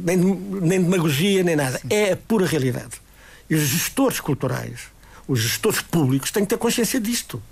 nem, 0.01 0.17
nem 0.17 0.83
demagogia, 0.83 1.43
nem 1.43 1.57
nada. 1.57 1.79
Sim. 1.79 1.89
É 1.91 2.13
a 2.13 2.17
pura 2.17 2.47
realidade. 2.47 3.03
E 3.51 3.57
os 3.57 3.63
gestores 3.63 4.21
culturais, 4.21 4.83
os 5.27 5.41
gestores 5.41 5.83
públicos, 5.83 6.31
têm 6.31 6.45
que 6.45 6.51
ter 6.51 6.59
consciência 6.59 7.01
disto. 7.01 7.43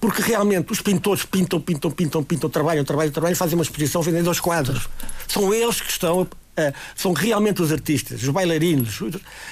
Porque 0.00 0.22
realmente 0.22 0.72
os 0.72 0.80
pintores 0.80 1.24
pintam, 1.24 1.60
pintam, 1.60 1.90
pintam, 1.90 2.22
pintam, 2.22 2.50
trabalham, 2.50 2.84
trabalham, 2.84 3.12
trabalham, 3.12 3.36
fazem 3.36 3.54
uma 3.54 3.62
exposição, 3.62 4.02
vendem 4.02 4.22
dois 4.22 4.40
quadros. 4.40 4.88
São 5.26 5.52
eles 5.52 5.80
que 5.80 5.90
estão. 5.90 6.22
Uh, 6.22 6.72
são 6.94 7.12
realmente 7.12 7.60
os 7.60 7.70
artistas, 7.70 8.22
os 8.22 8.28
bailarinos. 8.30 8.98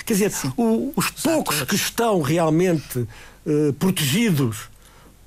Quer 0.06 0.14
dizer, 0.14 0.32
o, 0.56 0.92
os 0.96 1.10
poucos 1.10 1.62
que 1.62 1.74
estão 1.74 2.22
realmente 2.22 2.98
uh, 3.00 3.72
protegidos 3.78 4.68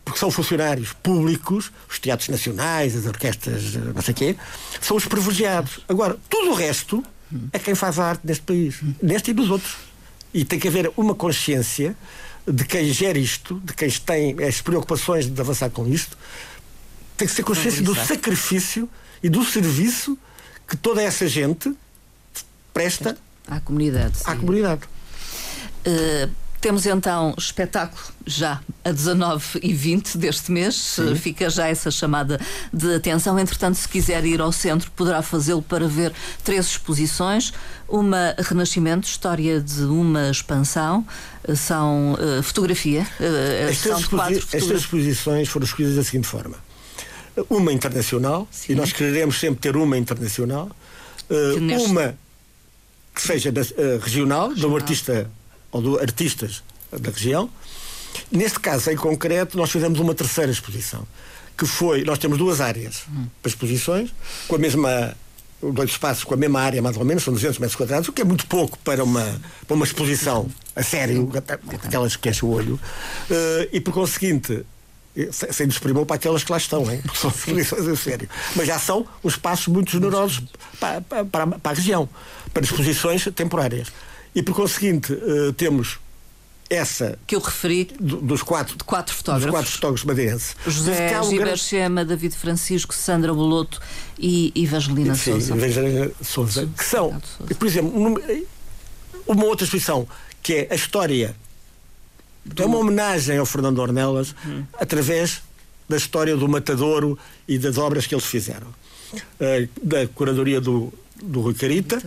porque 0.08 0.20
são 0.20 0.32
funcionários 0.32 0.94
públicos, 0.94 1.70
os 1.90 2.00
teatros 2.00 2.30
nacionais, 2.30 2.96
as 2.96 3.06
orquestras, 3.06 3.74
não 3.74 4.02
sei 4.02 4.14
o 4.14 4.16
quê, 4.16 4.36
são 4.80 4.96
os 4.96 5.06
privilegiados. 5.06 5.82
Agora, 5.86 6.18
tudo 6.30 6.52
o 6.52 6.54
resto 6.54 7.04
é 7.52 7.60
quem 7.60 7.76
faz 7.76 8.00
a 8.00 8.06
arte 8.06 8.22
neste 8.26 8.44
país, 8.44 8.80
neste 9.02 9.32
e 9.32 9.34
dos 9.34 9.50
outros. 9.50 9.76
E 10.34 10.46
tem 10.46 10.58
que 10.58 10.68
haver 10.70 10.92
uma 10.96 11.14
consciência 11.14 11.94
de 12.48 12.64
quem 12.64 12.92
gera 12.92 13.18
isto, 13.18 13.62
de 13.64 13.74
quem 13.74 13.90
tem 13.90 14.44
as 14.44 14.62
preocupações 14.62 15.26
de 15.26 15.40
avançar 15.40 15.70
com 15.70 15.88
isto, 15.88 16.18
tem 17.18 17.28
que 17.28 17.34
ser 17.34 17.44
consciência 17.44 17.82
do 17.82 17.94
sacrifício 17.96 18.90
e 19.22 19.30
do 19.30 19.44
serviço 19.44 20.18
que 20.68 20.78
toda 20.78 21.02
essa 21.02 21.28
gente 21.28 21.76
presta 22.74 23.18
à 23.48 23.60
comunidade. 23.60 24.20
À 24.26 24.36
comunidade. 24.36 24.82
Uh, 25.86 26.30
temos 26.68 26.86
então 26.86 27.34
espetáculo 27.38 28.04
já 28.26 28.60
a 28.84 28.92
19 28.92 29.60
e 29.64 29.74
20 29.74 30.18
deste 30.18 30.52
mês. 30.52 30.76
Sim. 30.76 31.16
Fica 31.16 31.50
já 31.50 31.70
essa 31.70 31.90
chamada 31.90 32.42
de 32.74 32.94
atenção. 32.94 33.40
Entretanto, 33.40 33.76
se 33.76 33.88
quiser 33.88 34.26
ir 34.26 34.42
ao 34.42 34.52
centro, 34.52 34.92
poderá 34.92 35.22
fazê-lo 35.22 35.62
para 35.62 35.88
ver 35.88 36.12
três 36.44 36.66
exposições: 36.66 37.54
uma 37.88 38.36
Renascimento, 38.38 39.08
história 39.08 39.62
de 39.62 39.84
uma 39.84 40.30
expansão, 40.30 41.08
são 41.56 42.16
uh, 42.16 42.44
fotografia. 42.44 43.08
Uh, 43.18 43.70
estas 43.70 44.82
exposições 44.82 45.48
foram 45.48 45.66
escolhidas 45.66 45.96
da 45.96 46.04
seguinte 46.04 46.28
forma: 46.28 46.58
uma 47.50 47.72
internacional, 47.72 48.46
Sim. 48.52 48.74
e 48.74 48.76
nós 48.76 48.92
queremos 48.92 49.40
sempre 49.40 49.62
ter 49.62 49.78
uma 49.78 49.98
internacional, 49.98 50.70
uh, 51.30 51.60
neste... 51.62 51.88
uma 51.88 52.14
que 53.16 53.22
seja 53.22 53.54
da, 53.54 53.62
regional, 53.62 54.00
regional, 54.02 54.54
de 54.54 54.66
um 54.66 54.76
artista 54.76 55.32
ou 55.72 55.82
de 55.82 56.02
artistas 56.02 56.64
da 56.92 57.12
região. 57.12 57.50
Neste 58.32 58.60
caso, 58.60 58.90
em 58.90 58.96
concreto, 58.96 59.58
nós 59.58 59.70
fizemos 59.70 60.00
uma 60.00 60.14
terceira 60.14 60.52
exposição, 60.52 61.06
que 61.58 61.66
foi, 61.66 62.04
nós 62.04 62.18
temos 62.18 62.38
duas 62.38 62.62
áreas 62.62 63.04
hum. 63.10 63.28
para 63.42 63.50
exposições, 63.50 64.14
com 64.48 64.56
a 64.56 64.60
mesma 64.60 65.16
dois 65.62 65.90
espaços 65.90 66.24
com 66.24 66.34
a 66.34 66.38
mesma 66.38 66.62
área, 66.62 66.82
mais 66.82 66.98
ou 66.98 67.06
menos, 67.06 67.24
são 67.24 67.34
200 67.34 67.58
metros 67.60 67.76
quadrados, 67.76 68.08
o 68.08 68.14
que 68.14 68.22
é 68.22 68.26
muito 68.26 68.46
pouco 68.46 68.78
para 68.80 69.04
uma, 69.04 69.42
para 69.68 69.76
uma 69.76 69.86
exposição 69.86 70.48
a 70.76 70.84
sério, 70.84 71.32
aquelas 71.84 72.16
que 72.16 72.30
enche 72.30 72.46
o 72.46 72.50
olho, 72.50 72.76
uh, 72.76 73.70
e 73.72 73.82
por 73.82 73.94
conseguinte, 73.94 74.64
sem 75.32 75.68
desprimor 75.68 76.06
para 76.06 76.16
aquelas 76.16 76.44
que 76.44 76.52
lá 76.52 76.58
estão, 76.58 76.90
hein? 76.92 77.02
porque 77.02 77.18
são 77.18 77.32
exposições 77.34 77.88
a 77.88 77.96
sério, 77.96 78.30
mas 78.56 78.68
já 78.68 78.78
são 78.78 79.06
os 79.24 79.34
espaços 79.34 79.68
muito 79.68 79.92
generosos 79.92 80.44
para, 80.80 81.02
para, 81.02 81.26
para 81.26 81.72
a 81.72 81.74
região, 81.74 82.08
para 82.54 82.64
exposições 82.64 83.28
temporárias. 83.36 83.88
E 84.36 84.44
por 84.44 84.56
conseguinte, 84.56 85.14
uh, 85.14 85.54
temos 85.54 86.00
essa. 86.70 87.18
Que 87.26 87.36
eu 87.36 87.40
referi. 87.40 87.90
Do, 88.00 88.18
dos 88.18 88.44
quatro, 88.44 88.78
de 88.78 88.84
quatro 88.84 89.14
fotógrafos. 89.14 89.46
Dos 89.46 89.52
quatro 89.52 89.72
fotógrafos 89.72 90.06
madeirenses. 90.06 90.56
José 90.66 91.22
Gilberto 91.24 91.58
Chema, 91.58 92.06
David 92.06 92.36
Francisco, 92.36 92.94
Sandra 92.94 93.34
Boloto 93.34 93.82
e 94.18 94.52
Evangelina 94.56 95.16
Sim, 95.16 95.32
Souza. 95.32 95.56
Evangelina 95.56 96.12
Souza. 96.22 96.70
Que 96.78 96.84
são, 96.84 97.22
por 97.58 97.68
exemplo, 97.68 98.20
uma 99.26 99.46
outra 99.46 99.66
exposição 99.66 100.08
que 100.42 100.54
é 100.54 100.68
a 100.72 100.76
história. 100.76 101.36
É 102.56 102.66
uma 102.66 102.78
homenagem 102.78 103.38
ao 103.38 103.46
Fernando 103.46 103.80
Ornelas 103.80 104.34
hum. 104.46 104.64
através 104.80 105.42
da 105.90 105.98
história 105.98 106.36
do 106.38 106.48
Matadouro 106.48 107.20
e 107.46 107.58
das 107.58 107.78
obras 107.78 108.08
que 108.08 108.16
eles 108.16 108.26
fizeram. 108.26 108.68
Uh, 109.14 109.70
da 109.84 110.08
curadoria 110.08 110.62
do, 110.62 110.94
do 111.22 111.42
Rui 111.42 111.54
Carita, 111.54 112.02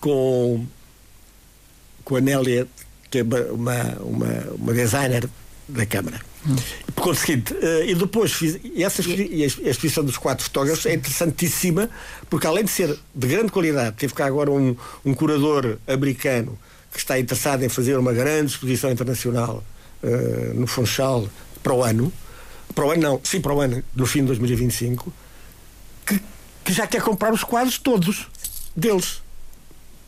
com 0.00 0.66
com 2.04 2.16
a 2.16 2.20
Nélia, 2.20 2.66
que 3.10 3.18
é 3.18 3.22
uma, 3.22 3.80
uma, 4.00 4.46
uma 4.54 4.72
designer 4.72 5.28
da 5.68 5.86
Câmara. 5.86 6.20
Hum. 6.46 6.56
Por 6.94 7.04
conseguinte, 7.04 7.54
uh, 7.54 7.84
e 7.84 7.94
depois 7.94 8.32
fiz, 8.32 8.58
e 8.62 8.82
essa 8.82 9.02
e 9.02 9.42
a 9.44 9.70
exposição 9.70 10.04
dos 10.04 10.16
quatro 10.16 10.44
fotógrafos 10.44 10.86
é 10.86 10.94
interessantíssima, 10.94 11.88
porque 12.28 12.46
além 12.46 12.64
de 12.64 12.70
ser 12.70 12.98
de 13.14 13.26
grande 13.26 13.52
qualidade, 13.52 13.96
teve 13.96 14.12
cá 14.12 14.26
agora 14.26 14.50
um, 14.50 14.76
um 15.04 15.14
curador 15.14 15.78
americano 15.86 16.58
que 16.92 16.98
está 16.98 17.18
interessado 17.18 17.62
em 17.62 17.68
fazer 17.68 17.96
uma 17.96 18.12
grande 18.12 18.52
exposição 18.52 18.90
internacional 18.90 19.62
uh, 20.02 20.54
no 20.54 20.66
Funchal 20.66 21.28
para 21.62 21.72
o 21.72 21.82
ano, 21.82 22.12
para 22.74 22.86
o 22.86 22.90
ano 22.90 23.02
não, 23.02 23.20
sim, 23.22 23.40
para 23.40 23.54
o 23.54 23.60
ano, 23.60 23.82
no 23.94 24.06
fim 24.06 24.20
de 24.20 24.26
2025, 24.26 25.12
que, 26.04 26.20
que 26.64 26.72
já 26.72 26.86
quer 26.86 27.02
comprar 27.02 27.32
os 27.32 27.44
quadros 27.44 27.78
todos 27.78 28.26
deles. 28.76 29.21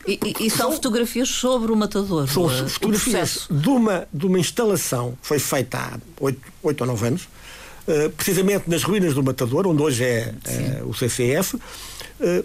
E, 0.07 0.19
e, 0.39 0.49
são 0.51 0.71
fotografias 0.71 1.27
sobre 1.29 1.71
o 1.71 1.75
matador? 1.75 2.27
São 2.27 2.45
uh, 2.45 2.69
fotografias 2.69 3.47
de 3.49 3.69
uma, 3.69 4.07
de 4.13 4.25
uma 4.27 4.39
instalação 4.39 5.17
foi 5.21 5.39
feita 5.39 5.77
há 5.79 5.99
oito 6.61 6.81
ou 6.81 6.87
nove 6.87 7.07
anos, 7.07 7.23
uh, 7.87 8.09
precisamente 8.11 8.69
nas 8.69 8.83
ruínas 8.83 9.15
do 9.15 9.23
matador, 9.23 9.65
onde 9.65 9.81
hoje 9.81 10.03
é 10.03 10.33
uh, 10.83 10.89
o 10.89 10.93
CCF, 10.93 11.59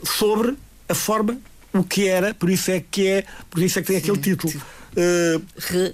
sobre 0.02 0.56
a 0.88 0.94
forma, 0.94 1.38
o 1.72 1.84
que 1.84 2.08
era, 2.08 2.34
por 2.34 2.50
isso 2.50 2.70
é 2.70 2.80
que 2.80 3.06
é, 3.06 3.24
por 3.50 3.62
isso 3.62 3.78
é 3.78 3.82
que 3.82 3.88
tem 3.88 4.00
Sim. 4.00 4.10
aquele 4.10 4.18
título. 4.18 4.52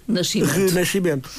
Renascimento. 0.06 0.52
Renascimento. 0.52 1.30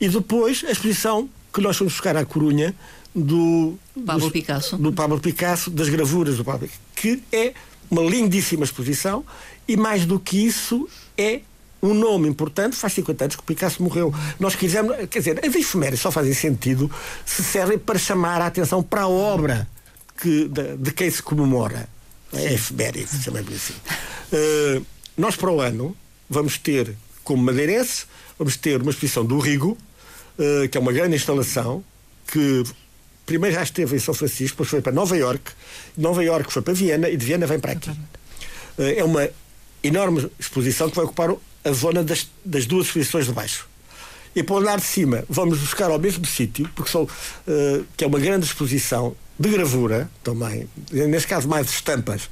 E 0.00 0.08
depois 0.08 0.64
a 0.66 0.72
exposição 0.72 1.28
que 1.52 1.60
nós 1.60 1.76
fomos 1.76 1.92
buscar 1.92 2.16
à 2.16 2.24
Corunha 2.24 2.74
do 3.14 3.78
Pablo 4.04 4.30
Picasso. 4.30 4.76
Do 4.76 4.92
Pablo 4.92 5.20
Picasso, 5.20 5.70
das 5.70 5.88
gravuras 5.88 6.36
do 6.36 6.44
Pablo 6.44 6.68
que 6.94 7.22
é 7.32 7.52
uma 7.90 8.02
lindíssima 8.02 8.64
exposição 8.64 9.24
e 9.68 9.76
mais 9.76 10.04
do 10.06 10.18
que 10.18 10.38
isso 10.38 10.88
é 11.16 11.40
um 11.82 11.92
nome 11.92 12.28
importante, 12.28 12.76
faz 12.76 12.94
50 12.94 13.24
anos 13.24 13.36
que 13.36 13.42
o 13.42 13.44
Picasso 13.44 13.82
morreu. 13.82 14.12
Nós 14.40 14.54
quisemos, 14.54 14.96
quer 15.10 15.18
dizer, 15.18 15.40
as 15.44 15.54
efemérides 15.54 16.00
só 16.00 16.10
fazem 16.10 16.32
sentido 16.32 16.90
se 17.26 17.44
servem 17.44 17.78
para 17.78 17.98
chamar 17.98 18.40
a 18.40 18.46
atenção 18.46 18.82
para 18.82 19.02
a 19.02 19.08
obra 19.08 19.68
que, 20.16 20.48
de, 20.48 20.76
de 20.78 20.90
quem 20.92 21.10
se 21.10 21.22
comemora. 21.22 21.88
É 22.32 22.54
efeméride, 22.54 23.22
chamemos 23.22 23.52
assim. 23.52 23.74
Uh, 24.32 24.84
nós 25.16 25.36
para 25.36 25.50
o 25.50 25.60
ano 25.60 25.94
vamos 26.28 26.56
ter, 26.56 26.96
como 27.22 27.42
madeirense, 27.42 28.06
vamos 28.38 28.56
ter 28.56 28.80
uma 28.80 28.90
exposição 28.90 29.24
do 29.24 29.38
Rigo, 29.38 29.76
uh, 30.38 30.68
que 30.68 30.78
é 30.78 30.80
uma 30.80 30.92
grande 30.92 31.14
instalação, 31.16 31.84
que 32.26 32.64
primeiro 33.26 33.56
já 33.56 33.62
esteve 33.62 33.96
em 33.96 33.98
São 33.98 34.14
Francisco, 34.14 34.56
depois 34.56 34.68
foi 34.68 34.80
para 34.80 34.92
Nova 34.92 35.16
York, 35.16 35.52
Nova 35.96 36.22
York 36.22 36.52
foi 36.52 36.62
para 36.62 36.74
Viena 36.74 37.08
e 37.08 37.16
de 37.16 37.24
Viena 37.24 37.46
vem 37.46 37.58
para 37.58 37.72
aqui. 37.72 37.90
Uh, 37.90 38.82
é 38.96 39.04
uma 39.04 39.28
enorme 39.82 40.30
exposição 40.38 40.88
que 40.88 40.96
vai 40.96 41.04
ocupar 41.04 41.30
a 41.64 41.72
zona 41.72 42.02
das, 42.02 42.28
das 42.44 42.66
duas 42.66 42.86
exposições 42.86 43.26
de 43.26 43.32
baixo. 43.32 43.68
E 44.34 44.42
para 44.42 44.54
o 44.56 44.58
andar 44.58 44.78
de 44.78 44.84
cima 44.84 45.24
vamos 45.28 45.58
buscar 45.58 45.90
ao 45.90 45.98
mesmo 45.98 46.26
sítio, 46.26 46.68
porque 46.74 46.90
são, 46.90 47.04
uh, 47.04 47.84
que 47.96 48.04
é 48.04 48.06
uma 48.06 48.18
grande 48.18 48.46
exposição 48.46 49.16
de 49.38 49.48
gravura 49.48 50.10
também, 50.22 50.68
neste 50.92 51.28
caso 51.28 51.48
mais 51.48 51.68
estampas 51.68 52.24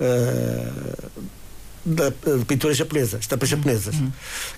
uh, 0.00 1.22
da, 1.84 2.10
de 2.10 2.44
pintura 2.46 2.72
japonesa, 2.72 3.18
estampas 3.18 3.48
japonesas, 3.48 3.94
uhum. 3.96 4.12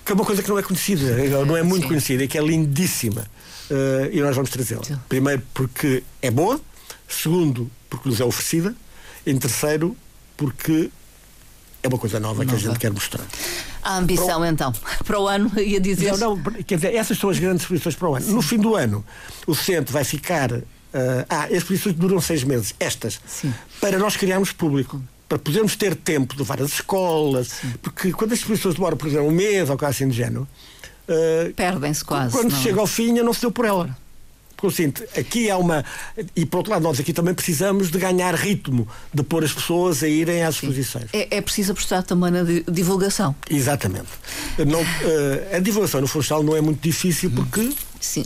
que 0.05 0.11
é 0.11 0.15
uma 0.15 0.25
coisa 0.25 0.41
que 0.41 0.49
não 0.49 0.57
é 0.57 0.63
conhecida, 0.63 1.17
não 1.45 1.57
é 1.57 1.63
muito 1.63 1.83
Sim. 1.83 1.87
conhecida 1.89 2.23
e 2.23 2.27
que 2.27 2.37
é 2.37 2.41
lindíssima. 2.41 3.25
Uh, 3.69 4.09
e 4.11 4.21
nós 4.21 4.35
vamos 4.35 4.49
trazê-la. 4.49 4.81
Primeiro, 5.09 5.41
porque 5.53 6.03
é 6.21 6.31
boa, 6.31 6.59
segundo, 7.07 7.69
porque 7.89 8.07
nos 8.09 8.19
é 8.19 8.25
oferecida, 8.25 8.75
em 9.25 9.37
terceiro, 9.37 9.95
porque 10.35 10.89
é 11.83 11.87
uma 11.87 11.97
coisa 11.97 12.19
nova, 12.19 12.43
nova. 12.43 12.45
que 12.45 12.55
a 12.55 12.69
gente 12.69 12.79
quer 12.79 12.91
mostrar. 12.91 13.25
A 13.83 13.97
ambição, 13.97 14.41
o... 14.41 14.45
então, 14.45 14.73
para 15.05 15.19
o 15.19 15.27
ano, 15.27 15.51
ia 15.59 15.79
dizer. 15.79 16.17
Não, 16.17 16.35
não, 16.35 16.43
quer 16.63 16.75
dizer, 16.75 16.95
essas 16.95 17.17
são 17.17 17.29
as 17.29 17.39
grandes 17.39 17.63
exposições 17.63 17.95
para 17.95 18.09
o 18.09 18.15
ano. 18.15 18.25
Sim. 18.25 18.33
No 18.33 18.41
fim 18.41 18.57
do 18.57 18.75
ano, 18.75 19.05
o 19.45 19.55
centro 19.55 19.93
vai 19.93 20.03
ficar. 20.03 20.51
Uh, 20.53 20.63
ah, 21.29 21.43
as 21.45 21.51
exposições 21.51 21.95
duram 21.95 22.19
seis 22.21 22.43
meses, 22.45 22.73
estas, 22.79 23.19
Sim. 23.27 23.53
para 23.79 23.99
nós 23.99 24.15
criarmos 24.15 24.53
público 24.53 25.01
para 25.27 25.37
podermos 25.37 25.75
ter 25.75 25.93
tempo 25.93 26.35
de 26.35 26.43
várias 26.43 26.71
escolas, 26.71 27.49
Sim. 27.49 27.73
porque 27.81 28.11
quando 28.13 28.31
as 28.31 28.39
exposições 28.39 28.75
demoram, 28.75 28.95
por 28.95 29.07
exemplo, 29.07 29.27
um 29.27 29.31
mês 29.31 29.69
ou 29.69 29.77
quase 29.77 29.97
assim 30.03 30.09
de 30.09 30.15
género, 30.15 30.47
uh, 31.07 31.53
perdem-se 31.53 32.03
quase. 32.03 32.31
Quando 32.31 32.51
não 32.51 32.61
chega 32.61 32.77
é? 32.77 32.81
ao 32.81 32.87
fim, 32.87 33.11
não 33.13 33.33
se 33.33 33.41
deu 33.41 33.51
por 33.51 33.65
ela. 33.65 33.95
Porque 34.57 34.65
eu 34.65 34.71
sinto, 34.71 35.03
aqui 35.15 35.51
há 35.51 35.57
uma. 35.57 35.85
E 36.35 36.43
por 36.43 36.57
outro 36.57 36.71
lado, 36.71 36.81
nós 36.81 36.99
aqui 36.99 37.13
também 37.13 37.31
precisamos 37.35 37.91
de 37.91 37.99
ganhar 37.99 38.33
ritmo, 38.33 38.87
de 39.13 39.21
pôr 39.21 39.43
as 39.43 39.53
pessoas 39.53 40.01
a 40.01 40.07
irem 40.07 40.41
às 40.43 40.55
exposições. 40.55 41.05
É, 41.13 41.37
é 41.37 41.41
preciso 41.41 41.73
apostar 41.73 42.01
também 42.01 42.31
na 42.31 42.41
divulgação. 42.67 43.35
Exatamente. 43.51 44.07
Não, 44.57 44.81
uh, 44.81 45.55
a 45.55 45.59
divulgação 45.59 46.01
no 46.01 46.07
Funchal 46.07 46.41
não 46.41 46.55
é 46.55 46.61
muito 46.61 46.81
difícil 46.81 47.29
porque. 47.29 47.71
Sim, 47.99 48.23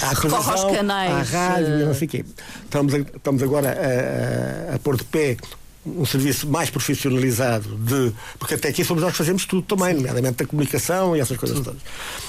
há 0.00 0.10
a 0.10 0.14
televisão, 0.14 0.72
canais, 0.72 1.34
há 1.34 1.50
rádio, 1.50 1.74
uh... 1.74 1.86
não 1.86 1.94
sei 1.94 2.06
o 2.06 2.10
quê. 2.10 2.24
Estamos, 2.64 2.94
a, 2.94 2.98
estamos 2.98 3.42
agora 3.42 3.70
a, 3.70 4.72
a, 4.72 4.74
a 4.76 4.78
pôr 4.78 4.96
de 4.96 5.04
pé 5.04 5.36
um 5.84 6.04
serviço 6.04 6.48
mais 6.48 6.70
profissionalizado 6.70 7.76
de. 7.76 8.12
Porque 8.38 8.54
até 8.54 8.68
aqui 8.68 8.84
somos 8.84 9.02
nós 9.02 9.12
que 9.12 9.18
fazemos 9.18 9.44
tudo 9.44 9.62
também, 9.62 9.94
nomeadamente 9.94 10.42
a 10.42 10.46
comunicação 10.46 11.16
e 11.16 11.20
essas 11.20 11.36
coisas 11.36 11.60
todas. 11.60 11.82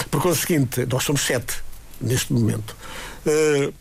Por 0.10 0.22
conseguinte, 0.22 0.86
nós 0.86 1.04
somos 1.04 1.22
sete 1.22 1.56
neste 2.02 2.34
momento. 2.34 2.76
Uh, 3.26 3.74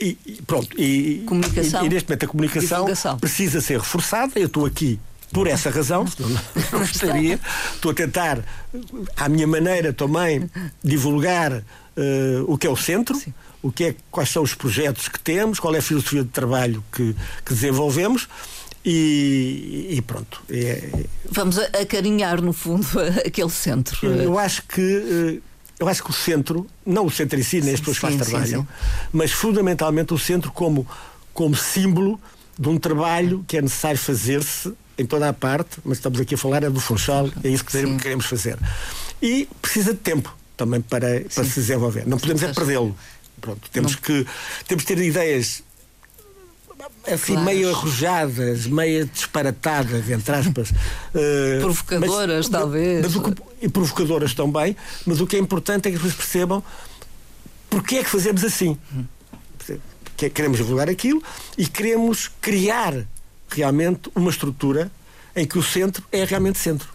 e, 0.00 0.14
pronto, 0.46 0.80
e, 0.80 1.22
comunicação, 1.26 1.82
e, 1.82 1.86
e, 1.86 1.88
neste 1.90 2.08
momento 2.08 2.24
a 2.24 2.28
comunicação 2.28 2.78
divulgação. 2.78 3.18
precisa 3.18 3.60
ser 3.60 3.78
reforçada. 3.78 4.32
Eu 4.36 4.46
estou 4.46 4.64
aqui 4.64 4.98
por 5.32 5.46
essa 5.46 5.70
razão, 5.70 6.04
não 6.72 6.80
gostaria. 6.80 7.38
Estou 7.74 7.92
a 7.92 7.94
tentar, 7.94 8.44
à 9.16 9.28
minha 9.28 9.46
maneira 9.46 9.92
também, 9.92 10.50
divulgar 10.82 11.52
uh, 11.52 11.62
o 12.46 12.58
que 12.58 12.66
é 12.66 12.70
o 12.70 12.76
centro, 12.76 13.14
Sim. 13.14 13.32
O 13.62 13.70
que 13.70 13.84
é, 13.84 13.94
quais 14.10 14.30
são 14.30 14.42
os 14.42 14.54
projetos 14.54 15.08
que 15.08 15.18
temos, 15.18 15.58
qual 15.60 15.74
é 15.74 15.78
a 15.78 15.82
filosofia 15.82 16.22
de 16.22 16.30
trabalho 16.30 16.82
que, 16.92 17.14
que 17.44 17.54
desenvolvemos. 17.54 18.28
E, 18.82 19.88
e, 19.90 20.02
pronto. 20.02 20.42
É, 20.48 21.04
Vamos 21.30 21.58
acarinhar, 21.58 22.40
no 22.40 22.52
fundo, 22.52 22.86
aquele 23.26 23.50
centro. 23.50 24.06
Eu 24.06 24.38
acho 24.38 24.62
que 24.62 24.80
uh, 24.80 25.42
eu 25.80 25.88
acho 25.88 26.04
que 26.04 26.10
o 26.10 26.12
centro, 26.12 26.66
não 26.84 27.06
o 27.06 27.10
centro 27.10 27.40
em 27.40 27.42
si, 27.42 27.60
nem 27.62 27.72
as 27.72 27.80
pessoas 27.80 27.98
que 27.98 28.24
sim, 28.24 28.46
sim. 28.46 28.66
mas 29.10 29.32
fundamentalmente 29.32 30.12
o 30.12 30.18
centro 30.18 30.52
como, 30.52 30.86
como 31.32 31.56
símbolo 31.56 32.20
de 32.58 32.68
um 32.68 32.78
trabalho 32.78 33.42
que 33.48 33.56
é 33.56 33.62
necessário 33.62 33.98
fazer-se 33.98 34.74
em 34.98 35.06
toda 35.06 35.26
a 35.26 35.32
parte, 35.32 35.78
mas 35.82 35.96
estamos 35.96 36.20
aqui 36.20 36.34
a 36.34 36.38
falar 36.38 36.62
é 36.62 36.68
do 36.68 36.78
Funchal, 36.78 37.30
é 37.42 37.48
isso 37.48 37.64
que 37.64 37.72
sim. 37.72 37.96
queremos 37.96 38.26
fazer. 38.26 38.58
E 39.22 39.48
precisa 39.62 39.94
de 39.94 39.98
tempo 39.98 40.36
também 40.54 40.82
para, 40.82 41.22
para 41.34 41.44
se 41.44 41.54
desenvolver. 41.54 42.06
Não 42.06 42.18
podemos 42.18 42.42
é 42.42 42.52
perdê-lo. 42.52 42.94
Pronto, 43.40 43.68
temos 43.70 43.92
não. 43.92 44.00
que 44.00 44.26
temos 44.66 44.84
que 44.84 44.94
ter 44.94 45.02
ideias 45.02 45.62
assim, 47.06 47.32
claro. 47.32 47.46
meio 47.46 47.70
arrojadas, 47.70 48.66
meio 48.66 49.06
disparatadas, 49.06 50.08
entre 50.08 50.34
aspas. 50.34 50.72
Uh, 51.10 51.60
provocadoras, 51.60 52.48
mas, 52.48 52.48
talvez. 52.48 53.02
Mas 53.02 53.16
o, 53.16 53.34
e 53.60 53.68
provocadoras 53.68 54.32
também, 54.32 54.76
mas 55.04 55.20
o 55.20 55.26
que 55.26 55.34
é 55.34 55.40
importante 55.40 55.88
é 55.88 55.90
que 55.90 55.96
pessoas 55.96 56.14
percebam 56.14 56.62
porque 57.68 57.96
é 57.96 58.04
que 58.04 58.10
fazemos 58.10 58.44
assim. 58.44 58.78
Que 60.16 60.26
é, 60.26 60.30
queremos 60.30 60.58
divulgar 60.58 60.88
aquilo 60.88 61.20
e 61.58 61.66
queremos 61.66 62.30
criar 62.40 62.94
realmente 63.48 64.08
uma 64.14 64.30
estrutura 64.30 64.90
em 65.34 65.44
que 65.44 65.58
o 65.58 65.62
centro 65.62 66.04
é 66.12 66.24
realmente 66.24 66.58
centro. 66.58 66.88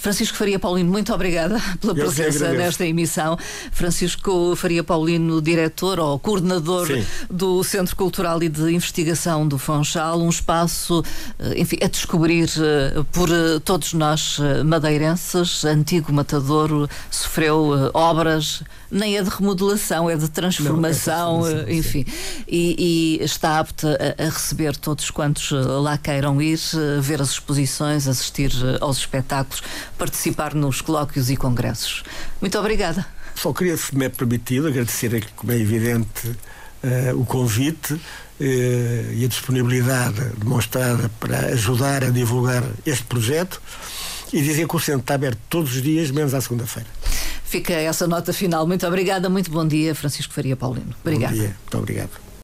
Francisco 0.00 0.36
Faria 0.38 0.58
Paulino, 0.58 0.90
muito 0.90 1.12
obrigada 1.12 1.60
pela 1.78 1.92
Eu 1.92 2.06
presença 2.06 2.52
nesta 2.52 2.86
emissão. 2.86 3.38
Francisco 3.70 4.56
Faria 4.56 4.82
Paulino, 4.82 5.42
diretor 5.42 6.00
ou 6.00 6.18
coordenador 6.18 6.86
Sim. 6.86 7.04
do 7.30 7.62
Centro 7.62 7.94
Cultural 7.94 8.42
e 8.42 8.48
de 8.48 8.72
Investigação 8.72 9.46
do 9.46 9.58
Fonchal, 9.58 10.18
um 10.22 10.30
espaço, 10.30 11.04
eh, 11.38 11.60
enfim, 11.60 11.76
a 11.82 11.86
descobrir 11.86 12.48
eh, 12.58 13.04
por 13.12 13.28
eh, 13.28 13.58
todos 13.62 13.92
nós 13.92 14.38
madeirenses. 14.64 15.66
Antigo 15.66 16.10
Matadouro 16.10 16.88
sofreu 17.10 17.90
obras 17.92 18.62
nem 18.90 19.16
é 19.16 19.22
de 19.22 19.30
remodelação, 19.30 20.10
é 20.10 20.16
de 20.16 20.28
transformação, 20.28 21.40
não, 21.40 21.46
é 21.46 21.64
de 21.64 21.74
enfim. 21.74 22.04
E, 22.48 23.18
e, 23.20 23.24
está 23.24 23.58
apta 23.58 24.16
a, 24.18 24.24
a, 24.24 24.28
receber 24.28 24.76
todos 24.76 25.10
quantos 25.10 25.50
lá 25.50 25.96
queiram 25.96 26.40
ir, 26.40 26.58
ver 27.00 27.20
as 27.20 27.30
exposições, 27.30 28.08
assistir 28.08 28.52
aos 28.80 28.98
espetáculos, 28.98 29.62
participar 29.96 30.54
nos 30.54 30.80
colóquios 30.80 31.30
e 31.30 31.36
congressos. 31.36 32.02
Muito 32.40 32.58
obrigada. 32.58 33.06
Só 33.34 33.52
queria, 33.52 33.76
se 33.76 33.96
me 33.96 34.04
é 34.04 34.08
permitido, 34.08 34.68
agradecer, 34.68 35.26
como 35.36 35.52
é 35.52 35.58
evidente, 35.58 36.28
uh, 36.84 37.18
o 37.18 37.24
convite 37.24 37.94
uh, 37.94 38.02
e 38.38 39.24
a 39.24 39.28
disponibilidade 39.28 40.20
demonstrada 40.36 41.10
para 41.20 41.46
ajudar 41.46 42.04
a 42.04 42.10
divulgar 42.10 42.64
este 42.84 43.04
projeto 43.04 43.60
e 44.32 44.42
dizer 44.42 44.68
que 44.68 44.76
o 44.76 44.78
centro 44.78 45.00
está 45.00 45.14
aberto 45.14 45.38
todos 45.48 45.74
os 45.74 45.82
dias, 45.82 46.10
menos 46.10 46.34
à 46.34 46.40
segunda-feira. 46.40 46.88
Fica 47.50 47.72
essa 47.72 48.06
nota 48.06 48.32
final. 48.32 48.64
Muito 48.64 48.86
obrigada, 48.86 49.28
muito 49.28 49.50
bom 49.50 49.66
dia, 49.66 49.92
Francisco 49.92 50.32
Faria 50.32 50.54
Paulino. 50.54 50.94
Obrigada. 51.02 51.34
Bom 51.34 51.40
dia, 51.40 51.48
muito 51.48 51.78
obrigado. 51.78 52.29